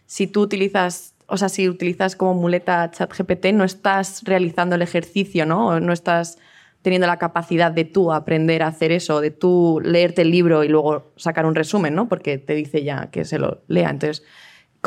si 0.05 0.27
tú 0.27 0.41
utilizas, 0.41 1.13
o 1.27 1.37
sea, 1.37 1.49
si 1.49 1.69
utilizas 1.69 2.15
como 2.15 2.33
muleta 2.33 2.89
ChatGPT, 2.91 3.47
no 3.53 3.63
estás 3.63 4.23
realizando 4.23 4.75
el 4.75 4.81
ejercicio, 4.81 5.45
¿no? 5.45 5.79
No 5.79 5.93
estás 5.93 6.37
teniendo 6.81 7.07
la 7.07 7.17
capacidad 7.17 7.71
de 7.71 7.83
tú 7.83 8.13
aprender 8.13 8.63
a 8.63 8.67
hacer 8.67 8.93
eso, 8.93 9.19
de 9.19 9.31
tú 9.31 9.81
leerte 9.83 10.21
el 10.21 10.31
libro 10.31 10.63
y 10.63 10.69
luego 10.69 11.11
sacar 11.17 11.45
un 11.45 11.55
resumen, 11.55 11.93
¿no? 11.93 12.07
Porque 12.07 12.37
te 12.37 12.53
dice 12.53 12.83
ya 12.83 13.09
que 13.11 13.25
se 13.25 13.39
lo 13.39 13.61
lea. 13.67 13.89
Entonces, 13.89 14.23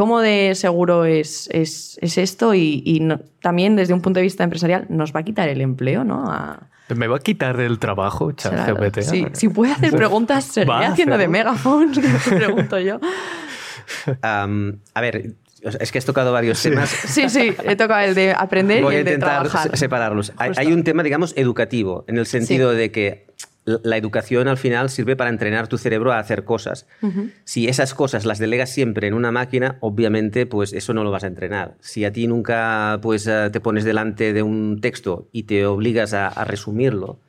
¿cómo 0.01 0.21
de 0.21 0.55
seguro 0.55 1.05
es, 1.05 1.47
es, 1.53 1.99
es 2.01 2.17
esto? 2.17 2.55
Y, 2.55 2.83
y 2.87 3.01
no- 3.01 3.21
también 3.43 3.77
desde 3.77 3.93
un 3.93 4.01
punto 4.01 4.19
de 4.19 4.23
vista 4.23 4.43
empresarial, 4.45 4.87
nos 4.89 5.15
va 5.15 5.21
a 5.21 5.23
quitar 5.25 5.47
el 5.51 5.61
empleo, 5.61 6.05
¿no? 6.05 6.25
A- 6.33 6.71
Me 6.97 7.07
va 7.07 7.17
a 7.17 7.21
quitar 7.21 7.55
del 7.59 7.79
trabajo, 7.79 8.33
ChatGPT. 8.33 9.03
Sí, 9.03 9.27
si 9.35 9.49
puede 9.51 9.73
hacer 9.73 9.91
preguntas, 9.99 10.57
a 10.57 10.93
haciendo 10.93 11.19
de 11.19 11.29
megaphone, 11.29 11.93
pregunto 12.31 12.79
yo. 12.81 12.99
A 14.23 15.01
ver, 15.03 15.35
es 15.63 15.93
que 15.93 15.99
has 15.99 16.05
tocado 16.05 16.33
varios 16.33 16.63
temas. 16.63 16.91
Sí, 17.07 17.29
sí, 17.29 17.55
he 17.65 17.77
tocado 17.77 18.01
el 18.07 18.15
de 18.15 18.33
aprender 18.33 18.83
Voy 18.83 18.95
y 18.95 18.97
a 18.97 18.99
el 19.01 19.05
de 19.05 19.11
intentar 19.15 19.43
trabajar. 19.45 19.71
se- 19.71 19.77
separarlos. 19.77 20.33
Hay, 20.37 20.49
Justo. 20.51 20.61
hay 20.61 20.73
un 20.73 20.85
tema, 20.85 21.03
digamos, 21.03 21.33
educativo, 21.37 22.05
en 22.09 22.19
el 22.19 22.27
sentido 22.27 22.73
de 22.73 22.91
que 22.91 23.27
la 23.67 23.97
educación 23.99 24.49
al 24.49 24.57
final 24.57 24.89
sirve 24.91 25.17
para 25.17 25.29
entrenar 25.31 25.69
tu 25.69 25.77
cerebro 25.79 26.13
a 26.13 26.19
hacer 26.19 26.45
cosas. 26.45 26.87
Si 27.45 27.69
esas 27.69 27.95
cosas 27.95 28.25
las 28.25 28.39
delegas 28.39 28.71
siempre 28.71 29.07
en 29.07 29.15
una 29.15 29.31
máquina, 29.33 29.77
obviamente, 29.81 30.47
pues 30.47 30.73
eso 30.73 30.95
no 30.95 31.05
lo 31.05 31.11
vas 31.11 31.25
a 31.25 31.27
entrenar. 31.29 31.75
Si 31.81 32.05
a 32.05 32.11
ti 32.13 32.27
nunca 32.27 32.99
pues, 33.03 33.27
eh, 33.27 33.51
te 33.53 33.61
pones 33.61 33.85
delante 33.85 34.33
de 34.33 34.43
un 34.43 34.81
texto 34.81 35.29
y 35.31 35.43
te 35.45 35.67
obligas 35.67 36.15
a, 36.15 36.29
a 36.29 36.45
resumirlo, 36.45 37.21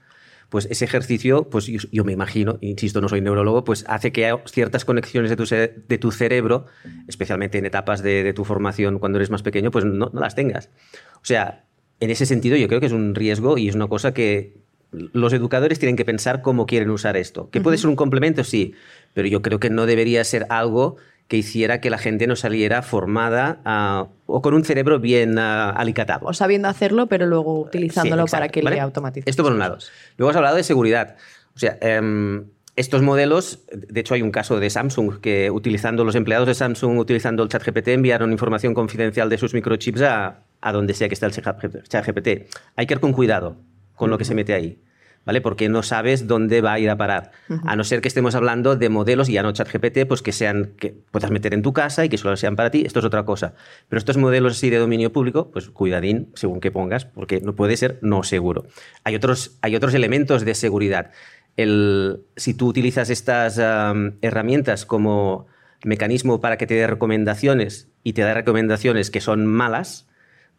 pues 0.51 0.67
ese 0.69 0.83
ejercicio, 0.83 1.45
pues 1.49 1.67
yo, 1.67 1.79
yo 1.93 2.03
me 2.03 2.11
imagino, 2.11 2.57
insisto, 2.59 2.99
no 2.99 3.07
soy 3.07 3.21
neurólogo, 3.21 3.63
pues 3.63 3.85
hace 3.87 4.11
que 4.11 4.35
ciertas 4.47 4.83
conexiones 4.83 5.29
de 5.29 5.37
tu, 5.37 5.45
de 5.45 5.97
tu 5.97 6.11
cerebro, 6.11 6.65
especialmente 7.07 7.57
en 7.57 7.65
etapas 7.65 8.03
de, 8.03 8.21
de 8.21 8.33
tu 8.33 8.43
formación 8.43 8.99
cuando 8.99 9.17
eres 9.17 9.29
más 9.29 9.43
pequeño, 9.43 9.71
pues 9.71 9.85
no, 9.85 10.11
no 10.11 10.19
las 10.19 10.35
tengas. 10.35 10.69
O 11.15 11.25
sea, 11.25 11.63
en 12.01 12.09
ese 12.09 12.25
sentido 12.25 12.57
yo 12.57 12.67
creo 12.67 12.81
que 12.81 12.87
es 12.87 12.91
un 12.91 13.15
riesgo 13.15 13.57
y 13.57 13.69
es 13.69 13.75
una 13.75 13.87
cosa 13.87 14.13
que 14.13 14.57
los 14.91 15.31
educadores 15.31 15.79
tienen 15.79 15.95
que 15.95 16.03
pensar 16.03 16.41
cómo 16.41 16.65
quieren 16.65 16.89
usar 16.89 17.15
esto. 17.15 17.49
Que 17.49 17.61
puede 17.61 17.77
ser 17.77 17.87
un 17.87 17.95
complemento, 17.95 18.43
sí, 18.43 18.73
pero 19.13 19.29
yo 19.29 19.41
creo 19.41 19.57
que 19.57 19.69
no 19.69 19.85
debería 19.85 20.21
ser 20.25 20.47
algo 20.49 20.97
que 21.31 21.37
hiciera 21.37 21.79
que 21.79 21.89
la 21.89 21.97
gente 21.97 22.27
no 22.27 22.35
saliera 22.35 22.81
formada 22.81 23.61
ah, 23.63 24.07
o 24.25 24.41
con 24.41 24.53
un 24.53 24.65
cerebro 24.65 24.99
bien 24.99 25.39
ah, 25.39 25.69
alicatado. 25.69 26.27
O 26.27 26.33
sabiendo 26.33 26.67
hacerlo, 26.67 27.07
pero 27.07 27.25
luego 27.25 27.57
utilizándolo 27.61 28.23
Sí, 28.23 28.25
exacto, 28.25 28.41
para 28.41 28.51
que 28.51 28.61
¿vale? 28.61 28.75
le 28.75 28.81
automatice. 28.81 29.29
Esto 29.29 29.41
por 29.41 29.53
un 29.53 29.59
lado. 29.59 29.77
Luego 30.17 30.32
has 30.32 30.36
hablado 30.36 30.57
de 30.57 30.63
seguridad. 30.63 31.15
O 31.55 31.59
sea, 31.59 31.77
em, 31.79 32.47
estos 32.75 33.01
modelos, 33.01 33.59
de 33.71 34.01
hecho 34.01 34.13
hay 34.13 34.21
un 34.21 34.32
caso 34.32 34.59
de 34.59 34.69
Samsung 34.69 35.21
que 35.21 35.49
utilizando 35.51 36.03
los 36.03 36.15
empleados 36.15 36.49
de 36.49 36.53
Samsung, 36.53 36.97
utilizando 36.97 37.43
el 37.43 37.47
chat 37.47 37.63
GPT, 37.63 37.93
enviaron 37.93 38.34
información 38.34 38.73
confidencial 38.73 39.29
de 39.29 39.38
sus 39.38 39.53
microchips 39.53 40.01
a, 40.01 40.41
a 40.59 40.71
donde 40.73 40.93
sea 40.93 41.07
que 41.07 41.13
está 41.13 41.27
el 41.27 41.32
chat 41.32 42.05
GPT. 42.07 42.49
Hay 42.75 42.88
que 42.88 42.93
ir 42.93 42.99
con 42.99 43.13
cuidado 43.13 43.55
con 43.95 44.09
lo 44.09 44.17
que 44.17 44.25
se 44.25 44.36
mete 44.36 44.53
ahí. 44.53 44.82
¿Vale? 45.24 45.39
Porque 45.39 45.69
no 45.69 45.84
sabes 45.84 46.26
dónde 46.26 46.61
va 46.61 46.74
a 46.74 46.80
ir 46.80 46.89
a 46.89 46.97
parar. 46.97 47.32
A 47.65 47.76
no 47.76 47.84
ser 47.84 48.01
que 48.01 48.07
estemos 48.07 48.34
hablando 48.34 48.76
de 48.76 48.89
modelos, 48.89 49.30
y 49.30 49.34
ya 49.34 49.43
no 49.43 49.51
chat 49.51 49.72
GPT, 49.72 50.07
pues 50.07 50.22
que 50.24 50.32
sean, 50.32 50.74
que 50.80 50.95
puedas 51.11 51.30
meter 51.30 51.53
en 51.53 51.61
tu 51.61 51.74
casa 51.74 52.03
y 52.05 52.09
que 52.09 52.17
solo 52.17 52.36
sean 52.38 52.55
para 52.55 52.72
ti, 52.72 52.84
esto 52.86 52.99
es 52.99 53.05
otra 53.05 53.24
cosa. 53.24 53.53
Pero 53.88 53.99
estos 53.99 54.17
modelos 54.17 54.57
así 54.57 54.69
de 54.72 54.78
dominio 54.78 55.13
público, 55.13 55.51
pues 55.51 55.69
cuidadín 55.69 56.32
según 56.34 56.59
que 56.59 56.72
pongas, 56.72 57.05
porque 57.05 57.39
no 57.39 57.55
puede 57.55 57.78
ser 57.78 57.99
no 58.01 58.24
seguro. 58.24 58.65
Hay 59.03 59.15
otros, 59.15 59.57
hay 59.61 59.76
otros 59.76 59.93
elementos 59.93 60.43
de 60.43 60.55
seguridad. 60.55 61.11
El, 61.55 62.24
si 62.36 62.53
tú 62.53 62.67
utilizas 62.67 63.09
estas 63.09 63.59
am, 63.59 64.17
herramientas 64.22 64.86
como 64.86 65.47
mecanismo 65.84 66.41
para 66.41 66.57
que 66.57 66.67
te 66.67 66.76
dé 66.76 66.88
recomendaciones 66.88 67.89
y 68.03 68.13
te 68.13 68.22
da 68.22 68.34
recomendaciones 68.34 69.11
que 69.11 69.22
son 69.22 69.45
malas, 69.45 70.07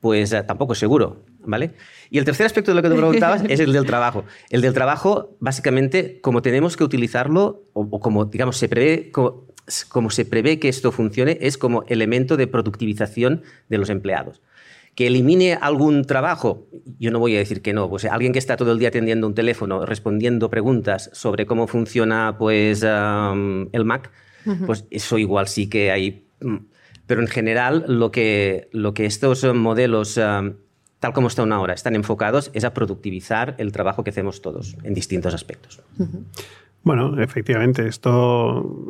pues 0.02 0.32
eh, 0.32 0.42
tampoco 0.42 0.72
es 0.72 0.80
seguro, 0.80 1.24
¿vale? 1.46 1.74
Y 2.10 2.18
el 2.18 2.24
tercer 2.24 2.44
aspecto 2.44 2.72
de 2.72 2.74
lo 2.74 2.82
que 2.82 2.88
te 2.88 2.96
preguntabas 2.96 3.44
es 3.48 3.60
el 3.60 3.72
del 3.72 3.86
trabajo. 3.86 4.24
El 4.50 4.60
del 4.60 4.74
trabajo, 4.74 5.36
básicamente, 5.38 6.20
como 6.20 6.42
tenemos 6.42 6.76
que 6.76 6.82
utilizarlo, 6.82 7.62
o, 7.72 7.82
o 7.88 8.00
como, 8.00 8.24
digamos, 8.24 8.56
se 8.56 8.68
prevé, 8.68 9.12
como, 9.12 9.46
como 9.88 10.10
se 10.10 10.24
prevé 10.24 10.58
que 10.58 10.68
esto 10.68 10.90
funcione, 10.90 11.38
es 11.40 11.56
como 11.56 11.84
elemento 11.86 12.36
de 12.36 12.48
productivización 12.48 13.42
de 13.68 13.78
los 13.78 13.90
empleados. 13.90 14.42
Que 14.96 15.06
elimine 15.06 15.54
algún 15.54 16.04
trabajo, 16.04 16.66
yo 16.98 17.12
no 17.12 17.20
voy 17.20 17.36
a 17.36 17.38
decir 17.38 17.62
que 17.62 17.72
no. 17.72 17.88
Pues 17.88 18.04
alguien 18.04 18.32
que 18.32 18.40
está 18.40 18.56
todo 18.56 18.72
el 18.72 18.80
día 18.80 18.88
atendiendo 18.88 19.28
un 19.28 19.36
teléfono, 19.36 19.86
respondiendo 19.86 20.50
preguntas 20.50 21.10
sobre 21.12 21.46
cómo 21.46 21.68
funciona 21.68 22.34
pues, 22.40 22.82
el 22.82 23.84
Mac, 23.84 24.10
pues 24.66 24.84
eso 24.90 25.16
igual 25.16 25.46
sí 25.46 25.68
que 25.68 25.92
hay. 25.92 26.26
Pero 27.12 27.20
en 27.20 27.28
general, 27.28 27.84
lo 27.88 28.10
que, 28.10 28.70
lo 28.72 28.94
que 28.94 29.04
estos 29.04 29.44
eh, 29.44 29.52
modelos, 29.52 30.16
am, 30.16 30.54
tal 30.98 31.12
como 31.12 31.28
están 31.28 31.52
ahora, 31.52 31.74
están 31.74 31.94
enfocados 31.94 32.50
es 32.54 32.64
a 32.64 32.72
productivizar 32.72 33.54
el 33.58 33.70
trabajo 33.70 34.02
que 34.02 34.08
hacemos 34.08 34.40
todos 34.40 34.78
en 34.82 34.94
distintos 34.94 35.34
aspectos. 35.34 35.82
Bueno, 36.82 37.20
efectivamente, 37.20 37.86
esto, 37.86 38.14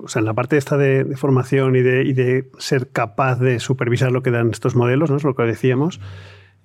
o 0.04 0.06
sea, 0.06 0.20
en 0.20 0.26
la 0.26 0.34
parte 0.34 0.56
esta 0.56 0.76
de, 0.76 1.02
de 1.02 1.16
formación 1.16 1.74
y 1.74 1.80
de, 1.80 2.04
y 2.04 2.12
de 2.12 2.48
ser 2.58 2.90
capaz 2.90 3.40
de 3.40 3.58
supervisar 3.58 4.12
lo 4.12 4.22
que 4.22 4.30
dan 4.30 4.52
estos 4.52 4.76
modelos, 4.76 5.10
¿no? 5.10 5.16
Es 5.16 5.24
lo 5.24 5.34
que 5.34 5.42
decíamos. 5.42 5.98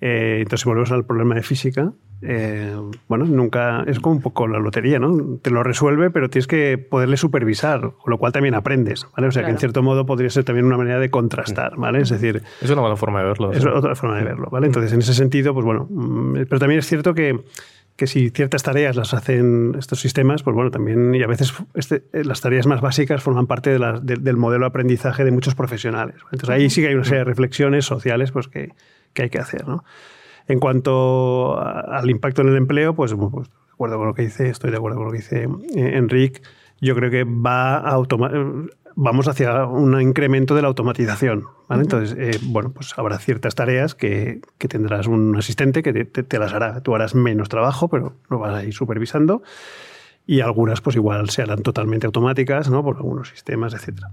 Eh, 0.00 0.38
entonces, 0.38 0.60
si 0.60 0.68
volvemos 0.68 0.92
al 0.92 1.04
problema 1.04 1.34
de 1.34 1.42
física, 1.42 1.92
eh, 2.20 2.74
bueno, 3.08 3.24
nunca, 3.26 3.84
es 3.86 4.00
como 4.00 4.16
un 4.16 4.22
poco 4.22 4.48
la 4.48 4.58
lotería, 4.58 4.98
¿no? 4.98 5.38
Te 5.40 5.50
lo 5.50 5.62
resuelve, 5.62 6.10
pero 6.10 6.28
tienes 6.28 6.46
que 6.46 6.78
poderle 6.78 7.16
supervisar, 7.16 7.80
con 7.80 8.10
lo 8.10 8.18
cual 8.18 8.32
también 8.32 8.54
aprendes, 8.54 9.06
¿vale? 9.16 9.28
O 9.28 9.32
sea, 9.32 9.44
que 9.44 9.50
en 9.50 9.58
cierto 9.58 9.82
modo 9.82 10.04
podría 10.06 10.30
ser 10.30 10.44
también 10.44 10.66
una 10.66 10.76
manera 10.76 10.98
de 10.98 11.10
contrastar, 11.10 11.76
¿vale? 11.76 12.00
Es 12.00 12.10
decir, 12.10 12.42
Es 12.60 12.70
una 12.70 12.80
buena 12.80 12.96
forma 12.96 13.20
de 13.20 13.26
verlo. 13.26 13.52
es 13.52 13.62
sí. 13.62 13.68
otra 13.68 13.94
forma 13.94 14.18
de 14.18 14.24
verlo, 14.24 14.48
¿vale? 14.50 14.66
Entonces, 14.66 14.92
en 14.92 15.00
ese 15.00 15.14
sentido, 15.14 15.54
pues 15.54 15.64
bueno, 15.64 15.86
mm, 15.90 16.44
pero 16.48 16.58
también 16.58 16.80
es 16.80 16.86
cierto 16.86 17.14
que, 17.14 17.40
que 17.98 18.06
si 18.06 18.30
ciertas 18.30 18.62
tareas 18.62 18.96
las 18.96 19.12
hacen 19.12 19.74
estos 19.78 20.00
sistemas, 20.00 20.42
pues 20.44 20.54
bueno, 20.54 20.70
también, 20.70 21.14
y 21.14 21.22
a 21.22 21.26
veces 21.26 21.52
este, 21.74 22.04
eh, 22.14 22.24
las 22.24 22.40
tareas 22.40 22.66
más 22.66 22.80
básicas 22.80 23.22
forman 23.22 23.46
parte 23.48 23.70
de 23.70 23.78
la- 23.80 23.98
de- 24.00 24.14
del 24.16 24.36
modelo 24.36 24.62
de 24.64 24.68
aprendizaje 24.68 25.24
de 25.24 25.32
muchos 25.32 25.54
profesionales. 25.56 26.14
Entonces, 26.32 26.48
ahí 26.48 26.70
sí 26.70 26.80
que 26.80 26.88
hay 26.88 26.94
una 26.94 27.02
serie 27.04 27.18
de 27.18 27.24
reflexiones 27.24 27.84
sociales 27.84 28.30
pues, 28.30 28.46
que, 28.48 28.72
que 29.12 29.22
hay 29.24 29.30
que 29.30 29.38
hacer, 29.40 29.66
¿no? 29.66 29.84
En 30.46 30.60
cuanto 30.60 31.58
a- 31.58 31.80
al 31.98 32.08
impacto 32.08 32.42
en 32.42 32.48
el 32.48 32.56
empleo, 32.56 32.94
pues, 32.94 33.12
pues, 33.14 33.48
de 33.48 33.54
acuerdo 33.72 33.98
con 33.98 34.06
lo 34.06 34.14
que 34.14 34.22
dice, 34.22 34.48
estoy 34.48 34.70
de 34.70 34.76
acuerdo 34.76 34.96
con 34.98 35.06
lo 35.06 35.10
que 35.12 35.18
dice 35.18 35.48
eh, 35.74 35.96
Enric, 35.96 36.40
yo 36.80 36.94
creo 36.94 37.10
que 37.10 37.24
va 37.24 37.78
a 37.78 37.98
vamos 39.00 39.28
hacia 39.28 39.64
un 39.64 40.00
incremento 40.00 40.54
de 40.56 40.62
la 40.62 40.68
automatización. 40.68 41.44
¿vale? 41.68 41.82
Entonces, 41.82 42.16
eh, 42.18 42.38
bueno, 42.42 42.72
pues 42.72 42.92
habrá 42.98 43.18
ciertas 43.18 43.54
tareas 43.54 43.94
que, 43.94 44.40
que 44.58 44.66
tendrás 44.66 45.06
un 45.06 45.36
asistente 45.36 45.82
que 45.84 45.92
te, 45.92 46.04
te- 46.04 46.24
te 46.24 46.38
las 46.40 46.52
hará. 46.52 46.82
Tú 46.82 46.94
harás 46.96 47.14
menos 47.14 47.48
trabajo, 47.48 47.88
pero 47.88 48.14
lo 48.28 48.38
vas 48.40 48.54
a 48.54 48.64
ir 48.64 48.74
supervisando. 48.74 49.42
Y 50.26 50.40
algunas, 50.40 50.80
pues 50.80 50.96
igual 50.96 51.30
se 51.30 51.42
harán 51.42 51.62
totalmente 51.62 52.06
automáticas, 52.06 52.68
¿no? 52.70 52.82
Por 52.82 52.96
algunos 52.96 53.28
sistemas, 53.28 53.72
etcétera. 53.72 54.10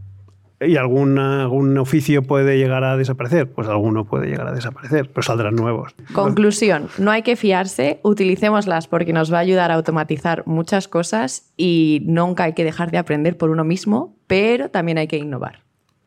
¿Y 0.62 0.78
algún, 0.78 1.20
algún 1.20 1.78
oficio 1.78 2.24
puede 2.24 2.58
llegar 2.58 2.84
a 2.84 2.96
desaparecer? 2.96 3.52
Pues 3.52 3.68
alguno 3.68 4.06
puede 4.06 4.28
llegar 4.28 4.48
a 4.48 4.52
desaparecer, 4.54 5.10
pero 5.10 5.22
saldrán 5.22 5.56
nuevos. 5.56 5.96
Conclusión, 6.14 6.88
no 6.98 7.12
hay 7.12 7.24
que 7.24 7.36
fiarse, 7.36 8.00
utilicémoslas 8.04 8.88
porque 8.88 9.12
nos 9.12 9.34
va 9.34 9.38
a 9.38 9.42
ayudar 9.42 9.72
a 9.72 9.76
automatizar 9.76 10.44
muchas 10.46 10.88
cosas 10.88 11.52
y 11.58 12.04
nunca 12.06 12.46
hay 12.46 12.54
que 12.54 12.64
dejar 12.64 12.92
de 12.92 12.98
aprender 12.98 13.38
por 13.38 13.50
uno 13.50 13.64
mismo, 13.66 14.16
pero 14.28 14.70
también 14.70 14.98
hay 14.98 15.08
que 15.08 15.18
innovar. 15.18 15.65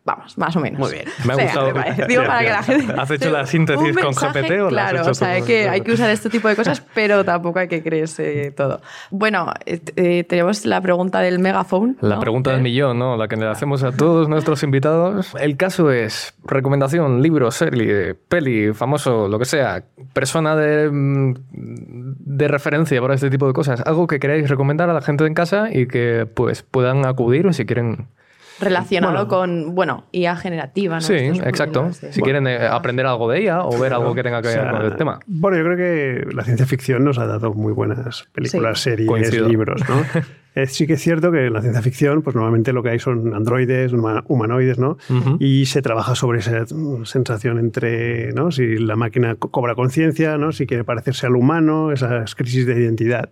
Vamos, 0.09 0.39
más 0.39 0.57
o 0.57 0.61
menos. 0.61 0.81
Muy 0.81 0.91
bien. 0.93 1.05
Me 1.27 1.35
ha 1.35 1.37
gustado. 1.45 1.75
parece. 1.75 2.07
Digo, 2.07 2.23
para 2.25 2.41
que 2.41 2.49
la 2.51 2.63
gente... 2.63 2.95
¿Has 2.97 3.11
hecho 3.11 3.31
la 3.31 3.45
síntesis 3.47 3.95
con 3.99 4.13
GPT 4.15 4.51
o 4.63 4.71
la 4.71 4.87
has 4.87 4.91
Claro, 4.91 4.99
hecho 5.03 5.11
o 5.11 5.15
sea, 5.15 5.29
hay 5.33 5.43
que, 5.43 5.69
hay 5.69 5.83
que 5.83 5.93
usar 5.93 6.09
este 6.09 6.31
tipo 6.31 6.49
de 6.49 6.57
cosas, 6.57 6.83
pero 6.95 7.25
tampoco 7.27 7.59
hay 7.59 7.69
que 7.69 7.83
creerse 7.83 8.51
todo. 8.53 8.81
Bueno, 9.11 9.53
eh, 9.67 9.81
eh, 9.97 10.25
tenemos 10.25 10.65
la 10.65 10.81
pregunta 10.81 11.21
del 11.21 11.39
megaphone. 11.41 11.97
La 12.01 12.15
¿no? 12.15 12.21
pregunta 12.23 12.51
del 12.53 12.61
Eh, 12.61 12.63
millón, 12.63 12.99
¿no? 12.99 13.19
La 13.19 13.29
que 13.29 13.37
le 13.37 13.47
hacemos 13.47 13.83
a 13.85 13.93
todos 13.93 14.31
nuestros 14.31 14.63
invitados. 14.63 15.35
El 15.39 15.59
caso 15.59 15.91
es 15.91 16.33
recomendación, 16.45 17.21
libro, 17.21 17.51
serie, 17.51 18.15
peli, 18.15 18.73
famoso, 18.73 19.29
lo 19.29 19.39
que 19.39 19.45
sea, 19.45 19.85
persona 20.15 20.57
de, 20.57 20.89
mm, 20.91 21.35
de 21.53 22.49
referencia 22.49 22.99
para 23.03 23.15
este 23.15 23.29
tipo 23.29 23.47
de 23.47 23.53
cosas. 23.53 23.83
Algo 23.85 24.07
que 24.07 24.19
queráis 24.19 24.49
recomendar 24.49 24.89
a 24.89 24.95
la 24.95 25.03
gente 25.03 25.27
en 25.27 25.35
casa 25.35 25.69
y 25.71 25.87
que 25.87 26.27
pues 26.33 26.63
puedan 26.63 27.05
acudir 27.05 27.47
o 27.47 27.53
si 27.53 27.67
quieren. 27.67 28.07
Relacionado 28.61 29.27
Bueno. 29.27 29.29
con, 29.29 29.75
bueno, 29.75 30.05
IA 30.13 30.37
generativa. 30.37 30.97
¿no? 30.97 31.01
Sí, 31.01 31.15
Estos 31.15 31.47
exacto. 31.47 31.91
Si 31.93 32.21
quieren 32.23 32.47
eh, 32.47 32.67
aprender 32.67 33.07
algo 33.07 33.31
de 33.31 33.41
ella 33.41 33.65
o 33.65 33.79
ver 33.79 33.93
algo 33.95 34.15
que 34.15 34.23
tenga 34.23 34.43
que 34.43 34.49
O 34.49 34.51
ver 34.51 34.61
sea, 34.61 34.71
con 34.71 34.83
el 34.83 34.97
tema. 34.97 35.21
Bueno, 35.27 35.57
yo 35.59 35.65
creo 35.65 35.77
que 35.77 36.35
la 36.35 36.43
ciencia 36.45 36.67
ficción 36.67 37.05
nos 37.05 37.19
ha 37.19 37.27
dado 37.27 37.53
muy 37.55 37.73
buenas 37.73 38.27
películas, 38.33 38.81
Sí. 38.81 38.91
series, 38.91 39.09
Coincido. 39.09 39.49
libros, 39.49 39.83
¿no? 39.89 39.97
Eh, 40.55 40.67
sí 40.67 40.89
que 40.89 40.95
es 40.95 41.01
cierto 41.03 41.31
que 41.31 41.47
en 41.47 41.53
la 41.53 41.61
ciencia 41.61 41.83
ficción, 41.83 42.23
pues 42.23 42.35
normalmente 42.35 42.73
lo 42.73 42.83
que 42.83 42.89
hay 42.89 42.99
son 42.99 43.33
androides, 43.33 43.93
huma- 43.93 44.25
humanoides, 44.27 44.77
¿no? 44.79 44.97
Ujú. 45.09 45.37
Y 45.39 45.67
se 45.67 45.83
trabaja 45.83 46.17
sobre 46.17 46.41
esa 46.41 46.65
sensación 47.05 47.59
entre, 47.59 48.33
¿no? 48.33 48.51
Si 48.51 48.77
la 48.79 48.97
máquina 48.97 49.37
co- 49.37 49.51
cobra 49.53 49.77
conciencia, 49.77 50.37
¿no? 50.37 50.51
Si 50.51 50.67
quiere 50.67 50.83
parecerse 50.83 51.27
al 51.27 51.37
humano, 51.37 51.93
esas 51.93 52.35
crisis 52.35 52.67
de 52.67 52.81
identidad. 52.81 53.31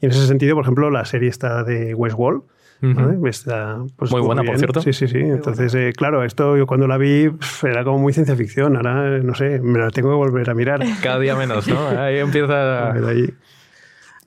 Y 0.00 0.06
en 0.06 0.12
ese 0.12 0.26
sentido, 0.26 0.56
por 0.56 0.64
ejemplo, 0.64 0.90
la 0.90 1.04
serie 1.04 1.28
está 1.28 1.62
de 1.62 1.94
Westworld, 1.94 2.42
¿vale? 2.80 3.30
Está, 3.30 3.78
pues, 3.96 4.10
Muy 4.10 4.20
buena, 4.20 4.42
por 4.42 4.58
cierto. 4.58 4.80
Sí, 4.82 4.92
sí, 4.92 5.08
sí. 5.08 5.18
Entonces, 5.18 5.74
eh, 5.74 5.92
claro, 5.96 6.24
esto 6.24 6.56
yo 6.56 6.66
cuando 6.66 6.86
la 6.86 6.98
vi 6.98 7.30
era 7.62 7.84
como 7.84 7.98
muy 7.98 8.12
ciencia 8.12 8.36
ficción. 8.36 8.76
Ahora, 8.76 9.18
no 9.18 9.34
sé, 9.34 9.60
me 9.60 9.78
la 9.78 9.90
tengo 9.90 10.10
que 10.10 10.16
volver 10.16 10.48
a 10.50 10.54
mirar. 10.54 10.80
Cada 11.02 11.18
día 11.18 11.36
menos, 11.36 11.66
¿no? 11.68 11.88
Ahí 11.98 12.18
empieza. 12.18 12.92
Ahí. 12.92 13.34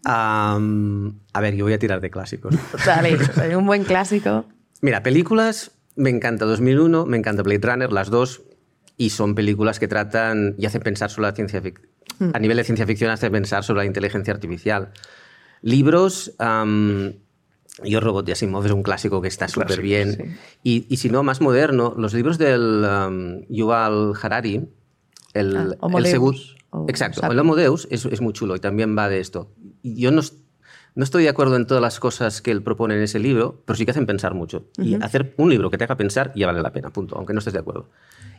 A 0.06 1.42
ver, 1.42 1.56
yo 1.56 1.66
voy 1.66 1.74
a 1.74 1.80
tirar 1.80 2.02
de 2.02 2.10
clásicos. 2.10 2.56
Dale, 2.86 3.56
un 3.56 3.66
buen 3.66 3.84
clásico. 3.84 4.46
Mira, 4.82 5.04
películas, 5.04 5.72
me 5.96 6.10
encanta 6.10 6.46
2001, 6.46 7.06
me 7.06 7.18
encanta 7.18 7.44
Blade 7.44 7.62
Runner, 7.62 7.92
las 7.92 8.10
dos, 8.10 8.42
y 8.98 9.10
son 9.10 9.36
películas 9.36 9.80
que 9.80 9.88
tratan 9.88 10.56
y 10.58 10.66
hacen 10.66 10.82
pensar 10.82 11.10
sobre 11.10 11.30
la 11.30 11.36
ciencia 11.36 11.62
ficción. 11.62 11.90
A 12.34 12.40
nivel 12.40 12.58
de 12.58 12.64
ciencia 12.64 12.86
ficción, 12.86 13.12
hacen 13.12 13.32
pensar 13.32 13.64
sobre 13.64 13.80
la 13.80 13.86
inteligencia 13.86 14.34
artificial. 14.34 14.92
Libros, 15.62 16.34
Yo 17.84 18.00
Robot 18.00 18.26
de 18.26 18.34
Asimov 18.34 18.66
es 18.66 18.72
un 18.72 18.84
clásico 18.84 19.22
que 19.22 19.28
está 19.28 19.48
súper 19.48 19.82
bien. 19.82 20.38
Y, 20.64 20.86
y 20.90 20.98
si 20.98 21.10
no, 21.10 21.24
más 21.24 21.42
moderno, 21.42 21.94
los 21.98 22.14
libros 22.14 22.38
del 22.38 22.84
am, 22.86 23.42
Yuval 23.50 24.14
Harari, 24.22 24.68
el, 25.34 25.58
Ah, 25.58 25.62
el 25.64 25.76
Homo 25.80 26.00
segun- 26.02 26.34
Deus, 26.34 26.56
o 26.72 26.86
Exacto, 26.88 27.22
el 27.32 27.40
Homo 27.40 27.56
Deus 27.56 27.88
es, 27.92 28.06
es 28.06 28.22
muy 28.22 28.34
chulo 28.34 28.56
y 28.56 28.60
también 28.60 28.98
va 28.98 29.10
de 29.10 29.20
esto. 29.20 29.52
Yo 29.84 30.12
no, 30.12 30.22
no 30.96 31.04
estoy 31.04 31.24
de 31.24 31.30
acuerdo 31.30 31.56
en 31.56 31.66
todas 31.68 31.82
las 31.82 32.00
cosas 32.00 32.42
que 32.42 32.52
él 32.52 32.62
propone 32.62 32.96
en 32.96 33.02
ese 33.04 33.20
libro, 33.20 33.62
pero 33.66 33.78
sí 33.78 33.86
que 33.86 33.92
hacen 33.92 34.06
pensar 34.06 34.34
mucho. 34.34 34.66
Y 34.78 34.96
hacer 34.96 35.34
un 35.38 35.50
libro 35.50 35.70
que 35.70 35.78
te 35.78 35.84
haga 35.86 35.96
pensar 35.98 36.32
ya 36.36 36.48
vale 36.48 36.62
la 36.62 36.72
pena, 36.74 36.90
punto, 36.92 37.16
aunque 37.16 37.34
no 37.34 37.40
estés 37.40 37.54
de 37.54 37.60
acuerdo. 37.60 37.90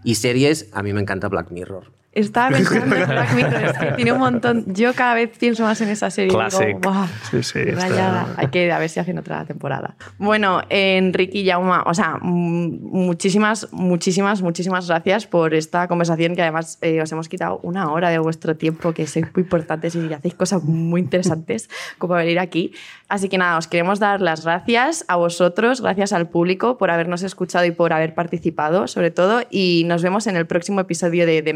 Y 0.04 0.14
series, 0.16 0.68
a 0.72 0.82
mí 0.82 0.92
me 0.92 1.00
encanta 1.00 1.28
Black 1.28 1.50
Mirror. 1.50 1.92
Estaba 2.12 2.48
pensando 2.56 2.96
en 2.96 3.06
Black 3.08 3.34
Mirror, 3.34 3.62
es 3.62 3.78
que 3.78 3.92
tiene 3.92 4.12
un 4.12 4.18
montón. 4.18 4.64
Yo 4.74 4.92
cada 4.94 5.14
vez 5.14 5.30
pienso 5.38 5.62
más 5.62 5.80
en 5.80 5.90
esa 5.90 6.10
serie. 6.10 6.26
y 6.26 6.30
digo, 6.30 6.40
Classic. 6.40 6.80
"Buah, 6.80 7.06
Sí, 7.30 7.42
sí, 7.44 7.58
está- 7.60 7.88
rayada". 7.88 8.26
Hay 8.36 8.48
que 8.48 8.72
a 8.72 8.78
ver 8.80 8.88
si 8.88 8.98
hacen 8.98 9.16
otra 9.18 9.44
temporada. 9.44 9.94
Bueno, 10.18 10.60
Enrique 10.70 11.38
y 11.38 11.48
Jauma, 11.48 11.84
o 11.86 11.94
sea, 11.94 12.18
mm, 12.20 12.78
muchísimas, 12.82 13.68
muchísimas, 13.72 14.42
muchísimas 14.42 14.88
gracias 14.88 15.26
por 15.26 15.54
esta 15.54 15.86
conversación 15.86 16.34
que 16.34 16.42
además 16.42 16.78
eh, 16.82 17.00
os 17.00 17.12
hemos 17.12 17.28
quitado 17.28 17.60
una 17.62 17.90
hora 17.92 18.10
de 18.10 18.18
vuestro 18.18 18.56
tiempo, 18.56 18.92
que 18.92 19.06
sois 19.06 19.26
muy 19.34 19.42
importantes 19.44 19.94
y 19.94 20.12
hacéis 20.12 20.34
cosas 20.34 20.64
muy 20.64 21.00
interesantes 21.00 21.70
como 21.98 22.14
venir 22.14 22.40
aquí. 22.40 22.72
Así 23.08 23.28
que 23.28 23.38
nada, 23.38 23.56
os 23.58 23.66
queremos 23.68 23.98
dar 24.00 24.20
las 24.20 24.44
gracias 24.44 25.04
a 25.08 25.16
vosotros, 25.16 25.80
gracias 25.80 26.12
al 26.12 26.28
público 26.28 26.76
por 26.78 26.90
habernos 26.90 27.22
escuchado 27.22 27.64
y 27.66 27.70
por 27.72 27.92
haber 27.92 28.14
participado, 28.14 28.86
sobre 28.88 29.10
todo. 29.10 29.42
Y 29.50 29.82
nos 29.86 30.02
vemos 30.02 30.26
en 30.26 30.36
el 30.36 30.46
próximo 30.46 30.80
episodio 30.80 31.26
de, 31.26 31.42
de 31.42 31.52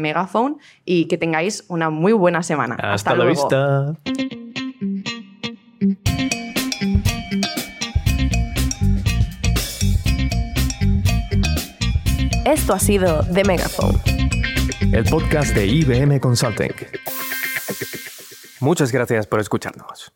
Y 0.83 1.07
que 1.07 1.17
tengáis 1.17 1.63
una 1.67 1.89
muy 1.89 2.13
buena 2.13 2.43
semana. 2.43 2.75
Hasta, 2.75 3.15
la 3.15 3.25
vista. 3.25 3.95
Esto 12.45 12.73
ha 12.73 12.79
sido 12.79 13.25
The 13.33 13.43
Megaphone, 13.43 13.99
el 14.91 15.03
podcast 15.05 15.55
de 15.55 15.65
IBM 15.65 16.19
Consulting. 16.19 16.73
Muchas 18.59 18.91
gracias 18.91 19.27
por 19.27 19.39
escucharnos. 19.39 20.13